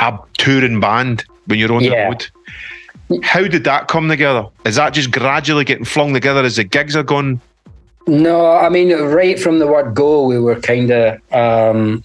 [0.00, 1.90] a touring band when you're on Yeah.
[1.90, 1.96] the
[3.16, 3.22] road.
[3.22, 4.46] How did that come together?
[4.64, 7.38] Is that just gradually getting flung together as the gigs are going?
[8.06, 11.20] No, I mean, right from the word go, we were kind of.
[11.32, 12.02] Um,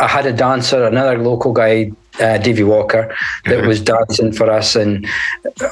[0.00, 1.90] I had a dancer, another local guy,
[2.20, 3.12] uh, Davy Walker,
[3.46, 5.04] that was dancing for us, and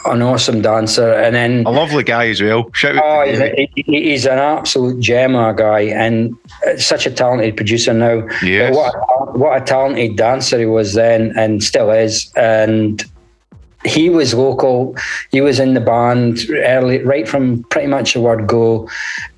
[0.06, 1.12] an awesome dancer.
[1.12, 2.68] And then A lovely guy as well.
[2.72, 6.36] Shout out Oh, to he's, a, he- he's an absolute gem of a guy and
[6.66, 8.26] uh, such a talented producer now.
[8.42, 8.74] Yes.
[8.74, 12.32] But what, a, what a talented dancer he was then and still is.
[12.34, 13.04] And
[13.86, 14.96] he was local.
[15.30, 18.88] He was in the band early, right from pretty much the word go.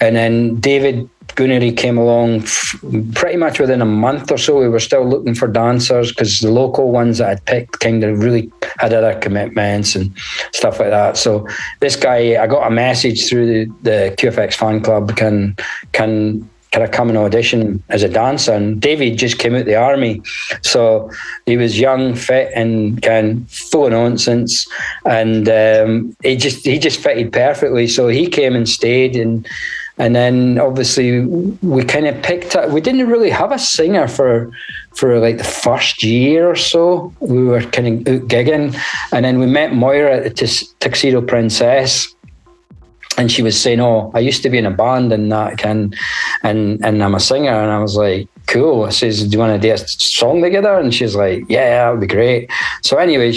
[0.00, 2.82] And then David Goonery came along f-
[3.14, 4.58] pretty much within a month or so.
[4.58, 8.22] We were still looking for dancers because the local ones that I'd picked kind of
[8.24, 10.12] really had other commitments and
[10.52, 11.16] stuff like that.
[11.16, 11.46] So
[11.80, 15.16] this guy, I got a message through the, the QFX fan club.
[15.16, 15.56] Can
[15.92, 18.52] can can I come and audition as a dancer?
[18.52, 20.22] And David just came out the army,
[20.62, 21.10] so
[21.46, 24.68] he was young, fit, and kind of full of nonsense,
[25.04, 27.88] and um, he just he just fitted perfectly.
[27.88, 29.46] So he came and stayed, and
[29.96, 32.70] and then obviously we kind of picked up.
[32.70, 34.50] We didn't really have a singer for
[34.94, 37.12] for like the first year or so.
[37.20, 38.78] We were kind of out gigging,
[39.12, 42.14] and then we met Moira at the Tuxedo Princess
[43.18, 45.92] and she was saying, "Oh, I used to be in a band and that can,
[46.44, 49.60] and and I'm a singer." And I was like, "Cool." I says, "Do you want
[49.60, 52.48] to do a song together?" And she's like, "Yeah, that would be great."
[52.82, 53.34] So anyway,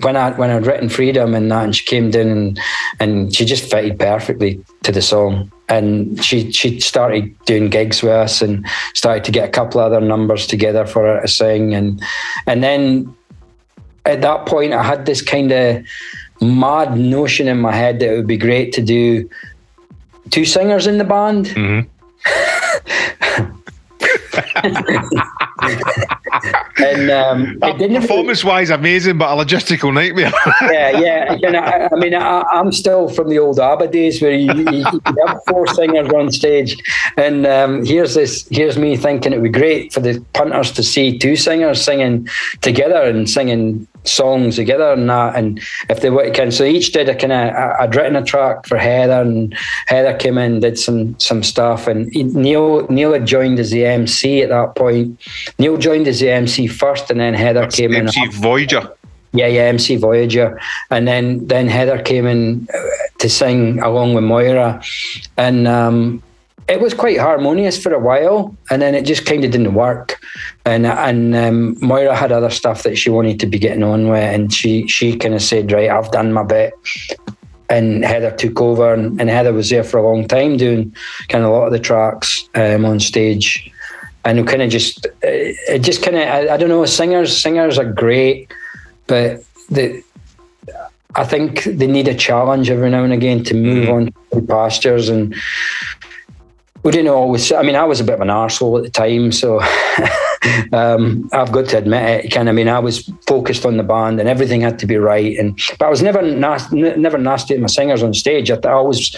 [0.00, 2.60] when I when I'd written Freedom and that, and she came down and
[3.00, 5.50] and she just fitted perfectly to the song.
[5.68, 8.64] And she she started doing gigs with us and
[8.94, 12.00] started to get a couple other numbers together for her to sing and
[12.46, 13.12] and then
[14.04, 15.84] at that point I had this kind of
[16.40, 19.28] mad notion in my head that it would be great to do
[20.30, 21.48] two singers in the band.
[26.78, 30.32] and um, it didn't Performance wise, amazing, but a logistical nightmare.
[30.72, 31.34] yeah, yeah.
[31.34, 34.52] You know, I, I mean, I, I'm still from the old ABBA days where you,
[34.52, 36.76] you, you have four singers on stage,
[37.16, 38.46] and um, here's this.
[38.50, 42.28] Here's me thinking it would be great for the punters to see two singers singing
[42.60, 45.36] together and singing songs together and that.
[45.36, 47.54] And if they were can, so each did a kind of.
[47.80, 52.08] I'd written a track for Heather, and Heather came in, did some some stuff, and
[52.34, 55.20] Neil Neil had joined as the MC at that point.
[55.58, 58.06] Neil joined as the MC first, and then Heather came in.
[58.06, 58.90] MC Voyager.
[59.32, 60.58] Yeah, yeah, MC Voyager,
[60.90, 62.78] and then then Heather came in uh,
[63.18, 64.82] to sing along with Moira,
[65.36, 66.22] and um,
[66.68, 70.20] it was quite harmonious for a while, and then it just kind of didn't work,
[70.64, 74.22] and and um, Moira had other stuff that she wanted to be getting on with,
[74.22, 76.74] and she she kind of said, right, I've done my bit,
[77.70, 80.94] and Heather took over, and, and Heather was there for a long time doing
[81.28, 83.70] kind of a lot of the tracks um, on stage,
[84.24, 87.36] and it kind of just uh, it just kind of I, I don't know, singers
[87.36, 88.50] singers are great
[89.06, 90.02] but the
[91.14, 95.08] I think they need a challenge every now and again to move on to pastures
[95.08, 95.34] and
[96.86, 99.32] we didn't always I mean I was a bit of an arsehole at the time
[99.32, 99.60] so
[100.72, 103.82] um, I've got to admit it kind of I mean I was focused on the
[103.82, 107.18] band and everything had to be right and but I was never nas- n- never
[107.18, 108.52] nasty at my singers on stage.
[108.52, 109.10] I, th- I always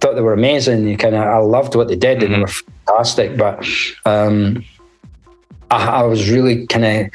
[0.00, 2.48] thought they were amazing you kind of I loved what they did and they were
[2.48, 3.64] fantastic but
[4.04, 4.64] um,
[5.72, 7.10] I, I was really kind of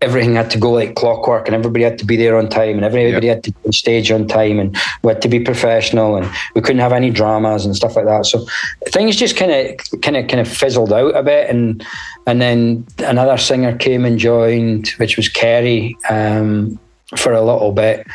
[0.00, 2.84] everything had to go like clockwork and everybody had to be there on time and
[2.84, 6.28] everybody had to be on stage on time and we had to be professional and
[6.54, 8.24] we couldn't have any dramas and stuff like that.
[8.24, 8.46] So
[8.86, 11.86] things just kind of kind of kind of fizzled out a bit and
[12.26, 16.78] and then another singer came and joined which was Kerry um,
[17.16, 18.06] for a little bit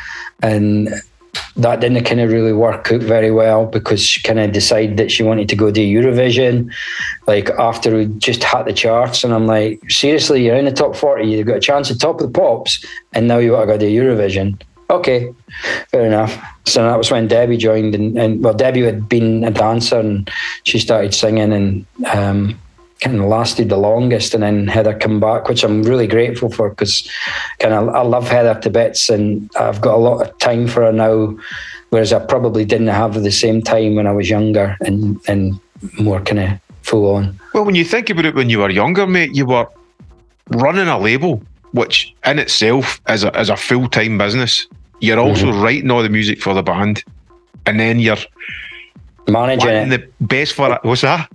[0.42, 0.88] and
[1.56, 5.10] that didn't kind of really work out very well because she kind of decided that
[5.10, 6.72] she wanted to go do Eurovision,
[7.26, 9.24] like after we just hit the charts.
[9.24, 12.20] And I'm like, seriously, you're in the top 40, you've got a chance at top
[12.20, 14.60] of the pops, and now you want to go do Eurovision.
[14.90, 15.32] okay,
[15.88, 16.38] fair enough.
[16.64, 20.30] So that was when Debbie joined, and, and well, Debbie had been a dancer, and
[20.64, 22.58] she started singing, and um,
[23.00, 24.34] kind of lasted the longest.
[24.34, 27.08] And then Heather come back, which I'm really grateful for because
[27.58, 30.82] kind of I love Heather to bits, and I've got a lot of time for
[30.82, 31.36] her now,
[31.90, 35.60] whereas I probably didn't have the same time when I was younger and and
[35.98, 37.38] more kind of full on.
[37.52, 39.66] Well, when you think about it, when you were younger, mate, you were
[40.50, 41.42] running a label,
[41.72, 44.66] which in itself is a, is a full time business.
[45.00, 45.62] You're also mm-hmm.
[45.62, 47.04] writing all the music for the band,
[47.66, 48.16] and then you're
[49.28, 50.84] Managing it, the best for it.
[50.84, 51.30] What's that?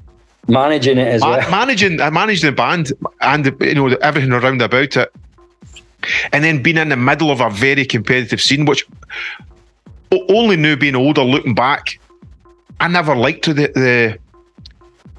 [0.47, 1.51] Managing it as Ma- well.
[1.51, 5.13] managing, uh, I managed the band and you know everything around about it,
[6.33, 8.85] and then being in the middle of a very competitive scene, which
[10.29, 11.99] only now being older, looking back,
[12.79, 14.17] I never liked the the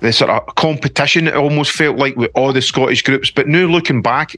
[0.01, 1.29] the sort of competition.
[1.29, 4.37] It almost felt like with all the Scottish groups, but now looking back.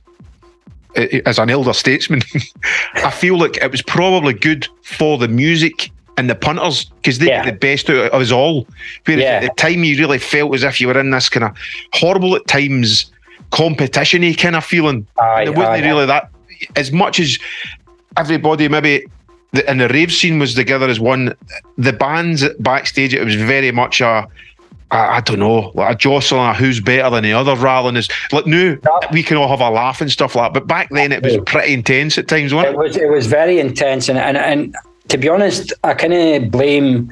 [1.27, 2.23] As an elder statesman,
[2.95, 7.27] I feel like it was probably good for the music and the punters because they
[7.27, 7.45] Yeah.
[7.45, 8.67] the best out of us all.
[9.05, 9.31] Whereas Yeah.
[9.37, 11.53] at the time, you really felt as if you were in this kind of
[11.93, 13.11] horrible at times
[13.51, 15.07] competition-y kind of feeling.
[15.19, 15.87] Aye, it wasn't aye.
[15.89, 16.29] really that
[16.77, 17.39] as much as
[18.17, 19.05] everybody maybe
[19.53, 21.35] the, and the rave scene was together as one.
[21.79, 24.27] The bands backstage, it was very much a.
[24.91, 27.97] I I don't know, like a jostling, a who's better than the other, rather than
[27.97, 28.77] as like now
[29.13, 30.61] we can all have a laugh and stuff like that.
[30.61, 32.83] But back then it was pretty intense at times, wasn't It it?
[32.83, 34.75] was it was very intense, and and, and
[35.09, 37.11] to be honest, I kind of blame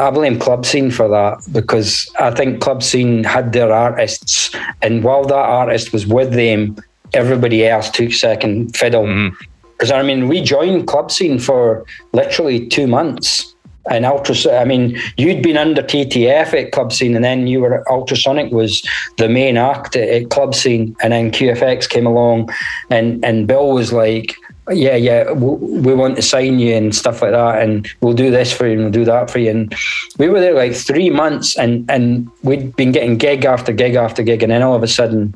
[0.00, 4.50] I blame Clubscene for that because I think Clubscene had their artists,
[4.80, 6.76] and while that artist was with them,
[7.12, 9.04] everybody else took second fiddle.
[9.04, 9.36] Mm-hmm.
[9.72, 13.54] Because I mean, we joined Clubscene for literally two months.
[13.90, 18.52] And ultra, I mean, you'd been under TTF at Clubscene, and then you were ultrasonic
[18.52, 18.86] was
[19.16, 22.50] the main act at, at Clubscene, and then QFX came along,
[22.90, 24.36] and and Bill was like,
[24.70, 28.30] yeah, yeah, we, we want to sign you and stuff like that, and we'll do
[28.30, 29.50] this for you and we'll do that for you.
[29.50, 29.74] And
[30.18, 34.22] we were there like three months, and and we'd been getting gig after gig after
[34.22, 35.34] gig, and then all of a sudden,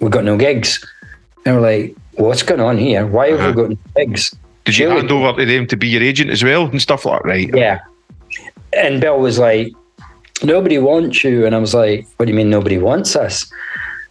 [0.00, 0.84] we got no gigs,
[1.44, 3.06] and we're like, what's going on here?
[3.06, 3.52] Why have we uh-huh.
[3.52, 4.36] got no gigs?
[4.64, 7.22] Did you hand over to them to be your agent as well and stuff like
[7.22, 7.28] that?
[7.28, 7.50] Right.
[7.54, 7.80] yeah.
[8.72, 9.72] And Bill was like,
[10.42, 11.46] nobody wants you.
[11.46, 13.50] And I was like, what do you mean nobody wants us?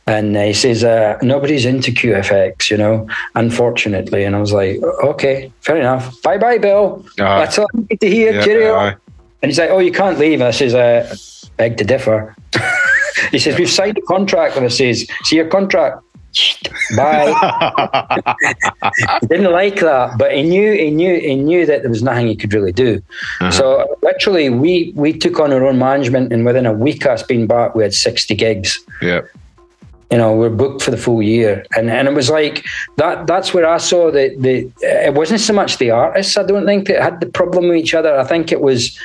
[0.09, 4.23] And he says, uh, nobody's into QFX, you know, unfortunately.
[4.23, 6.19] And I was like, okay, fair enough.
[6.23, 7.05] Bye bye, Bill.
[7.19, 7.39] Aye.
[7.39, 8.33] That's all I need to hear.
[8.33, 8.75] Yeah, Cheerio.
[8.75, 8.95] aye.
[9.41, 10.41] And he's like, oh, you can't leave.
[10.41, 11.15] And I says, uh,
[11.57, 12.35] beg to differ.
[13.31, 14.57] he says, we've signed a contract.
[14.57, 16.03] And I says, see your contract.
[16.95, 18.35] Bye.
[19.27, 22.35] didn't like that, but he knew he knew he knew that there was nothing he
[22.35, 23.01] could really do.
[23.51, 27.47] So literally, we we took on our own management, and within a week us being
[27.47, 28.79] back, we had sixty gigs.
[29.01, 29.21] Yeah.
[30.11, 33.27] You know, we're booked for the full year, and and it was like that.
[33.27, 34.71] That's where I saw the the.
[34.81, 36.35] It wasn't so much the artists.
[36.35, 38.17] I don't think that had the problem with each other.
[38.17, 38.97] I think it was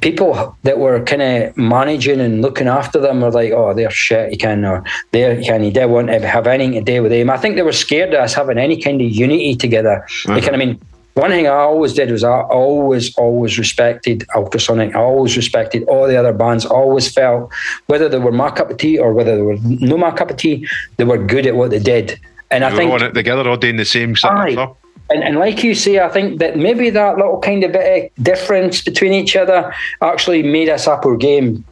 [0.00, 4.32] people that were kind of managing and looking after them were like, oh, they're shit,
[4.32, 7.12] you can, or they're, you can, you don't want to have anything to do with
[7.12, 7.30] them.
[7.30, 10.06] I think they were scared of us having any kind of unity together.
[10.26, 10.80] Like, and I mean,
[11.14, 14.94] one thing I always did was I always, always respected Ultrasonic.
[14.96, 16.66] I always respected all the other bands.
[16.66, 17.52] I always felt
[17.86, 20.36] whether they were my cup of tea or whether they were no my cup of
[20.36, 22.18] tea, they were good at what they did.
[22.50, 24.52] And I We think on it together, all doing the same Aye.
[24.52, 24.76] stuff.
[25.10, 27.86] and, and like you say, I think that maybe that little kind of bit
[28.16, 31.64] of difference between each other actually made us up our game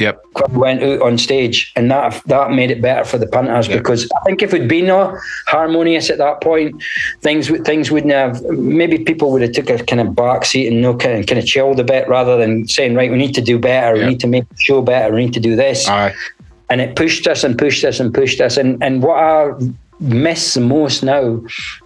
[0.00, 0.24] Yep.
[0.52, 3.76] went out on stage, and that that made it better for the punters Yeah.
[3.76, 6.82] because I think if it'd been no harmonious at that point,
[7.20, 8.42] things would things wouldn't have.
[8.44, 11.38] Maybe people would have took a kind of back seat and no kind of, kind
[11.38, 14.04] of chilled a bit rather than saying, right, we need to do better, Yeah.
[14.04, 16.14] we need to make the show better, we need to do this Aye.
[16.70, 19.50] and it pushed us and pushed us and pushed us and and what I
[20.00, 21.40] miss the most now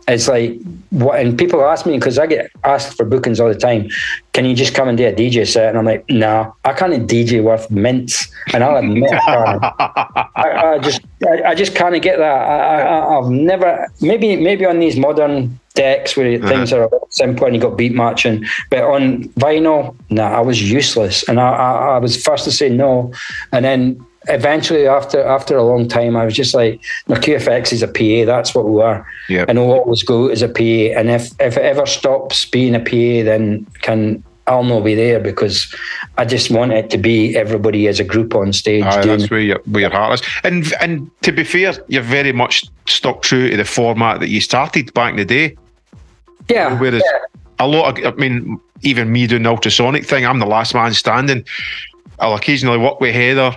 [0.06, 0.60] is like
[0.90, 3.88] what and people ask me because I get asked for bookings all the time
[4.32, 5.68] can you just come and do a DJ set?
[5.68, 8.28] And I'm like no I can't DJ worth mints.
[8.52, 12.24] And I'll admit I, I, I just I, I just can't get that.
[12.24, 16.48] I, I, I've never maybe maybe on these modern decks where uh-huh.
[16.48, 20.40] things are a bit simpler and you got beat matching but on vinyl nah I
[20.40, 21.28] was useless.
[21.28, 23.12] And I, I, I was first to say no.
[23.50, 27.82] And then eventually after after a long time I was just like no QFX is
[27.82, 29.48] a PA that's what we are Yep.
[29.48, 32.80] and we'll always go as a PA and if if it ever stops being a
[32.80, 35.74] PA then can I'll not be there because
[36.18, 39.40] I just want it to be everybody as a group on stage Aye, that's where
[39.40, 40.26] your where your heart is.
[40.42, 44.42] And and to be fair, you're very much stuck true to the format that you
[44.42, 45.56] started back in the day.
[46.50, 47.02] yeah Whereas
[47.58, 50.92] a lot of, I mean, even me doing the ultrasonic thing, I'm the last man
[50.92, 51.44] standing.
[52.18, 53.56] I'll occasionally work with Heather.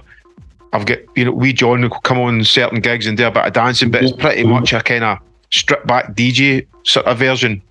[0.74, 3.46] I've got, you know, we John will come on certain gigs and do a bit
[3.46, 5.20] of dancing, but it's pretty much a kind of
[5.52, 7.62] stripped back DJ sort of version.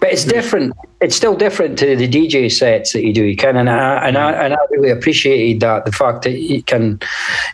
[0.00, 0.74] but it's different.
[1.00, 3.24] It's still different to the DJ sets that you do.
[3.24, 6.62] You can, and I and I and I really appreciated that the fact that you
[6.62, 7.00] can,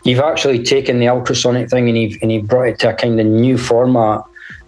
[0.03, 3.19] you've actually taken the ultrasonic thing and you've and you've brought it to a kind
[3.19, 4.21] of new format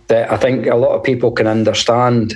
[0.07, 2.35] that I think a lot of people can understand.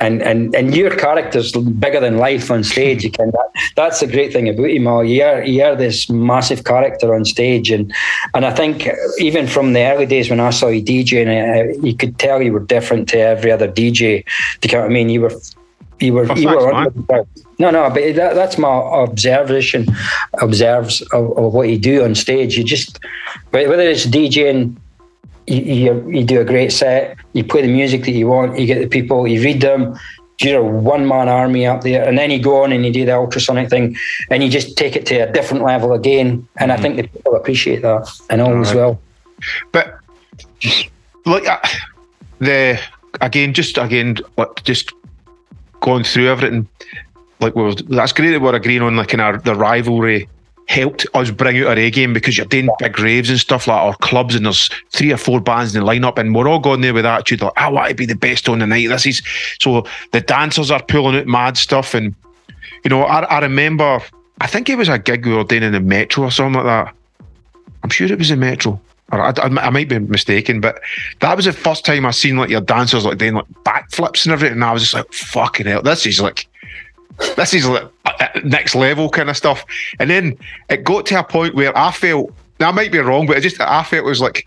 [0.00, 3.04] And and and your character's bigger than life on stage.
[3.04, 4.86] You can that, that's the great thing about him.
[4.86, 7.92] All you are you are this massive character on stage, and
[8.34, 8.88] and I think
[9.18, 12.52] even from the early days when I saw you DJing, uh, you could tell you
[12.52, 14.24] were different to every other DJ.
[14.60, 15.08] Do you know what I mean?
[15.10, 15.32] You were
[16.00, 17.26] you were Oh, you thanks, were
[17.58, 19.86] no no, but that, that's my observation
[20.40, 22.58] observes of, of what you do on stage.
[22.58, 22.98] You just
[23.50, 24.76] whether it's DJing
[25.46, 28.66] you, you, you do a great set, you play the music that you want, you
[28.66, 29.98] get the people, you read them,
[30.40, 33.04] you're a one man army up there, and then you go on and you do
[33.04, 33.96] the ultrasonic thing
[34.30, 36.46] and you just take it to a different level again.
[36.56, 39.00] And I think the people appreciate that and all as well.
[39.72, 39.98] But
[41.24, 41.60] like uh,
[42.38, 42.80] the
[43.20, 44.92] again, just again, like just
[45.80, 46.68] going through everything.
[47.40, 50.28] Like we were, that's great that we're agreeing on like in our the rivalry
[50.66, 53.80] helped us bring out our A game because you're doing big raves and stuff like
[53.80, 56.80] our clubs and there's three or four bands in the lineup and we're all going
[56.80, 58.88] there with attitude like I want to be the best on the night.
[58.88, 59.22] This is
[59.60, 62.14] so the dancers are pulling out mad stuff and
[62.82, 64.00] you know I, I remember
[64.40, 66.86] I think it was a gig we were doing in the metro or something like
[66.86, 66.94] that.
[67.82, 68.80] I'm sure it was the metro.
[69.12, 70.80] Or I, I, I might be mistaken, but
[71.20, 74.32] that was the first time I seen like your dancers like doing like backflips and
[74.32, 76.48] everything, and I was just like, "Fucking hell, this is like,
[77.36, 77.88] this is uh,
[78.44, 79.64] next level kind of stuff."
[79.98, 80.38] And then
[80.68, 83.42] it got to a point where I felt, now I might be wrong, but it
[83.42, 84.46] just I felt it was like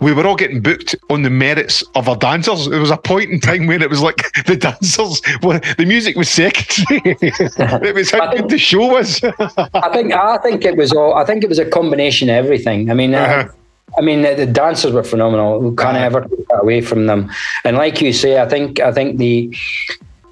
[0.00, 2.68] we were all getting booked on the merits of our dancers.
[2.68, 6.16] There was a point in time when it was like the dancers, well, the music
[6.16, 7.00] was secondary.
[7.22, 9.22] it was how good the show was.
[9.74, 11.14] I think I think it was all.
[11.14, 12.90] I think it was a combination of everything.
[12.90, 13.52] I mean, uh, Uh-huh.
[13.98, 15.60] I mean the, the dancers were phenomenal.
[15.60, 17.30] We can't ever take that away from them.
[17.64, 19.54] And like you say, I think I think the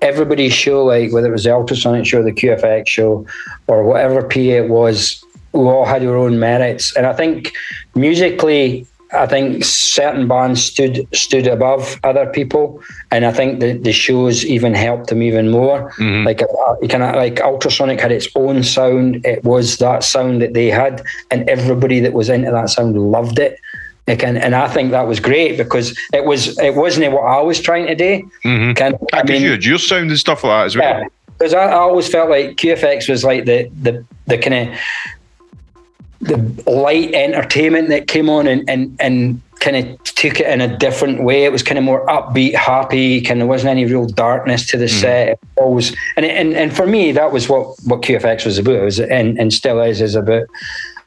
[0.05, 3.26] everybody's show, like whether it was the ultrasonic show, the QFX show,
[3.66, 6.94] or whatever PA it was, we all had our own merits.
[6.96, 7.52] And I think
[7.94, 8.86] musically.
[9.12, 12.82] I think certain bands stood stood above other people,
[13.12, 15.92] and I think the, the shows even helped them even more.
[16.24, 16.46] Like uh,
[16.82, 19.24] you kind of like Ultrasonic had its own sound.
[19.24, 21.00] It was that sound that they had,
[21.30, 23.61] and everybody that was into that sound loved it.
[24.07, 27.40] Like, and, and I think that was great because it was it wasn't what I
[27.40, 28.30] was trying to do.
[28.44, 28.76] Mhm.
[28.76, 31.00] Kind I Because you your sound and stuff like that as well.
[31.00, 31.07] yeah,
[31.38, 34.78] because I, I always felt like QFX was like the the the kind of
[36.20, 40.76] the light entertainment that came on and and and kind of took it in a
[40.76, 41.44] different way.
[41.44, 43.22] It was kind of more upbeat, happy.
[43.22, 45.28] Kind of wasn't any real darkness to the set.
[45.30, 48.74] It always and and and for me that was what what QFX was about.
[48.76, 50.44] It was and and still is is about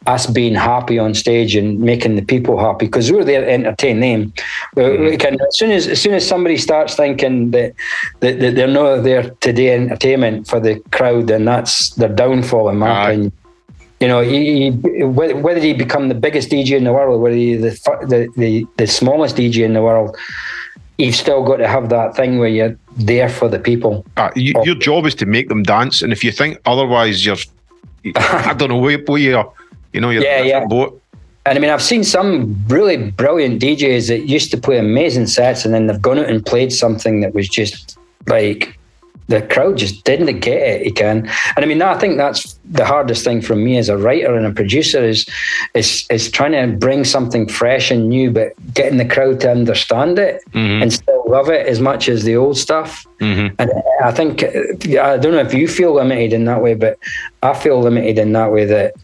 [0.06, 4.00] us being happy on stage and making the people happy because we're there to entertain
[4.00, 4.34] them.
[4.76, 7.74] We can, as soon as as soon as somebody starts thinking that,
[8.22, 12.70] that, that they're not there to do entertainment for the crowd, then that's their downfall,
[12.70, 13.32] in my opinion.
[14.00, 17.60] You know, you, you, whether, you become the biggest DJ in the world, whether you
[17.60, 17.72] the,
[18.08, 20.16] the the the smallest DJ in the world,
[21.00, 24.06] you've still got to have that thing where you're there for the people.
[24.16, 27.38] Uh, you, your job is to make them dance, and if you think otherwise, you're
[28.16, 29.54] I don't know where, where you're.
[29.98, 30.78] You know, you're Yeah, in a different yeah.
[30.78, 31.02] boat.
[31.48, 35.66] And I mean, I've seen some really brilliant DJs that used to play amazing sets,
[35.66, 38.78] and then they've gone out and played something that was just like
[39.28, 40.96] the crowd just didn't get it.
[40.96, 44.36] Can, and I mean, I think that's the hardest thing for me as a writer
[44.36, 45.26] and a producer is
[45.74, 50.20] is is trying to bring something fresh and new, but getting the crowd to understand
[50.20, 50.82] it mm-hmm.
[50.82, 53.06] and still love it as much as the old stuff.
[53.20, 53.56] Mm-hmm.
[53.60, 53.72] And
[54.04, 56.98] I think I don't know if you feel limited in that way, but
[57.44, 58.96] I feel limited in that way that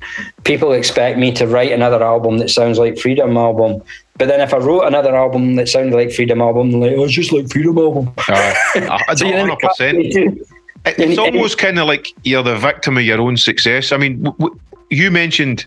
[0.43, 3.81] people expect me to write another album that sounds like Freedom album.
[4.17, 7.13] But then if I wrote another album that sounded like Freedom album, like, oh, it's
[7.13, 8.13] just like Freedom album.
[8.27, 8.53] Uh,
[9.15, 9.97] So hundred percent.
[9.97, 10.45] can't really do-
[10.85, 13.91] It- And- It's and- almost kind of like you're the victim of your own success.
[13.91, 14.59] I mean, w- w-
[14.89, 15.65] you mentioned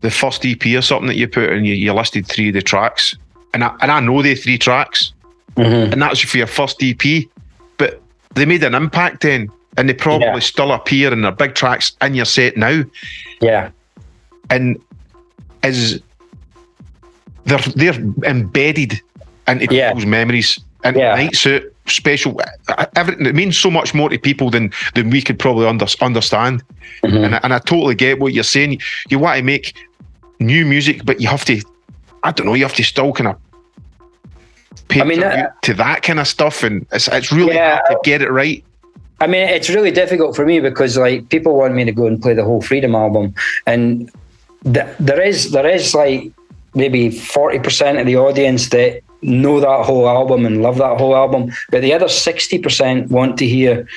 [0.00, 2.62] the first EP or something that you put, and you, you listed three of the
[2.62, 3.14] tracks,
[3.52, 5.12] and I, and I know the three tracks,
[5.56, 5.92] Mhm.
[5.92, 7.28] and that's for your first EP,
[7.78, 8.00] but
[8.34, 10.38] they made an impact then, and they probably Yeah.
[10.40, 12.82] still appear in their big tracks in your set now,
[13.40, 13.68] Yeah.
[14.50, 14.80] and
[15.62, 16.00] is
[17.46, 19.00] they're they're embedded
[19.48, 19.88] into Yeah.
[19.88, 20.60] people's memories.
[20.84, 21.14] And Yeah.
[21.14, 22.38] night suit special,
[22.94, 23.24] everything.
[23.26, 26.62] It means so much more to people than than we could probably under, understand.
[27.02, 27.24] Mhm.
[27.24, 28.80] And I, and I totally get what you're saying.
[29.08, 29.72] You want to make
[30.40, 31.62] new music, but you have to.
[32.22, 32.54] I don't know.
[32.54, 33.36] You have to still kind of.
[34.88, 37.76] Pay I mean, that- to that kind of stuff, and it's it's really Yeah.
[37.76, 38.62] hard to get it right.
[39.20, 42.20] I mean, it's really difficult for me because like people want me to go and
[42.20, 43.34] play the whole Freedom album,
[43.66, 44.10] and
[44.64, 46.30] th- there is there is like
[46.74, 51.16] maybe forty percent of the audience that know that whole album and love that whole
[51.16, 51.50] album.
[51.70, 53.88] But the other 60% want to hear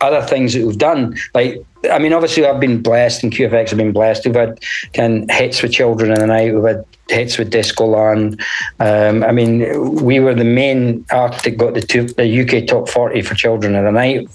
[0.00, 1.16] other things that we've done.
[1.34, 4.26] Like, I mean, obviously, I've been blessed, and QFX have been blessed.
[4.26, 4.60] We've had
[4.92, 6.54] kind of hits with Children in the Night.
[6.54, 8.40] We've had hits with Discoland.
[8.80, 12.88] Um, I mean, we were the main act that got the, two, the UK top
[12.88, 14.28] 40 for Children of the Night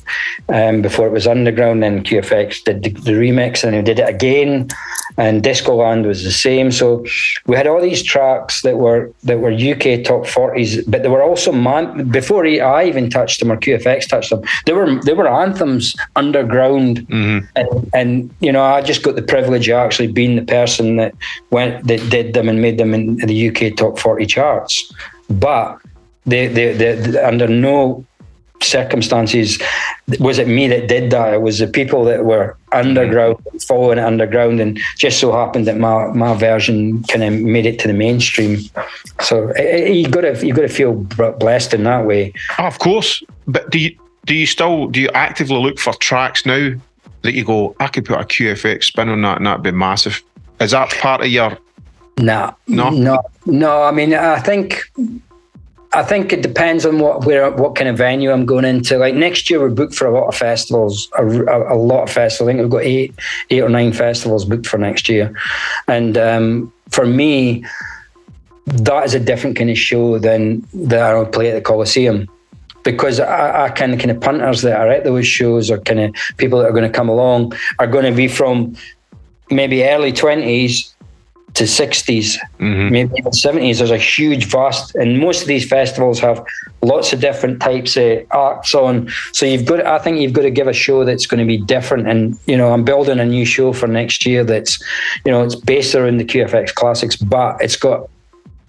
[0.49, 1.83] um, before it was Underground.
[1.83, 4.69] Then QFX did the, the remix and they did it again.
[5.17, 6.71] And Discoland was the same.
[6.71, 7.03] So
[7.45, 11.23] we had all these tracks that were that were UK top 40s, but they were
[11.23, 14.41] also man before I even touched them or QFX touched them.
[14.65, 19.67] They were they were anthems underground, and and you know I just got the privilege
[19.67, 21.15] of actually being the person that
[21.49, 24.93] went that did them and made them in the UK top 40 charts.
[25.29, 25.79] But
[26.25, 28.05] they, they, they, they under no
[28.61, 29.59] circumstances
[30.19, 31.33] was it me that did that.
[31.33, 35.77] It was the people that were underground, following it underground, and just so happened that
[35.77, 38.59] my, my version kind of made it to the mainstream.
[39.21, 42.33] So eh, eh, you got to you got to feel blessed in that way.
[42.57, 43.23] Oh, of course.
[43.47, 46.73] But do you do you still do you actively look for tracks now
[47.21, 50.23] that you go, I could put a QFX spin on that and that'd be massive?
[50.59, 51.57] Is that part of your
[52.19, 52.89] No, No?
[52.89, 53.83] no, no.
[53.83, 54.83] I mean, I think,
[55.93, 58.97] I think it depends on what where what kind of venue I'm going into.
[58.97, 62.09] Like next year, we're booked for a lot of festivals, a, a, a lot of
[62.11, 62.47] festivals.
[62.49, 63.15] I think we've got eight,
[63.49, 65.33] eight or nine festivals booked for next year,
[65.87, 67.65] and um, for me,
[68.65, 72.27] that is a different kind of show than that I would play at the Coliseum.
[72.83, 75.99] Because I, I kind of kind of punters that are at those shows or kind
[75.99, 78.75] of people that are going to come along are going to be from
[79.51, 80.93] maybe early twenties
[81.55, 82.91] to 60s, mm-hmm.
[82.91, 83.77] maybe even 70s.
[83.79, 86.43] There's a huge, vast, and most of these festivals have
[86.81, 89.09] lots of different types of acts on.
[89.33, 91.57] So you've got, I think you've got to give a show that's going to be
[91.57, 92.07] different.
[92.07, 94.81] And you know, I'm building a new show for next year that's,
[95.25, 98.09] you know, it's based around the QFX classics, but it's got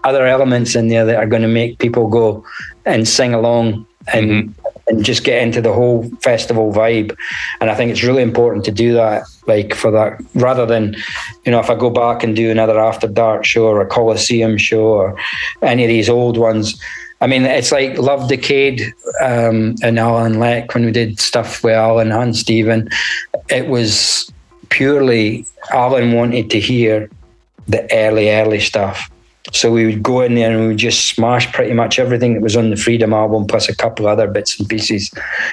[0.05, 2.45] other elements in there that are going to make people go
[2.87, 4.80] and sing along and mm-hmm.
[4.91, 7.17] And just get into the whole festival vibe.
[7.61, 10.97] And I think it's really important to do that, like for that, rather than,
[11.45, 14.59] you know, if I go back and do another After Dark show or a Coliseum
[14.59, 15.17] show or
[15.63, 16.81] any of these old ones.
[17.21, 21.75] I mean, it's like Love Decade um, and Alan Leck when we did stuff with
[21.75, 22.89] Alan and Stephen.
[23.49, 24.33] It was
[24.71, 27.11] purely Alan wanted to hear
[27.69, 29.09] the early, early stuff.
[29.53, 32.43] So we would go in there and we would just smash pretty much everything that
[32.43, 35.11] was on the Freedom album, plus a couple of other bits and pieces,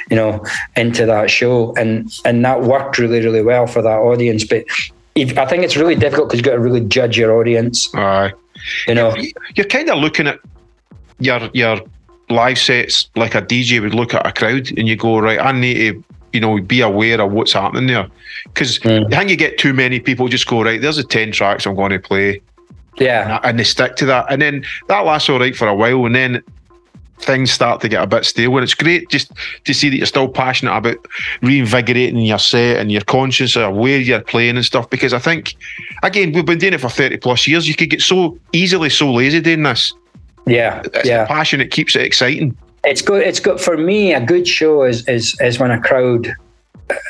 [0.10, 0.44] you know,
[0.76, 4.44] into that show, and and that worked really, really well for that audience.
[4.44, 4.66] But
[5.16, 8.34] if, I think it's really difficult because you've got to really judge your audience, Aye.
[8.88, 9.16] you know.
[9.56, 10.40] You're kind of looking at
[11.20, 11.80] your your
[12.30, 15.54] live sets like a DJ would look at a crowd, and you go, right, I
[15.54, 18.08] need to, you know, be aware of what's happening there,
[18.44, 19.06] because mm.
[19.14, 21.76] I think you get too many people just go, right, there's the ten tracks I'm
[21.76, 22.42] going to play,
[23.00, 26.06] Yeah, and they stick to that, and then that lasts all right for a while,
[26.06, 26.44] and then
[27.20, 28.56] things start to get a bit stale.
[28.58, 29.32] And it's great just
[29.66, 30.98] to see that you're still passionate about
[31.42, 34.90] reinvigorating your set and your conscience conscious of where you're playing and stuff.
[34.90, 35.56] Because I think,
[36.04, 37.68] again, we've been doing it for thirty plus years.
[37.68, 39.94] You could get so easily so lazy doing this.
[40.46, 41.26] yeah, It's yeah.
[41.26, 42.56] passion that keeps it exciting.
[42.84, 43.22] it's good.
[43.26, 44.14] It's good for me.
[44.14, 46.34] A good show is is is when a crowd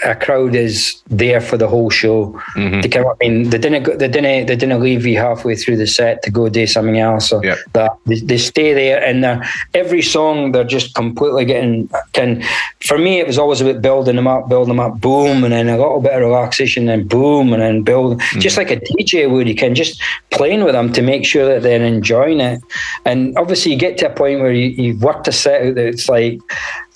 [0.04, 2.32] a crowd is there for the whole show.
[2.56, 2.82] Mm-hmm.
[2.82, 5.78] To come, I mean, they didn't go, they didn't they didn't leave you halfway through
[5.78, 7.32] the set to go do something else.
[7.32, 7.58] Or Yep.
[7.74, 11.90] that they, they stay there, and every song they're just completely getting.
[12.14, 12.44] Can
[12.82, 15.70] for me, it was always about building them up, building them up, boom, and then
[15.70, 18.20] a little bit of relaxation, and boom, and then build.
[18.20, 18.40] Mm-hmm.
[18.40, 20.02] Just like a DJ would, you can just
[20.32, 22.62] playing with them to make sure that they're enjoying it.
[23.06, 25.86] And obviously, you get to a point where you, you've worked a set out that
[25.88, 26.40] it's like,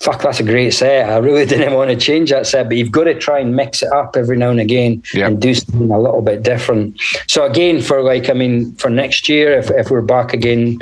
[0.02, 1.08] fuck, that's a great set.
[1.08, 3.82] I really didn't want to change that set, but you've got to try and mix
[3.82, 5.28] it up every now and again Yeah.
[5.28, 7.00] and do something a little bit different.
[7.28, 10.78] So again, for like, I mean, for next year, if, if we're back again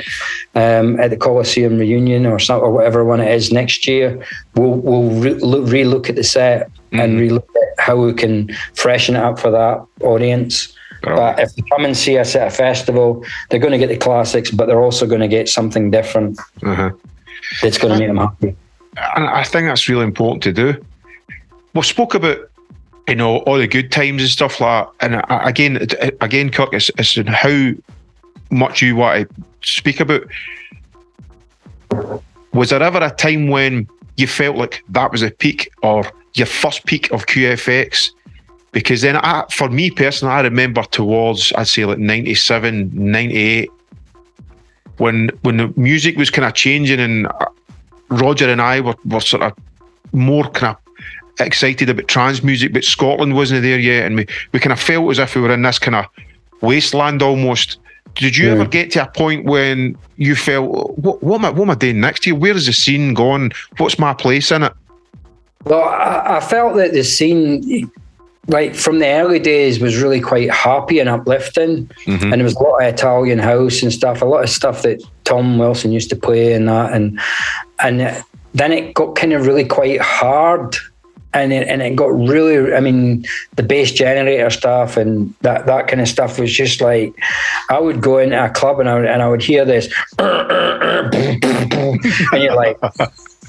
[0.55, 4.75] um, at the Coliseum reunion or some, or whatever one it is next year, we'll
[4.77, 9.23] we'll re- look, relook at the set and relook at how we can freshen it
[9.23, 10.75] up for that audience.
[11.03, 13.97] But if they come and see us at a festival, they're going to get the
[13.97, 16.91] classics, but they're also going to get something different Uh-huh.
[17.63, 18.57] that's going to make them happy.
[18.97, 20.85] And I think that's really important to do.
[21.75, 22.39] We spoke about
[23.09, 25.87] you know all the good times and stuff like that, and again,
[26.21, 27.73] again, Kirk, it's, it's in how
[28.51, 30.23] much you want to speak about.
[32.53, 36.47] Was there ever a time when you felt like that was a peak or your
[36.47, 38.11] first peak of QFX?
[38.73, 43.71] Because then, I, for me personally, I remember towards I'd say like 97, 98,
[44.99, 47.27] when when the music was kind of changing and
[48.11, 49.53] Roger and I were, were sort of
[50.13, 54.61] more kind of excited about trance music, but Scotland wasn't there yet, and we, we
[54.61, 56.07] kind of felt as if we were in this kind of
[56.61, 57.79] wasteland almost.
[58.17, 58.55] Did you Yeah.
[58.55, 61.75] ever get to a point when you felt, what, what, am I, what am I
[61.77, 62.35] doing next year?
[62.35, 63.53] Where is the scene going?
[63.79, 64.73] What's my place in it?
[65.65, 67.91] Well, I, I felt that the scene,
[68.49, 72.25] like from the early days, was really quite happy and uplifting, mm-hmm.
[72.25, 75.03] and there was a lot of Italian house and stuff, a lot of stuff that
[75.31, 77.19] Tom Wilson used to play and that, and
[77.83, 80.77] and then it got kind of really quite hard.
[81.33, 83.25] And it, and it got really, I mean,
[83.55, 87.15] the bass generator stuff and that, that kind of stuff was just like,
[87.71, 91.15] I would go into a club and I would, and I would hear this, and
[92.33, 92.77] you're like,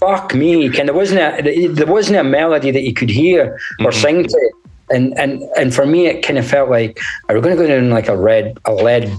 [0.02, 0.70] fuck me.
[0.70, 4.02] Kind there wasn't a there wasn't a melody that you could hear or mm-hmm.
[4.02, 4.52] sing to.
[4.92, 7.68] And and and for me, it kind of felt like, are we going to go
[7.68, 9.12] down like a red a lead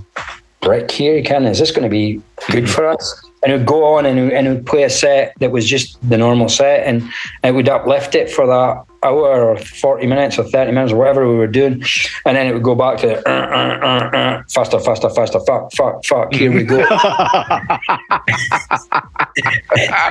[0.60, 1.22] brick here?
[1.22, 3.20] Kind is this going to be good for us?
[3.42, 5.50] And it would go on and it, would- and it would play a set that
[5.50, 7.02] was just the normal set, and
[7.42, 11.28] it would uplift it for that hour or forty minutes or thirty minutes or whatever
[11.28, 11.82] we were doing,
[12.24, 15.72] and then it would go back to uh, uh, uh, uh, faster, faster, faster, fuck,
[15.74, 16.32] fuck, fuck.
[16.32, 16.78] Here we go.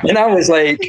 [0.08, 0.80] and I was like,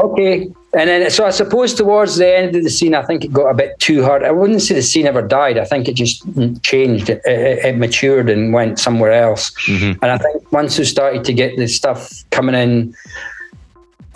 [0.00, 0.48] okay.
[0.74, 3.48] And then, so I suppose towards the end of the scene, I think it got
[3.48, 4.22] a bit too hard.
[4.22, 5.56] I wouldn't say the scene ever died.
[5.56, 6.22] I think it just
[6.62, 7.08] changed.
[7.08, 9.50] It, it, it matured and went somewhere else.
[9.68, 12.94] And I think once started to get the stuff coming in,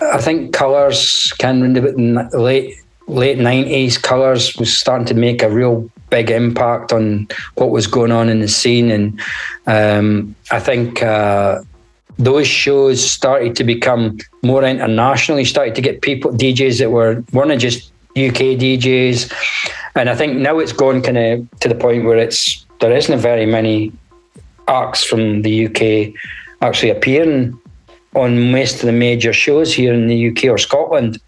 [0.00, 2.76] I think colours can in the late
[3.08, 8.12] late nineties colours was starting to make a real big impact on what was going
[8.12, 9.20] on in the scene, and
[9.66, 11.62] um, I think uh,
[12.18, 15.38] those shows started to become more international.
[15.38, 19.32] You started to get people DJs that were weren't just UK DJs,
[19.94, 23.18] and I think now it's gone kind of to the point where it's there isn't
[23.18, 23.92] very many
[24.68, 26.14] acts from the UK
[26.62, 27.58] actually appearing
[28.14, 31.20] on most of the major shows here in the UK or Scotland.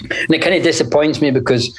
[0.00, 1.76] And it kind of disappoints me because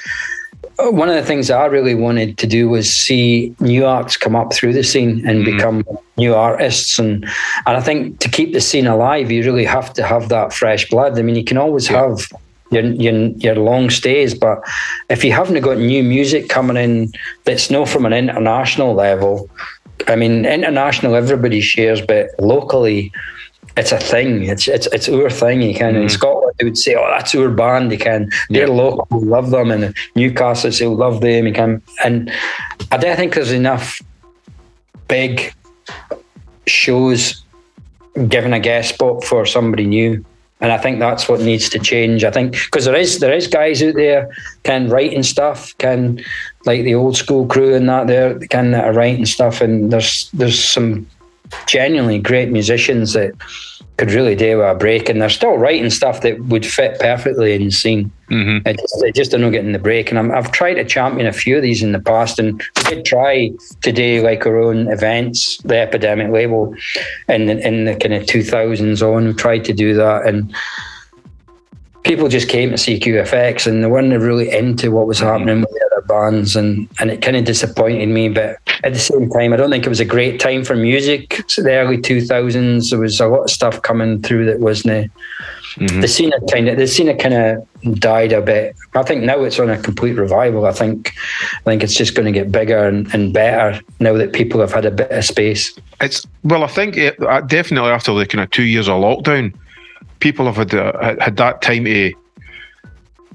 [0.80, 4.18] uh, one of the things that I really wanted to do was see new acts
[4.18, 5.86] come up through the scene and become
[6.18, 7.00] new artists.
[7.00, 7.24] And
[7.66, 10.90] and I think to keep the scene alive, you really have to have that fresh
[10.90, 11.18] blood.
[11.18, 12.28] I mean, you can always have
[12.72, 14.60] your, your your long stays, but
[15.10, 17.12] if you haven't got new music coming in
[17.44, 19.50] that's not from an international level,
[20.10, 23.12] I mean, international everybody shares, but locally,
[23.78, 24.44] it's a thing.
[24.44, 25.62] It's it's it's our thing.
[25.62, 26.12] You can in mm.
[26.12, 29.72] Scotland they would say, "Oh, that's our band." You can they're local, we love them,
[29.72, 31.48] and Newcastle they love them.
[31.48, 32.32] You can, and
[32.92, 34.02] I don't think there's enough
[35.08, 35.54] big
[36.68, 37.44] shows
[38.28, 40.26] giving a guest spot for somebody new.
[40.62, 42.24] And I think that's what needs to change.
[42.26, 44.30] I think because there is there is guys out there
[44.64, 46.24] can write and stuff, can
[46.66, 50.30] like the old school crew and that there can that are writing stuff, and there's
[50.32, 51.08] there's some
[51.66, 53.34] genuinely great musicians that
[54.00, 57.54] could really do with a break, and they're still writing stuff that would fit perfectly
[57.54, 58.10] in the scene.
[58.30, 58.66] Mm-hmm.
[58.66, 60.10] It just, they just are not getting the break.
[60.10, 62.84] And I'm, I've tried to champion a few of these in the past, and we
[62.84, 66.74] did try to do like our own events, the Epidemic label,
[67.28, 69.28] in the, in the kind of 2000s on.
[69.28, 70.56] We tried to do that, and
[72.04, 75.89] people just came to see QFX, and they weren't really into what was happening with
[76.10, 78.28] bands, and and it kind of disappointed me.
[78.28, 81.44] But at the same time, I don't think it was a great time for music.
[81.48, 85.12] So the early 2000s, there was a lot of stuff coming through that wasn't.
[85.78, 88.76] The scene kind of the scene kind of died a bit.
[88.96, 90.66] I think now it's on a complete revival.
[90.66, 91.14] I think
[91.54, 94.74] I think it's just going to get bigger and, and better now that people have
[94.74, 95.78] had a bit of space.
[96.02, 99.54] It's well, I think it, definitely after the kind of two years of lockdown,
[100.20, 102.14] people have had uh, had- had that time to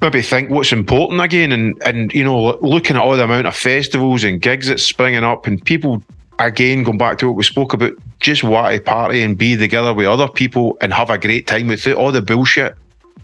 [0.05, 3.57] maybe think what's important again, and and you know looking at all the amount of
[3.57, 6.02] festivals and gigs that's springing up, and people
[6.38, 9.94] again going back to what we spoke about, just want to party and be together
[9.94, 12.76] with other people and have a great time without all the bullshit.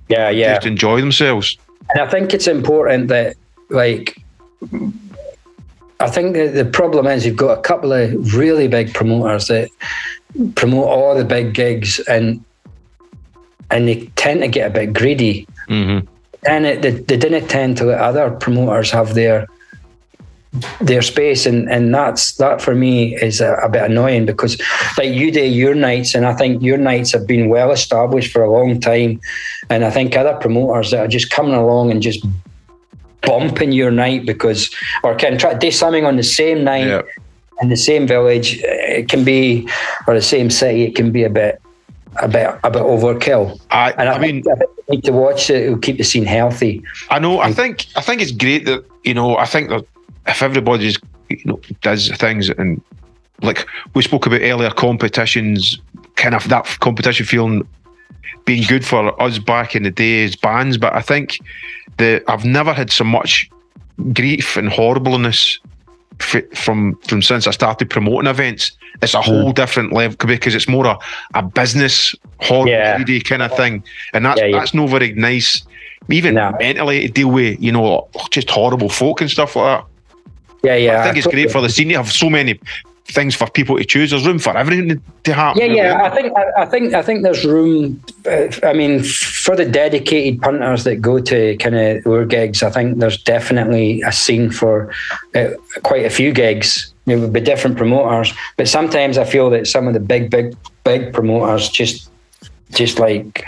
[0.08, 0.54] Yeah, yeah.
[0.54, 1.56] Just enjoy themselves.
[1.90, 3.36] And I think it's important that,
[3.68, 4.22] like,
[6.00, 9.70] I think that the problem is you've got a couple of really big promoters that
[10.54, 12.42] promote all the big gigs, and
[13.70, 16.06] and they tend to get a bit greedy, Mm-hmm.
[16.46, 19.46] And it, they, they didn't tend to let other promoters have their
[20.80, 24.60] their space, and and that's that for me is a, a bit annoying because
[24.98, 28.42] like you do your nights, and I think your nights have been well established for
[28.42, 29.20] a long time,
[29.68, 32.24] and I think other promoters that are just coming along and just
[33.22, 37.02] bumping your night because or can try to do something on the same night Yeah.
[37.60, 39.68] in the same village it can be
[40.06, 41.60] or the same city it can be a bit
[42.16, 45.04] a bit a bit overkill I, and I, I mean, think, I think we need
[45.04, 47.40] to watch it it'll keep the scene healthy I know.
[47.40, 47.86] I think.
[47.96, 49.36] I think it's great that you know.
[49.36, 49.84] I think that
[50.26, 52.80] if everybody just you know does things and
[53.42, 55.80] like we spoke about earlier, competitions,
[56.16, 57.66] kind of that competition feeling
[58.44, 60.78] being good for us back in the day as bands.
[60.78, 61.40] But I think
[61.96, 63.50] that I've never had so much
[64.12, 65.58] grief and horribleness
[66.20, 68.72] from from since I started promoting events.
[69.02, 69.52] It's a whole hmm.
[69.52, 70.98] different level because it's more a,
[71.34, 73.02] a business Yeah.
[73.24, 73.82] kind of thing,
[74.12, 74.58] and that's Yeah, yeah.
[74.58, 75.62] that's no very nice.
[76.08, 76.52] Even No.
[76.58, 79.86] mentally to deal with, you know, just horrible folk and stuff like that.
[80.62, 81.00] Yeah, yeah.
[81.00, 82.58] I think it's great for the scene to have so many
[83.10, 84.10] things for people to choose.
[84.10, 85.62] There's room for everything to happen.
[85.62, 86.02] Yeah, yeah.
[86.02, 88.02] I think I, I think I think there's room.
[88.26, 92.70] Uh, I mean, for the dedicated punters that go to kind of our gigs, I
[92.70, 94.92] think there's definitely a scene for
[95.34, 95.50] uh,
[95.82, 96.92] quite a few gigs.
[97.06, 100.54] It would be different promoters, but sometimes I feel that some of the big, big,
[100.84, 102.09] big promoters just,
[102.74, 103.44] just like,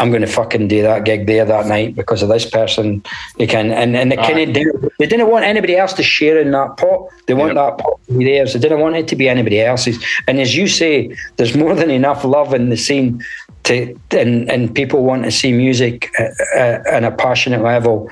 [0.00, 3.02] I'm going to fucking do that gig there that night because of this person.
[3.38, 4.90] They can, and and they kind of do.
[4.98, 7.08] They didn't want anybody else to share in that pot.
[7.26, 7.56] They want Yep.
[7.56, 8.52] that pot to be theirs.
[8.52, 10.02] They didn't want it to be anybody else's.
[10.26, 13.24] And as you say, there's more than enough love in the scene
[13.64, 16.10] to, and and people want to see music
[16.54, 18.08] at a passionate level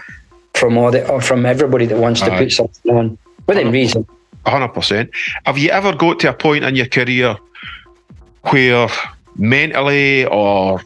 [0.55, 4.07] from all the, or from everybody that wants to put something on within reason.
[4.47, 5.11] hundred percent.
[5.45, 7.37] Have you ever got to a point in your career
[8.51, 8.89] where
[9.39, 10.83] mentally or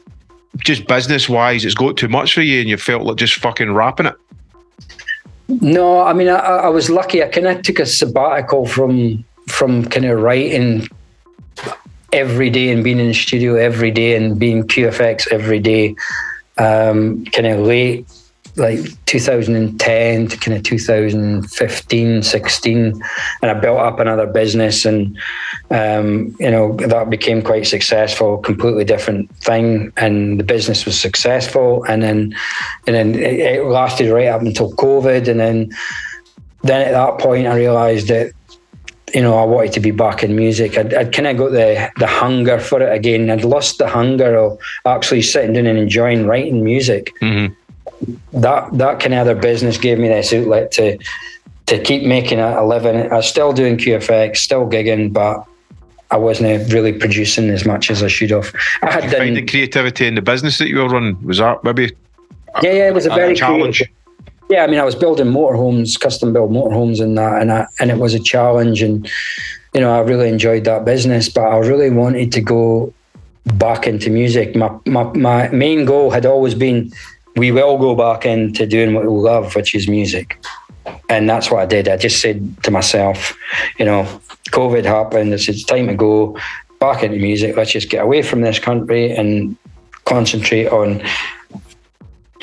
[0.58, 3.72] just business wise it's got too much for you and you felt like just fucking
[3.72, 4.16] wrapping it?
[5.60, 7.22] No, I mean, I, I was lucky.
[7.22, 10.86] I kind of took a sabbatical from from kind of writing
[12.12, 15.96] every day and being in the studio every day and being QFX every day.
[16.58, 18.06] Um, kind of late,
[18.60, 23.02] like 2010 to kind of 2015, 16,
[23.42, 25.18] and I built up another business, and
[25.70, 28.38] um, you know that became quite successful.
[28.38, 32.34] Completely different thing, and the business was successful, and then
[32.86, 35.70] and then it, it lasted right up until COVID, and then
[36.62, 38.32] then at that point I realised that
[39.14, 40.76] you know I wanted to be back in music.
[40.78, 43.30] I'd, I'd kind of got the the hunger for it again.
[43.30, 47.12] I'd lost the hunger of actually sitting down and enjoying writing music.
[47.20, 47.56] Mhm.
[48.32, 50.98] That that kind of other business gave me this outlet to
[51.66, 52.96] to keep making a, living.
[53.12, 55.44] I was still doing QFX, still gigging, but
[56.10, 58.52] I wasn't really producing as much as I should have.
[58.82, 61.38] I had You done, find the creativity in the business that you were running was
[61.38, 61.92] that maybe
[62.62, 63.78] yeah, yeah, it was a a very challenge?
[63.78, 63.94] creative-
[64.50, 67.88] yeah, I mean, I was building motorhomes, custom built motorhomes, and that, and I, and
[67.88, 69.08] it was a challenge, and
[69.72, 72.92] you know, I really enjoyed that business, but I really wanted to go
[73.54, 74.56] back into music.
[74.56, 76.90] My my my main goal had always been,
[77.36, 80.42] we will go back into doing what we love, which is music,
[81.08, 81.88] and that's what I did.
[81.88, 83.36] I just said to myself,
[83.78, 84.04] you know,
[84.50, 85.32] COVID happened.
[85.32, 86.38] It's it's time to go
[86.78, 87.56] back into music.
[87.56, 89.56] Let's just get away from this country and
[90.04, 91.02] concentrate on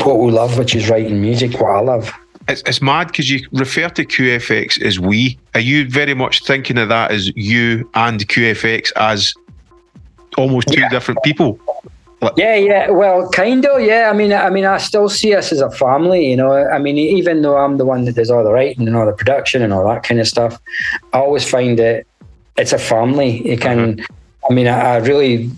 [0.04, 2.14] what we love, which is writing music, what I love.
[2.48, 5.38] It's, it's mad because you refer to QFX as we.
[5.54, 9.34] Are you very much thinking of that as you and QFX as
[10.38, 11.60] almost two different people?
[12.36, 12.90] Yeah, yeah.
[12.90, 13.82] Well, kind of.
[13.82, 14.10] Yeah.
[14.12, 16.30] I mean, I mean, I still see us as a family.
[16.30, 18.96] You know, I mean, even though I'm the one that does all the writing and
[18.96, 20.60] all the production and all that kind of stuff,
[21.14, 22.08] I always find it
[22.58, 23.48] it's a family.
[23.48, 23.96] You mm-hmm.
[23.96, 24.06] can.
[24.50, 25.52] I mean, I, I really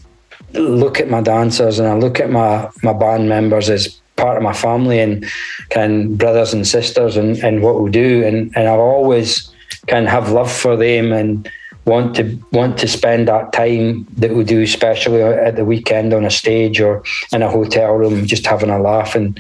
[0.53, 4.43] look at my dancers and I look at my my band members as part of
[4.43, 5.25] my family and
[5.69, 9.49] kind brothers and sisters and, and what we do and and I've always
[9.87, 11.49] kind of have love for them and
[11.89, 16.23] want to want to spend that time that we do especially at the weekend on
[16.25, 17.03] a stage or
[17.33, 19.39] in a hotel room just having a laugh and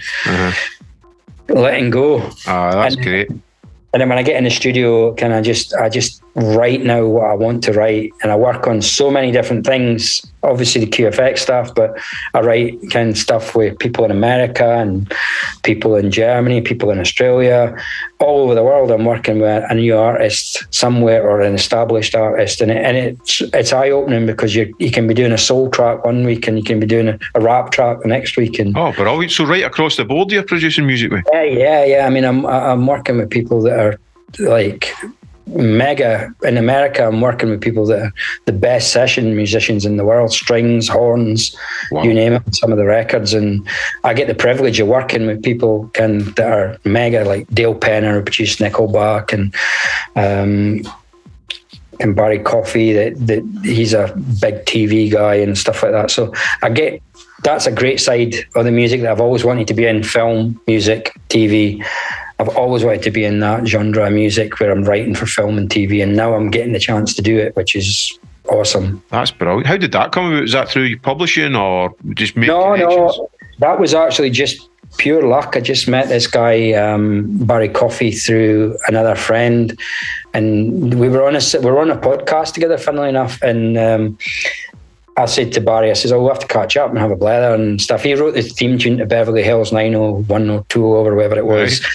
[1.47, 3.29] letting go Ah, that's And- great.
[3.29, 7.05] and then when I get in the studio, can I just I just write now
[7.05, 10.21] what I want to write, and I work on so many different things.
[10.41, 11.97] Obviously the QFX stuff, but
[12.33, 15.11] I write kind of stuff with people in America and
[15.63, 17.75] people in Germany, people in Australia,
[18.19, 18.89] all over the world.
[18.89, 23.41] I'm working with a new artist somewhere or an established artist, and it, and it's
[23.53, 26.57] it's eye opening because you you can be doing a soul track one week and
[26.57, 29.31] you can be doing a, a rap track the next week, and Oh, brilliant.
[29.33, 31.25] So right across the board you're producing music with.
[31.33, 32.05] yeah, yeah, yeah.
[32.07, 33.99] I mean, I'm I'm working with people that are
[34.37, 34.93] like
[35.55, 37.05] mega in America.
[37.05, 38.13] I'm working with people that are
[38.45, 41.55] the best session musicians in the world, strings, horns,
[41.91, 42.03] Wow.
[42.03, 42.55] you name it.
[42.55, 43.67] Some of the records, and
[44.03, 48.13] I get the privilege of working with people can that are mega, like Dale Penner,
[48.13, 49.53] who produced Nickelback, and
[50.15, 50.81] um,
[51.99, 52.93] and Barry Coffey.
[52.93, 56.11] That that he's a big TV guy and stuff like that.
[56.11, 57.01] So I get
[57.43, 60.59] that's a great side of the music that I've always wanted to be in film,
[60.67, 61.83] music, TV.
[62.39, 65.57] I've always wanted to be in that genre of music where I'm writing for film
[65.57, 68.17] and TV, and now I'm getting the chance to do it, which is
[68.47, 69.03] awesome.
[69.09, 69.67] That's brilliant.
[69.67, 70.41] How did that come about?
[70.43, 73.29] Was that through publishing or just making No, no,
[73.59, 75.55] that was actually just pure luck.
[75.55, 79.77] I just met this guy um, Barry Coffey through another friend,
[80.33, 82.77] and we were on a we were on a podcast together.
[82.77, 84.17] Funnily enough, and um,
[85.17, 87.17] I said to Barry, I says, "Oh, we'll have to catch up and have a
[87.17, 91.15] blather and stuff." He wrote the theme tune to Beverly Hills 90102 or 2 or
[91.15, 91.85] whatever it was.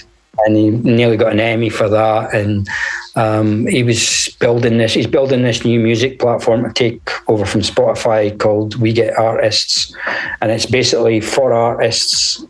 [0.45, 2.33] And he nearly got an Emmy for that.
[2.33, 2.67] And
[3.15, 4.93] um, he was building this.
[4.93, 9.95] He's building this new music platform to take over from Spotify called We Get Artists,
[10.41, 12.43] and it's basically for artists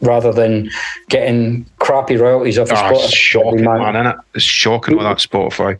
[0.00, 0.68] rather than
[1.10, 3.04] getting crappy royalties off of Ah, Spotify.
[3.04, 3.82] it's shocking, month.
[3.94, 4.18] man, innit?
[4.34, 5.78] It's shocking with that Spotify.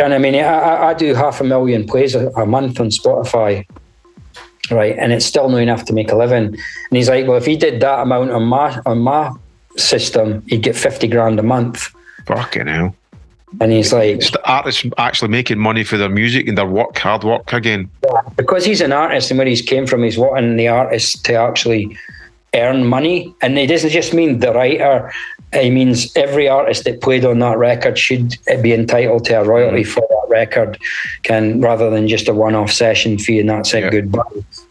[0.00, 2.88] And I mean, I, I- I do half a million plays a, a month on
[2.88, 3.66] Spotify,
[4.70, 4.96] right?
[4.98, 6.46] And it's still not enough to make a living.
[6.46, 6.56] And
[6.92, 9.30] he's like, well, if he did that amount on my on my
[9.78, 11.88] system, he'd get fifty grand a month.
[12.26, 12.94] Fucking hell.
[13.60, 16.98] And he's like, It's the artists actually making money for their music and their work,
[16.98, 17.90] hard work again.
[18.36, 21.96] because he's an artist and where he's came from, he's wanting the artist to actually
[22.54, 23.34] earn money.
[23.40, 25.12] And it doesn't just mean the writer.
[25.54, 29.82] He means every artist that played on that record should be entitled to a royalty
[29.82, 29.92] mm-hmm.
[29.92, 30.78] for that record,
[31.22, 33.84] can rather than just a one-off session fee and that's it.
[33.84, 33.90] Yeah.
[33.90, 34.22] Goodbye.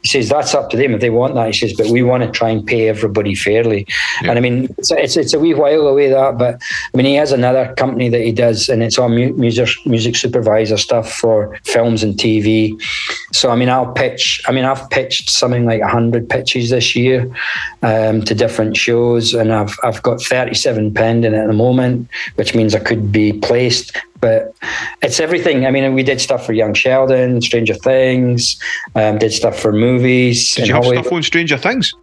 [0.08, 1.48] He says that's up to them if they want that.
[1.48, 3.86] He says, but we want to try and pay everybody fairly.
[4.22, 4.30] Yeah.
[4.30, 6.62] And I mean, it's, it's it's a wee while away that, but
[6.94, 10.16] I mean, he has another company that he does, and it's all mu- music music
[10.16, 12.82] supervisor stuff for films and TV.
[13.34, 14.42] So I mean, I'll pitch.
[14.48, 17.30] I mean, I've pitched something like hundred pitches this year
[17.82, 22.56] um, to different shows, and I've I've got thirty seven pending at the moment, which
[22.56, 23.92] means I could be placed.
[24.20, 24.56] But
[25.02, 25.66] it's everything.
[25.66, 28.60] I mean, we did stuff for Young Sheldon, Stranger Things,
[28.96, 30.56] um, did stuff for movies.
[30.56, 31.06] Did you have Hollywood.
[31.06, 31.94] stuff on Stranger Things?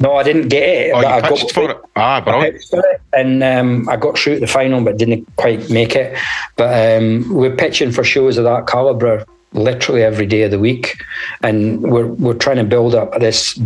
[0.00, 0.92] No, I didn't get it.
[0.92, 1.76] Oh, I got- for it?
[1.94, 2.56] Ah, I brilliant.
[2.72, 6.18] it, and um, I got through the final, but didn't quite make it.
[6.56, 11.00] But um, we're pitching for shows of that caliber literally every day of the week,
[11.42, 13.56] and we're we're trying to build up this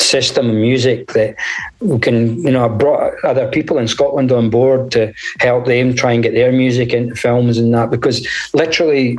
[0.00, 1.36] system of music that
[1.80, 5.94] we can, you know, I brought other people in Scotland on board to help them
[5.94, 9.18] try and get their music into films and that because literally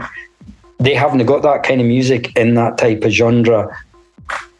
[0.80, 3.76] they haven't got that kind of music in that type of genre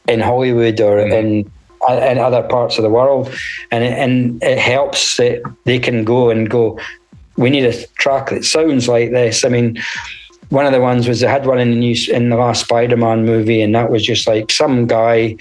[0.08, 1.14] in Hollywood or mm-hmm.
[1.14, 1.52] in
[1.90, 3.34] in other parts of the world,
[3.72, 6.78] and it, and it helps that they can go and go.
[7.38, 9.46] We need a track that sounds like this.
[9.46, 9.82] I mean,
[10.50, 13.26] one of the ones was they had one in the new in the last Spider-Man
[13.26, 15.38] movie, and that was just like some guy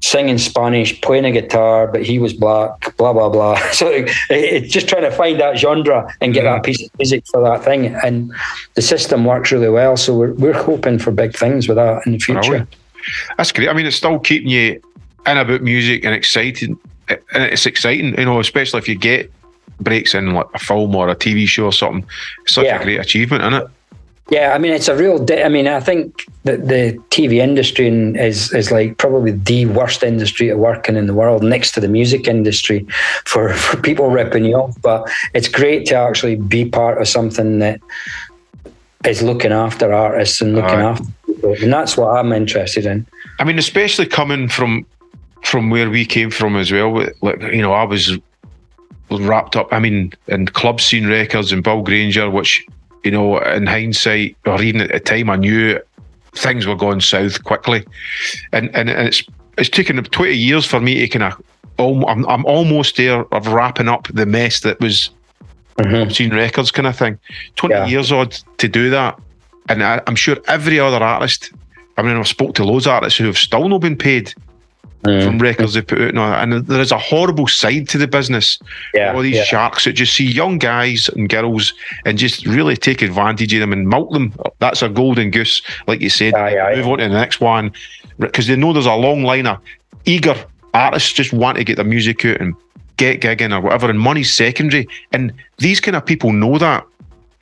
[0.00, 3.58] singing Spanish, playing a guitar, but he was black, blah blah blah.
[3.72, 6.62] So it, it's just trying to find that genre and get that mm-hmm.
[6.62, 8.32] piece of music for that thing, and
[8.74, 9.96] the system works really well.
[9.96, 12.66] So we're we're hoping for big things with that in the future.
[13.36, 13.68] That's great.
[13.68, 14.82] I mean, it's still keeping you
[15.26, 16.78] in about music and exciting.
[17.08, 19.32] And it's exciting, you know, especially if you get
[19.80, 22.06] breaks in like a film or a TV show or something.
[22.42, 22.80] It's such Yeah.
[22.80, 23.68] a great achievement, isn't it?
[24.30, 25.18] Yeah, I mean, it's a real.
[25.18, 30.02] Di- I mean, I think that the TV industry is is like probably the worst
[30.02, 32.86] industry to work in in the world, next to the music industry,
[33.24, 34.76] for for people ripping you off.
[34.82, 37.80] But it's great to actually be part of something that
[39.06, 40.90] is looking after artists and looking Aye.
[40.90, 43.06] after people, and that's what I'm interested in.
[43.38, 44.84] I mean, especially coming from
[45.42, 47.06] from where we came from as well.
[47.22, 48.18] Like you know, I was
[49.10, 49.72] wrapped up.
[49.72, 52.66] I mean, in Clubscene records and Bill Grainger, which
[53.04, 55.80] you know, in hindsight, or even at the time, I knew
[56.34, 57.84] things were going south quickly,
[58.52, 59.22] and and, and it's
[59.56, 61.42] it's taken twenty years for me to kind of.
[61.80, 65.10] I'm, I'm almost there of wrapping up the mess that was
[65.78, 66.12] Mhm.
[66.12, 67.20] scene records kind of thing.
[67.54, 67.86] 20 Yeah.
[67.86, 69.16] years odd to do that.
[69.68, 71.52] And I, I'm sure every other artist,
[71.96, 74.34] I mean, I've spoke to loads of artists who have still not been paid
[75.08, 75.24] Mm.
[75.24, 76.08] from records they put out.
[76.08, 78.58] And, all and there is a horrible side to the business.
[78.94, 79.44] Yeah, All these yeah.
[79.44, 81.72] sharks that just see young guys and girls
[82.04, 84.32] and just really take advantage of them and milk them.
[84.58, 86.34] That's a golden goose, like you said.
[86.34, 86.76] Aye, aye.
[86.76, 87.72] Move on to the next one
[88.18, 89.58] because they know there's a long line of
[90.04, 90.34] eager
[90.74, 92.54] artists just want to get their music out and
[92.96, 94.88] get gigging or whatever, and money's secondary.
[95.12, 96.84] And these kind of people know that.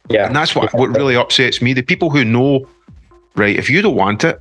[0.08, 1.72] Yeah, And that's what, what really upsets me.
[1.72, 2.68] The people who know,
[3.34, 4.40] right, if you don't want it,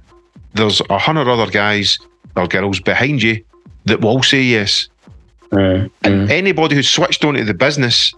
[0.53, 1.97] there's a hundred other guys
[2.35, 3.43] or girls behind you
[3.85, 4.89] that will say yes.
[5.51, 6.29] Mm, mm.
[6.29, 8.13] Anybody who's switched on to the business,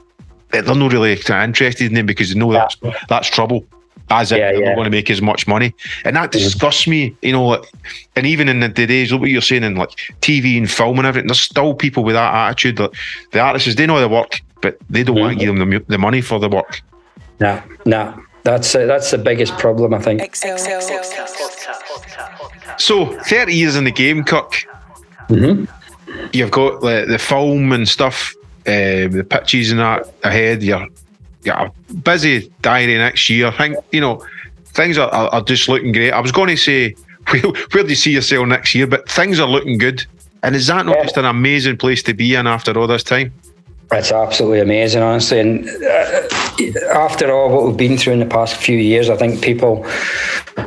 [0.54, 2.78] eh, they're not really interested in them because they know that's
[3.10, 3.66] that's trouble.
[4.10, 4.70] As if Yeah, they're yeah.
[4.70, 5.76] not going to make as much money,
[6.06, 7.14] and that disgusts me.
[7.22, 7.64] You know, like,
[8.16, 9.90] and even in the days, look what you're saying in like
[10.22, 11.28] TV and film and everything.
[11.28, 12.78] There's still people with that attitude.
[12.78, 12.92] That
[13.32, 15.98] the artists they know the work, but they don't want to give them the, the
[15.98, 16.82] money for the work.
[17.42, 20.22] No, no, that's uh, that's the biggest problem I think.
[22.78, 24.66] So, 30 years in the game, Kirk.
[25.30, 25.68] Mhm.
[26.34, 28.34] You've got the, the film and stuff,
[28.66, 30.64] uh, the pitches and that ahead.
[30.64, 30.88] You're,
[31.44, 31.72] you're a
[32.04, 33.48] busy diary next year.
[33.48, 34.26] I think, you know,
[34.68, 36.12] things are, are, are just looking great.
[36.12, 36.96] I was going to say,
[37.30, 38.88] where, where do you see yourself next year?
[38.88, 40.06] But things are looking good.
[40.44, 41.04] And is that not Yeah.
[41.04, 43.34] just an amazing place to be in after all this time?
[43.92, 45.40] It's absolutely amazing, honestly.
[45.40, 46.28] And uh,
[46.94, 49.86] after all what we've been through in the past few years, I think people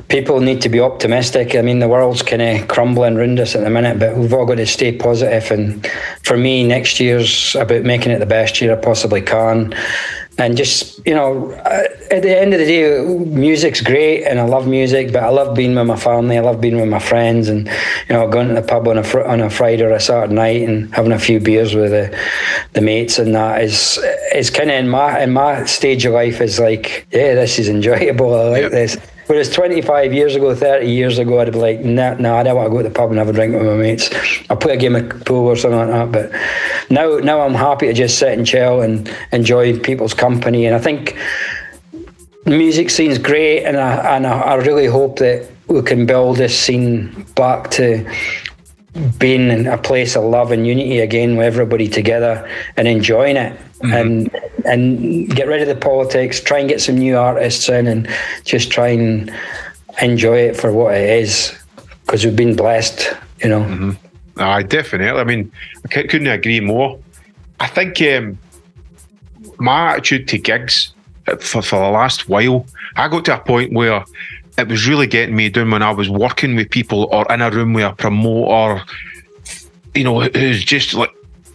[0.09, 1.55] people need to be optimistic.
[1.55, 4.47] I mean, the world's kind of crumbling around us at the minute, but we've all
[4.47, 5.51] got to stay positive.
[5.51, 5.87] And
[6.23, 9.75] for me, next year's about making it the best year I possibly can.
[10.41, 14.45] And just, you know, uh, at the end of the day, music's great and I
[14.45, 16.39] love music, but I love being with my family.
[16.39, 17.67] I love being with my friends and,
[18.09, 20.33] you know, going to the pub on a, fr- on a Friday or a Saturday
[20.35, 22.19] night and having a few beers with the,
[22.73, 23.99] the mates and that is,
[24.35, 27.69] is kind of in my, in my stage of life is like, yeah, this is
[27.69, 28.35] enjoyable.
[28.35, 28.71] I like Yep.
[28.73, 28.97] this.
[29.31, 32.67] Whereas 25 years ago, 30 years ago, I'd be like, no, no, I don't want
[32.67, 34.11] to go to the pub and have a drink with my mates.
[34.51, 36.11] I'll play a game of pool or something like that.
[36.11, 40.67] But now, now I'm happy to just sit and chill and enjoy people's company.
[40.67, 41.17] And I think
[42.45, 46.59] music scene's great, and I and I, I really hope that we can build this
[46.59, 48.05] scene back to
[49.19, 53.59] being in a place of love and unity again with everybody together and enjoying it
[53.83, 54.35] and
[54.67, 58.09] and get rid of the politics try and get some new artists in and
[58.45, 59.33] just try and
[60.03, 61.57] enjoy it for what it is
[62.05, 63.95] because we've been blessed you know
[64.41, 65.21] I definitely.
[65.21, 65.53] I mean,
[65.85, 66.99] I couldn't agree more.
[67.59, 68.39] I think um,
[69.59, 70.93] my attitude to gigs
[71.27, 74.05] uh, for, for the last while, I got to a point where
[74.59, 77.51] it was really getting me down when I was working with people or in a
[77.51, 78.83] room with a promoter,
[79.95, 81.11] you know, who's just like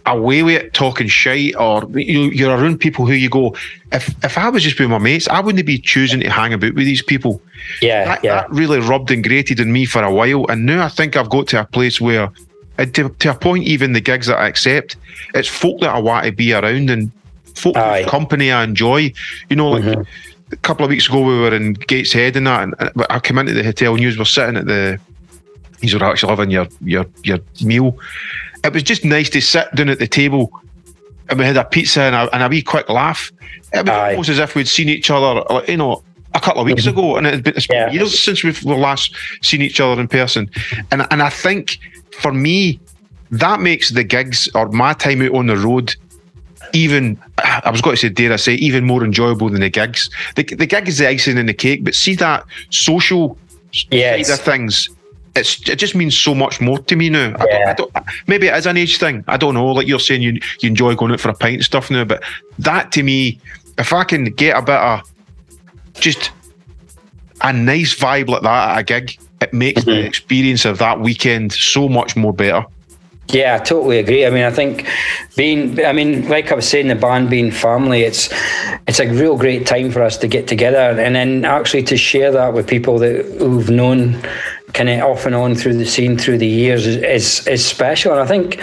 [0.06, 3.54] away with it, talking shit, or you, you're around people who you go,
[3.92, 6.74] if if I was just with my mates, I wouldn't be choosing to hang about
[6.74, 7.42] with these people
[7.82, 10.46] yeah that, yeah that really rubbed and grated on me for a while.
[10.46, 12.30] And now I think I've got to a place where,
[12.78, 14.96] uh, to, to a point, even the gigs that I accept,
[15.34, 17.10] it's folk that I want to be around and
[17.54, 17.74] folk
[18.06, 19.12] company I enjoy.
[19.50, 20.06] You know, like
[20.52, 23.52] a couple of weeks ago, we were in Gateshead and that, and I came into
[23.52, 24.98] the hotel and you were sitting at the,
[25.80, 27.98] you were actually having your, your, your meal.
[28.64, 30.60] It was just nice to sit down at the table
[31.28, 33.32] and we had a pizza and a, and a wee quick laugh.
[33.72, 34.10] It was Aye.
[34.10, 36.02] almost as if we'd seen each other, like, you know,
[36.34, 36.98] a couple of weeks mm-hmm.
[36.98, 37.90] ago, and it had been, it's been Yeah.
[37.90, 40.50] years since we've last seen each other in person.
[40.90, 41.78] And and I think
[42.12, 42.78] for me,
[43.30, 45.96] that makes the gigs or my time out on the road
[46.72, 47.18] even.
[47.38, 50.10] I was going to say, dare I say, even more enjoyable than the gigs.
[50.34, 53.38] The, the gig is the icing in the cake, but see that social
[53.90, 54.28] Yes.
[54.28, 54.88] side of things.
[55.34, 57.34] It's, it just means so much more to me now.
[57.38, 57.92] I don't, I don't,
[58.26, 59.22] maybe it is an age thing.
[59.28, 59.66] I don't know.
[59.66, 62.22] Like you're saying, you you enjoy going out for a pint and stuff now, but
[62.58, 63.38] that to me,
[63.76, 65.02] if I can get a bit of
[65.94, 66.30] just
[67.42, 70.06] a nice vibe like that at a gig, it makes the mm-hmm.
[70.06, 72.64] experience of that weekend so much more better.
[73.28, 74.24] Yeah, I totally agree.
[74.24, 74.86] I mean, I think
[75.34, 78.28] being, I mean, like I was saying, the band being family, it's
[78.86, 82.30] it's a real great time for us to get together and then actually to share
[82.30, 84.22] that with people that who've known
[84.76, 88.12] kind of off and on through the scene through the years is, is is special.
[88.12, 88.56] And I think,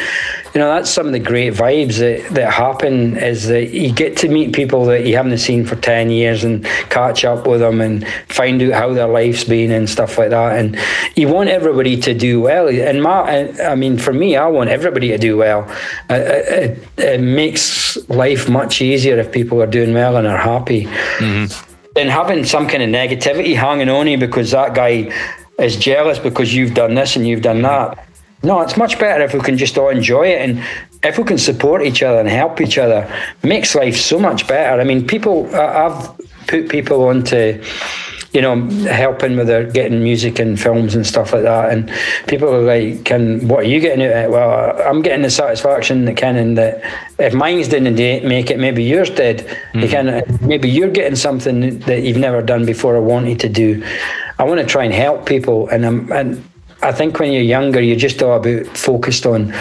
[0.54, 4.16] you know, that's some of the great vibes that, that happen is that you get
[4.18, 7.82] to meet people that you haven't seen for 10 years and catch up with them
[7.82, 10.60] and find out how their life's been and stuff like that.
[10.60, 10.78] And
[11.16, 12.70] you want everybody to do well.
[12.70, 15.68] And my, I mean, for me, I want everybody to do well.
[16.12, 20.84] It, it, it makes life much easier if people are doing well and are happy.
[20.84, 21.72] Mm-hmm.
[21.96, 25.12] And having some kind of negativity hanging on you because that guy
[25.60, 28.08] is jealous because you've done this and you've done that.
[28.44, 30.64] No, it's much better if we can just all enjoy it and
[31.02, 33.10] if we can support each other and help each other.
[33.42, 34.82] Makes life so much better.
[34.82, 36.12] I mean, people, I've
[36.48, 37.64] put people onto,
[38.34, 41.72] you know, helping with their getting music and films and stuff like that.
[41.72, 41.90] And
[42.28, 45.30] people are like, "Can what are you getting out of it?" Well, I'm getting the
[45.30, 46.84] satisfaction that can, and that
[47.20, 47.96] if mine's didn't
[48.28, 49.42] make it, maybe yours did.
[49.74, 49.90] You mm.
[49.90, 53.86] can, maybe you're getting something that you've never done before or wanted to do.
[54.40, 56.44] I want to try and help people, and I'm, and
[56.82, 59.54] I think when you're younger, you're just all about focused on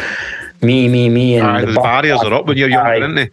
[0.63, 3.01] me, me, me, and Aye, the the barriers are up when you're younger, Aye.
[3.01, 3.31] aren't they?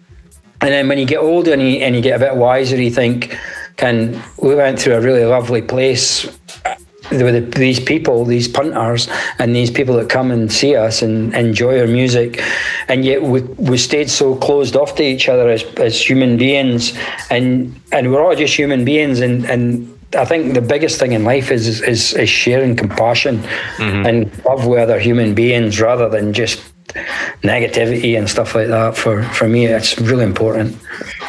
[0.61, 2.91] and then when you get older and you, and you get a bit wiser, you
[2.91, 3.37] think,
[3.77, 6.27] can we went through a really lovely place
[6.65, 6.75] uh,
[7.11, 9.07] with the, these people, these punters,
[9.39, 12.43] and these people that come and see us and enjoy our music,
[12.89, 16.93] and yet we, we stayed so closed off to each other as, as human beings,
[17.29, 19.95] and and we're all just human beings, and and.
[20.15, 23.43] I think the biggest thing in life is is, is sharing compassion
[23.79, 26.61] and love with other human beings rather than just
[27.43, 28.97] negativity and stuff like that.
[28.97, 30.77] For for me, it's really important.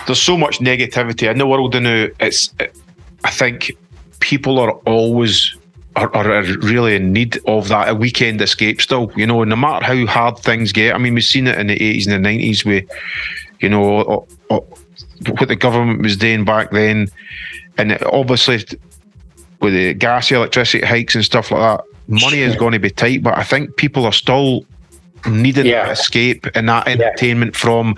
[0.06, 2.06] there's so much negativity in the world now.
[2.20, 2.54] It's,
[3.24, 3.72] I think,
[4.20, 5.56] people are always
[5.96, 8.80] are, are really in need of that a weekend escape.
[8.80, 10.94] Still, you know, no matter how hard things get.
[10.94, 12.88] I mean, we've seen it in the 80s and the 90s with,
[13.60, 14.00] you know,
[14.50, 14.60] uh, uh,
[15.28, 17.08] what the government was doing back then,
[17.80, 18.64] and obviously
[19.60, 23.22] with the gas, electricity hikes and stuff like that, money is going to be tight.
[23.22, 24.64] But I think people are still
[25.28, 25.86] needing Yeah.
[25.86, 27.94] that escape and that entertainment from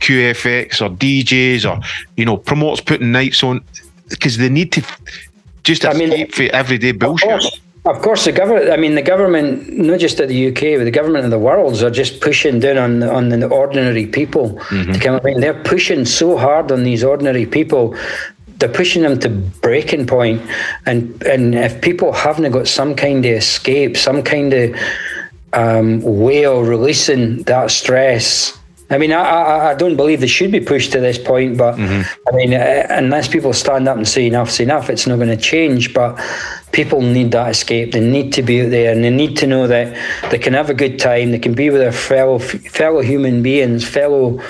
[0.00, 1.80] QFX or DJs or
[2.16, 3.62] you know promoters putting nights on
[4.08, 4.82] because they need to
[5.64, 7.28] Just I mean- escape for everyday Of bullshit.
[7.28, 8.70] course, of course, the government.
[8.70, 11.82] I mean, the government, not just of the UK, but the government of the world,
[11.82, 14.46] are just pushing down on on the ordinary people.
[14.50, 14.92] To mm-hmm.
[15.04, 17.96] come, I mean, they're pushing so hard on these ordinary people.
[18.62, 20.40] They're pushing them to breaking point,
[20.86, 24.76] and and if people haven't got some kind of escape, some kind of
[25.52, 28.56] um, way of releasing that stress.
[28.88, 31.74] I mean, I, I, I don't believe they should be pushed to this point, but
[31.76, 35.36] I mean, uh, unless people stand up and say enough's enough, it's not going to
[35.36, 35.92] change.
[35.92, 36.20] But
[36.70, 37.90] people need that escape.
[37.90, 39.96] They need to be out there, and they need to know that
[40.30, 41.32] they can have a good time.
[41.32, 44.40] They can be with their fellow fellow human beings, fellow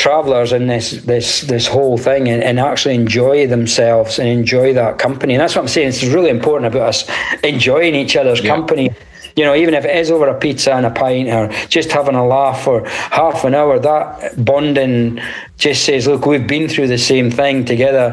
[0.00, 4.98] travelers in this this this whole thing and, and actually enjoy themselves and enjoy that
[4.98, 5.34] company.
[5.34, 6.98] And that's what I'm saying it's really important about us
[7.44, 8.54] enjoying each other's Yeah.
[8.54, 8.90] company.
[9.36, 12.14] You know even if it is over a pizza and a pint or just having
[12.14, 15.20] a laugh for half an hour that bonding
[15.58, 18.08] just says look we've been through the same thing together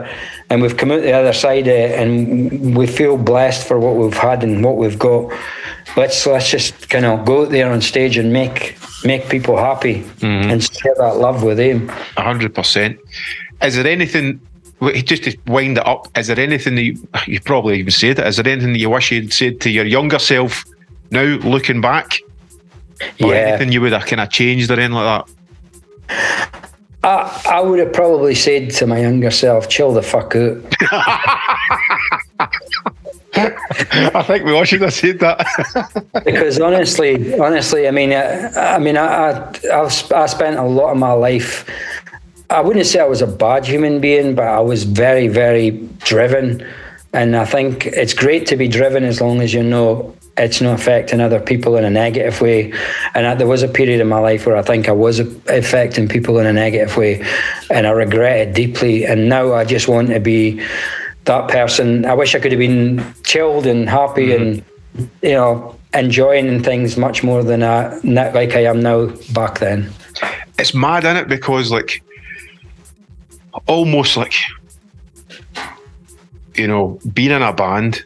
[0.50, 3.96] and we've come out the other side of it and we feel blessed for what
[3.96, 5.32] we've had and what we've got
[5.96, 10.02] let's let's just kind of go out there on stage and make make people happy
[10.02, 10.50] mm-hmm.
[10.50, 11.90] and share that love with them.
[12.18, 13.00] A hundred percent.
[13.62, 14.42] Is there anything?
[14.94, 18.28] Just to wind it up, is there anything that you, you probably even said it?
[18.28, 20.64] Is there anything that you wish you'd said to your younger self
[21.10, 22.20] now, looking back?
[23.22, 23.40] Or Yeah.
[23.40, 26.68] anything you would have kind of changed or anything like that?
[27.04, 30.58] I, I would have probably said to my younger self, chill the fuck out.
[33.38, 35.46] I think we all should have said that.
[36.26, 40.92] because honestly, honestly, I mean, I, I mean, I, I, I've I spent a lot
[40.92, 41.70] of my life.
[42.50, 46.66] I wouldn't say I was a bad human being, but I was very, very driven,
[47.14, 50.80] and I think it's great to be driven as long as you know it's not
[50.80, 52.72] affecting other people in a negative way.
[53.16, 56.08] And I, there was a period in my life where I think I was affecting
[56.08, 57.26] people in a negative way,
[57.70, 59.06] and I regret it deeply.
[59.06, 60.62] And now I just want to be
[61.28, 62.06] that person.
[62.06, 65.06] I wish I could have been chilled and happy and mm-hmm.
[65.22, 69.90] you know enjoying things much more than I not like I am now back then.
[70.58, 72.04] it's mad in it because like
[73.68, 74.34] almost like
[76.56, 78.04] you know being in a band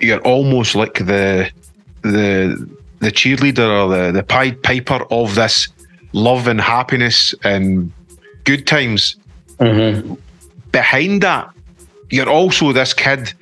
[0.00, 1.50] you're almost like the
[2.02, 2.68] the
[3.00, 5.68] the cheerleader or the the pied piper of this
[6.12, 7.92] love and happiness and
[8.44, 9.16] good times
[9.58, 10.14] mm-hmm.
[10.70, 11.50] behind that
[12.10, 13.32] you're also this kid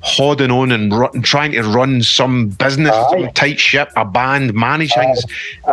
[0.00, 4.94] holding on and run, trying to run some business, some tight ship, a band, manage
[4.94, 5.24] things.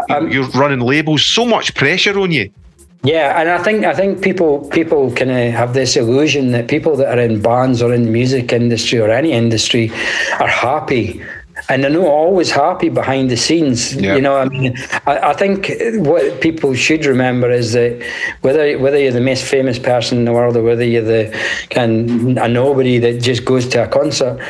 [0.10, 2.50] um, You're running labels, so much pressure on you.
[3.04, 6.96] Yeah, and I think I think people people kind of have this illusion that people
[6.96, 9.92] that are in bands or in the music industry or any industry
[10.40, 11.22] are happy.
[11.70, 13.96] And they're not always happy behind the scenes.
[13.96, 14.16] Yeah.
[14.16, 14.76] You know, I mean,
[15.06, 15.72] I, I think
[16.06, 18.06] what people should remember is that
[18.42, 21.32] whether whether you're the most famous person in the world or whether you're the
[21.70, 24.42] kind a nobody that just goes to a concert,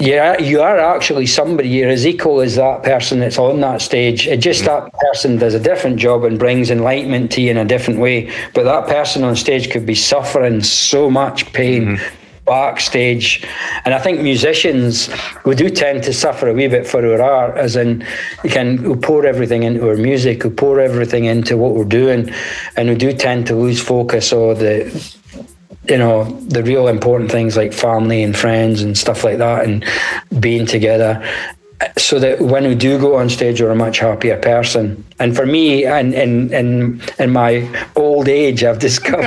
[0.00, 1.70] yeah, you are actually somebody.
[1.70, 4.28] You're as equal as that person that's on that stage.
[4.28, 7.64] It just that person does a different job and brings enlightenment to you in a
[7.64, 8.30] different way.
[8.54, 12.17] But that person on stage could be suffering so much pain mm-hmm.
[12.48, 13.46] Backstage.
[13.84, 15.08] And I think musicians
[15.44, 18.04] we do tend to suffer a wee bit for our art, as in
[18.42, 22.30] we can we pour everything into our music, we pour everything into what we're doing,
[22.76, 24.74] and we do tend to lose focus or the
[25.88, 29.84] you know the real important things like family and friends and stuff like that and
[30.40, 31.22] being together
[31.96, 35.46] so that when we do go on stage we're a much happier person and for
[35.46, 39.22] me and in in in my old age i've discovered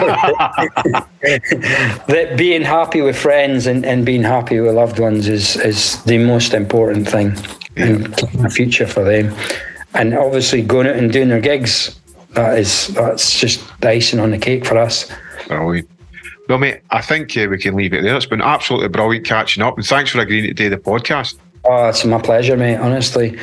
[1.22, 6.04] that, that being happy with friends and, and being happy with loved ones is is
[6.04, 7.34] the most important thing
[7.78, 9.34] and keeping a future for them
[9.94, 12.00] and obviously going out and doing their gigs
[12.32, 15.10] that is that's just the icing on the cake for us
[15.48, 15.90] Brilliant.
[16.48, 18.16] Well, mate, I think uh, we can leave it there.
[18.16, 21.38] It's been absolutely brilliant catching up, and thanks for agreeing to do the podcast.
[21.64, 22.78] Oh, it's my pleasure, mate.
[22.78, 23.38] Honestly,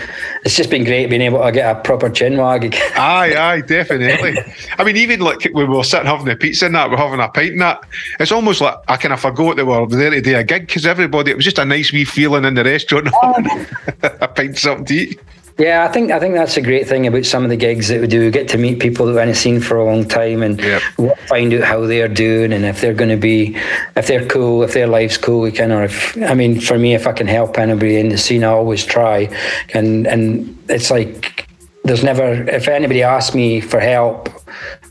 [0.44, 2.64] it's just been great being able to get a proper chin wag.
[2.64, 2.92] again.
[2.96, 4.36] Aye, aye, definitely.
[4.76, 7.20] I mean, even like when we were sitting having a pizza and that, we're having
[7.20, 7.84] a pint and that,
[8.18, 10.66] it's almost like I kind of forgot that we were there to do a gig
[10.66, 13.08] because everybody, it was just a nice wee feeling in the restaurant.
[13.22, 13.66] Oh,
[14.02, 15.20] a pint something to eat.
[15.58, 18.00] Yeah, I think I think that's a great thing about some of the gigs that
[18.00, 18.20] we do.
[18.20, 20.82] We get to meet people that we haven't seen for a long time and Yep.
[21.26, 23.56] find out how they're doing and if they're going to be,
[23.96, 25.40] if they're cool, if their life's cool.
[25.40, 28.18] We can, or if I mean, for me, if I can help anybody in the
[28.18, 29.28] scene, I always try.
[29.74, 31.48] And and it's like
[31.82, 34.28] there's never if anybody asks me for help,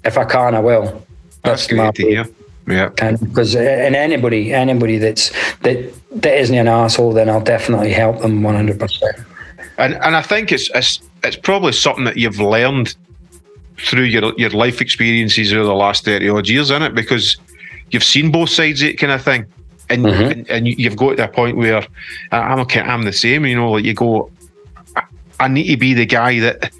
[0.04, 1.02] if I can, I will.
[1.44, 2.26] That's, my great to hear.
[2.68, 2.90] Yeah.
[2.90, 8.20] because uh, and anybody anybody that's that that isn't an asshole then I'll definitely help
[8.20, 9.26] them 100%
[9.78, 12.96] And and I think it's it's it's probably something that you've learned
[13.78, 16.96] through your your life experiences over the last thirty odd years, in it?
[16.96, 17.38] Because
[17.92, 19.46] you've seen both sides of it kind of thing.
[19.90, 20.32] and Mhm.
[20.32, 21.82] and, and you- you've got to a point where
[22.34, 23.46] I'm okay, I'm the same.
[23.46, 24.30] You know, like you go,
[24.98, 25.04] I,
[25.40, 26.72] I need to be the guy that.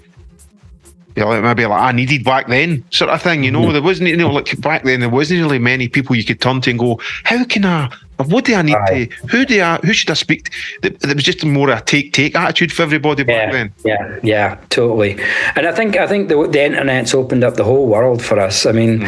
[1.18, 3.44] You know, maybe like I needed back then, sort of thing.
[3.44, 6.24] You know, there wasn't, you know, like back then there wasn't really many people you
[6.24, 7.90] could turn to and go, "How can I?
[8.26, 9.04] What do I need Aye.
[9.06, 9.26] to?
[9.28, 9.76] Who do I?
[9.84, 10.50] Who should I speak?" to?
[10.82, 13.72] There there was just more a take take attitude for everybody back Yeah, then.
[13.84, 15.18] yeah, yeah, totally.
[15.56, 18.66] And I think I think the, the internet's opened up the whole world for us.
[18.66, 19.06] I mean,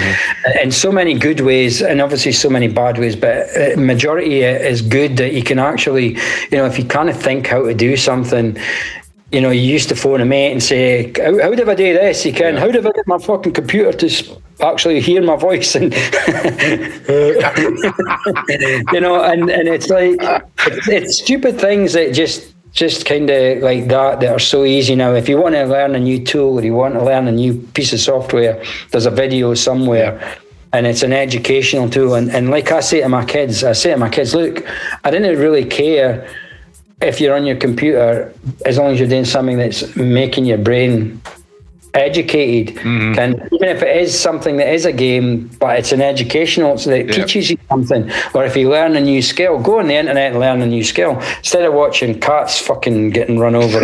[0.63, 3.17] in so many good ways, and obviously so many bad ways.
[3.17, 6.15] But uh, majority is good that you can actually,
[6.51, 8.57] you know, if you kind of think how to do something.
[9.33, 11.95] You know, you used to phone a mate and say, "How, how do I do
[11.95, 12.57] this?" You can.
[12.57, 15.75] How do I get my fucking computer to actually hear my voice?
[15.81, 15.95] And
[18.93, 20.17] you know, and and it's like
[20.67, 24.95] it's, it's stupid things that just just kind of like that that are so easy
[24.95, 25.15] now.
[25.15, 27.59] If you want to learn a new tool or you want to learn a new
[27.75, 30.39] piece of software, there's a video somewhere.
[30.73, 32.15] And it's an educational tool.
[32.15, 34.65] And, and like I say to my kids, I say to my kids, look,
[35.03, 36.31] I didn't really care
[37.01, 38.33] if you're on your computer
[38.67, 41.21] as long as you're doing something that's making your brain
[41.95, 42.77] educated.
[42.77, 43.19] Mm-hmm.
[43.19, 46.91] And even if it is something that is a game, but it's an educational, so
[46.91, 47.25] that it Yeah.
[47.25, 48.11] teaches you something.
[48.33, 50.85] Or if you learn a new skill, go on the internet and learn a new
[50.85, 53.81] skill instead of watching cats fucking getting run over.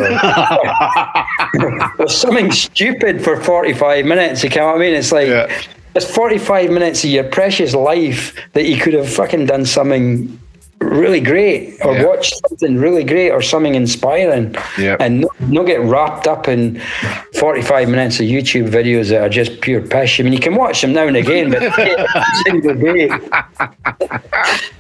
[1.58, 4.44] or, or something stupid for 45 minutes.
[4.44, 4.94] You know what I mean?
[4.94, 5.28] It's like.
[5.28, 5.50] Yeah.
[5.96, 10.38] It's 45 minutes of your precious life that you could have fucking done something
[10.80, 12.04] really great or Yeah.
[12.06, 14.96] watched something really great or something inspiring Yeah.
[15.00, 16.80] and not, not get wrapped up in
[17.34, 20.20] 45 minutes of YouTube videos that are just pure pish.
[20.20, 21.62] I mean, you can watch them now and again, but
[22.46, 23.08] single day.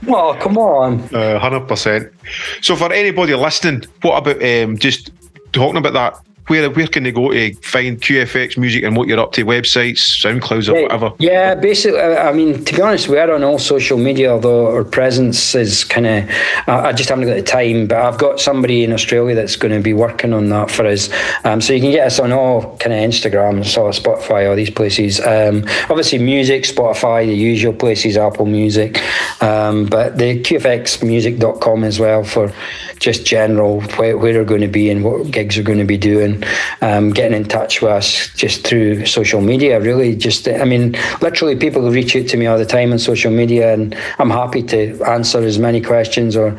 [0.08, 1.00] Oh, come on.
[1.14, 2.12] Uh, Hundred percent.
[2.60, 5.10] So for anybody listening, what about um, just
[5.52, 6.14] talking about that?
[6.46, 9.44] Where where can they go to find QFX music and what you're up to?
[9.44, 11.12] Websites, SoundClouds, or whatever.
[11.18, 15.54] Yeah, basically, I mean, to be honest, we're on all social media, although our presence
[15.54, 16.30] is kind of,
[16.66, 19.74] I I just haven't got the time, but I've got somebody in Australia that's going
[19.74, 21.10] to be working on that for us.
[21.44, 24.70] Um, so you can get us on all kind of Instagram, so Spotify, all these
[24.70, 25.20] places.
[25.20, 29.02] Um, obviously, music, Spotify, the usual places, Apple Music,
[29.42, 32.52] um, but the QFXmusic.com as well for
[32.98, 35.98] just general where, where we're going to be and what gigs we're going to be
[35.98, 36.35] doing.
[36.80, 40.14] Um, getting in touch with us just through social media, really.
[40.14, 43.72] Just, I mean, literally, people reach out to me all the time on social media,
[43.72, 46.58] and I'm happy to answer as many questions or,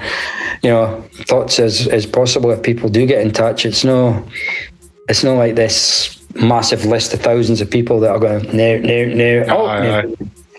[0.63, 3.65] you know, thoughts as, as possible if people do get in touch.
[3.65, 4.27] It's no,
[5.09, 9.05] it's not like this massive list of thousands of people that are going, no, no,
[9.05, 9.45] no.
[9.49, 10.15] Oh, no.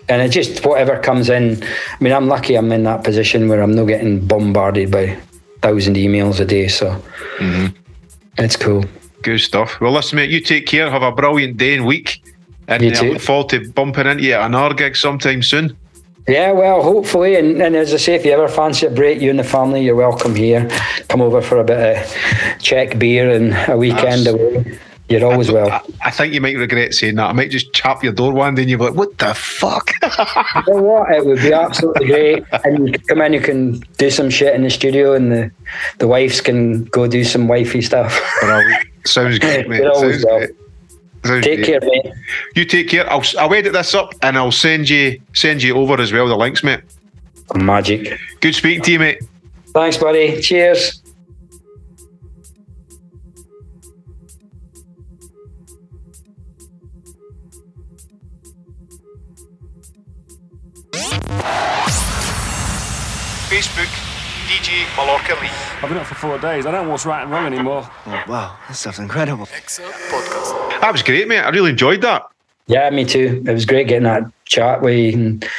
[0.09, 1.61] And it just whatever comes in.
[1.63, 5.15] I mean, I'm lucky I'm in that position where I'm not getting bombarded by
[5.61, 6.67] thousand emails a day.
[6.67, 6.99] So
[7.39, 7.67] Mm-hmm.
[8.37, 8.83] it's cool.
[9.21, 9.79] Good stuff.
[9.81, 10.29] Well, listen, mate.
[10.29, 10.89] You take care.
[10.89, 12.21] Have a brilliant day and week.
[12.67, 15.75] And You uh, I look forward to bumping into you at another gig sometime soon.
[16.27, 19.31] Yeah, well, hopefully, and, and as I say, if you ever fancy a break, you
[19.31, 20.69] and the family, you're welcome here.
[21.07, 24.77] Come over for a bit of Czech beer and a weekend away.
[25.07, 25.95] You're always I, welcome.
[26.05, 27.29] I think you might regret saying that.
[27.29, 29.89] I might just chap your door one day and you'll be like, what the fuck?
[30.03, 31.11] You know what?
[31.11, 32.43] It would be absolutely great.
[32.63, 35.51] And you can come in, you can do some shit in the studio, and the,
[35.97, 38.21] the wives can go do some wifey stuff.
[39.09, 39.81] Sounds good, mate.
[39.93, 40.49] Sounds great.
[41.25, 41.65] Sounds Take great.
[41.65, 42.13] care, mate.
[42.55, 43.09] You take care.
[43.11, 46.37] I'll I'll edit this up and I'll send you send you over as well the
[46.37, 46.81] links, mate.
[47.55, 48.17] Magic.
[48.41, 49.23] Good speaking to you, mate.
[49.73, 50.39] Thanks, buddy.
[50.41, 51.01] Cheers.
[64.89, 65.49] DJ Mallorca Lee.
[65.81, 66.65] I've been up for four days.
[66.65, 67.89] I don't know what's right and wrong anymore.
[68.05, 69.45] Oh, wow, that stuff's incredible.
[69.45, 71.39] That was great, mate.
[71.39, 72.23] I really enjoyed that.
[72.67, 73.43] Yeah, me too.
[73.45, 75.13] It was great getting that chat with you.
[75.13, 75.49] And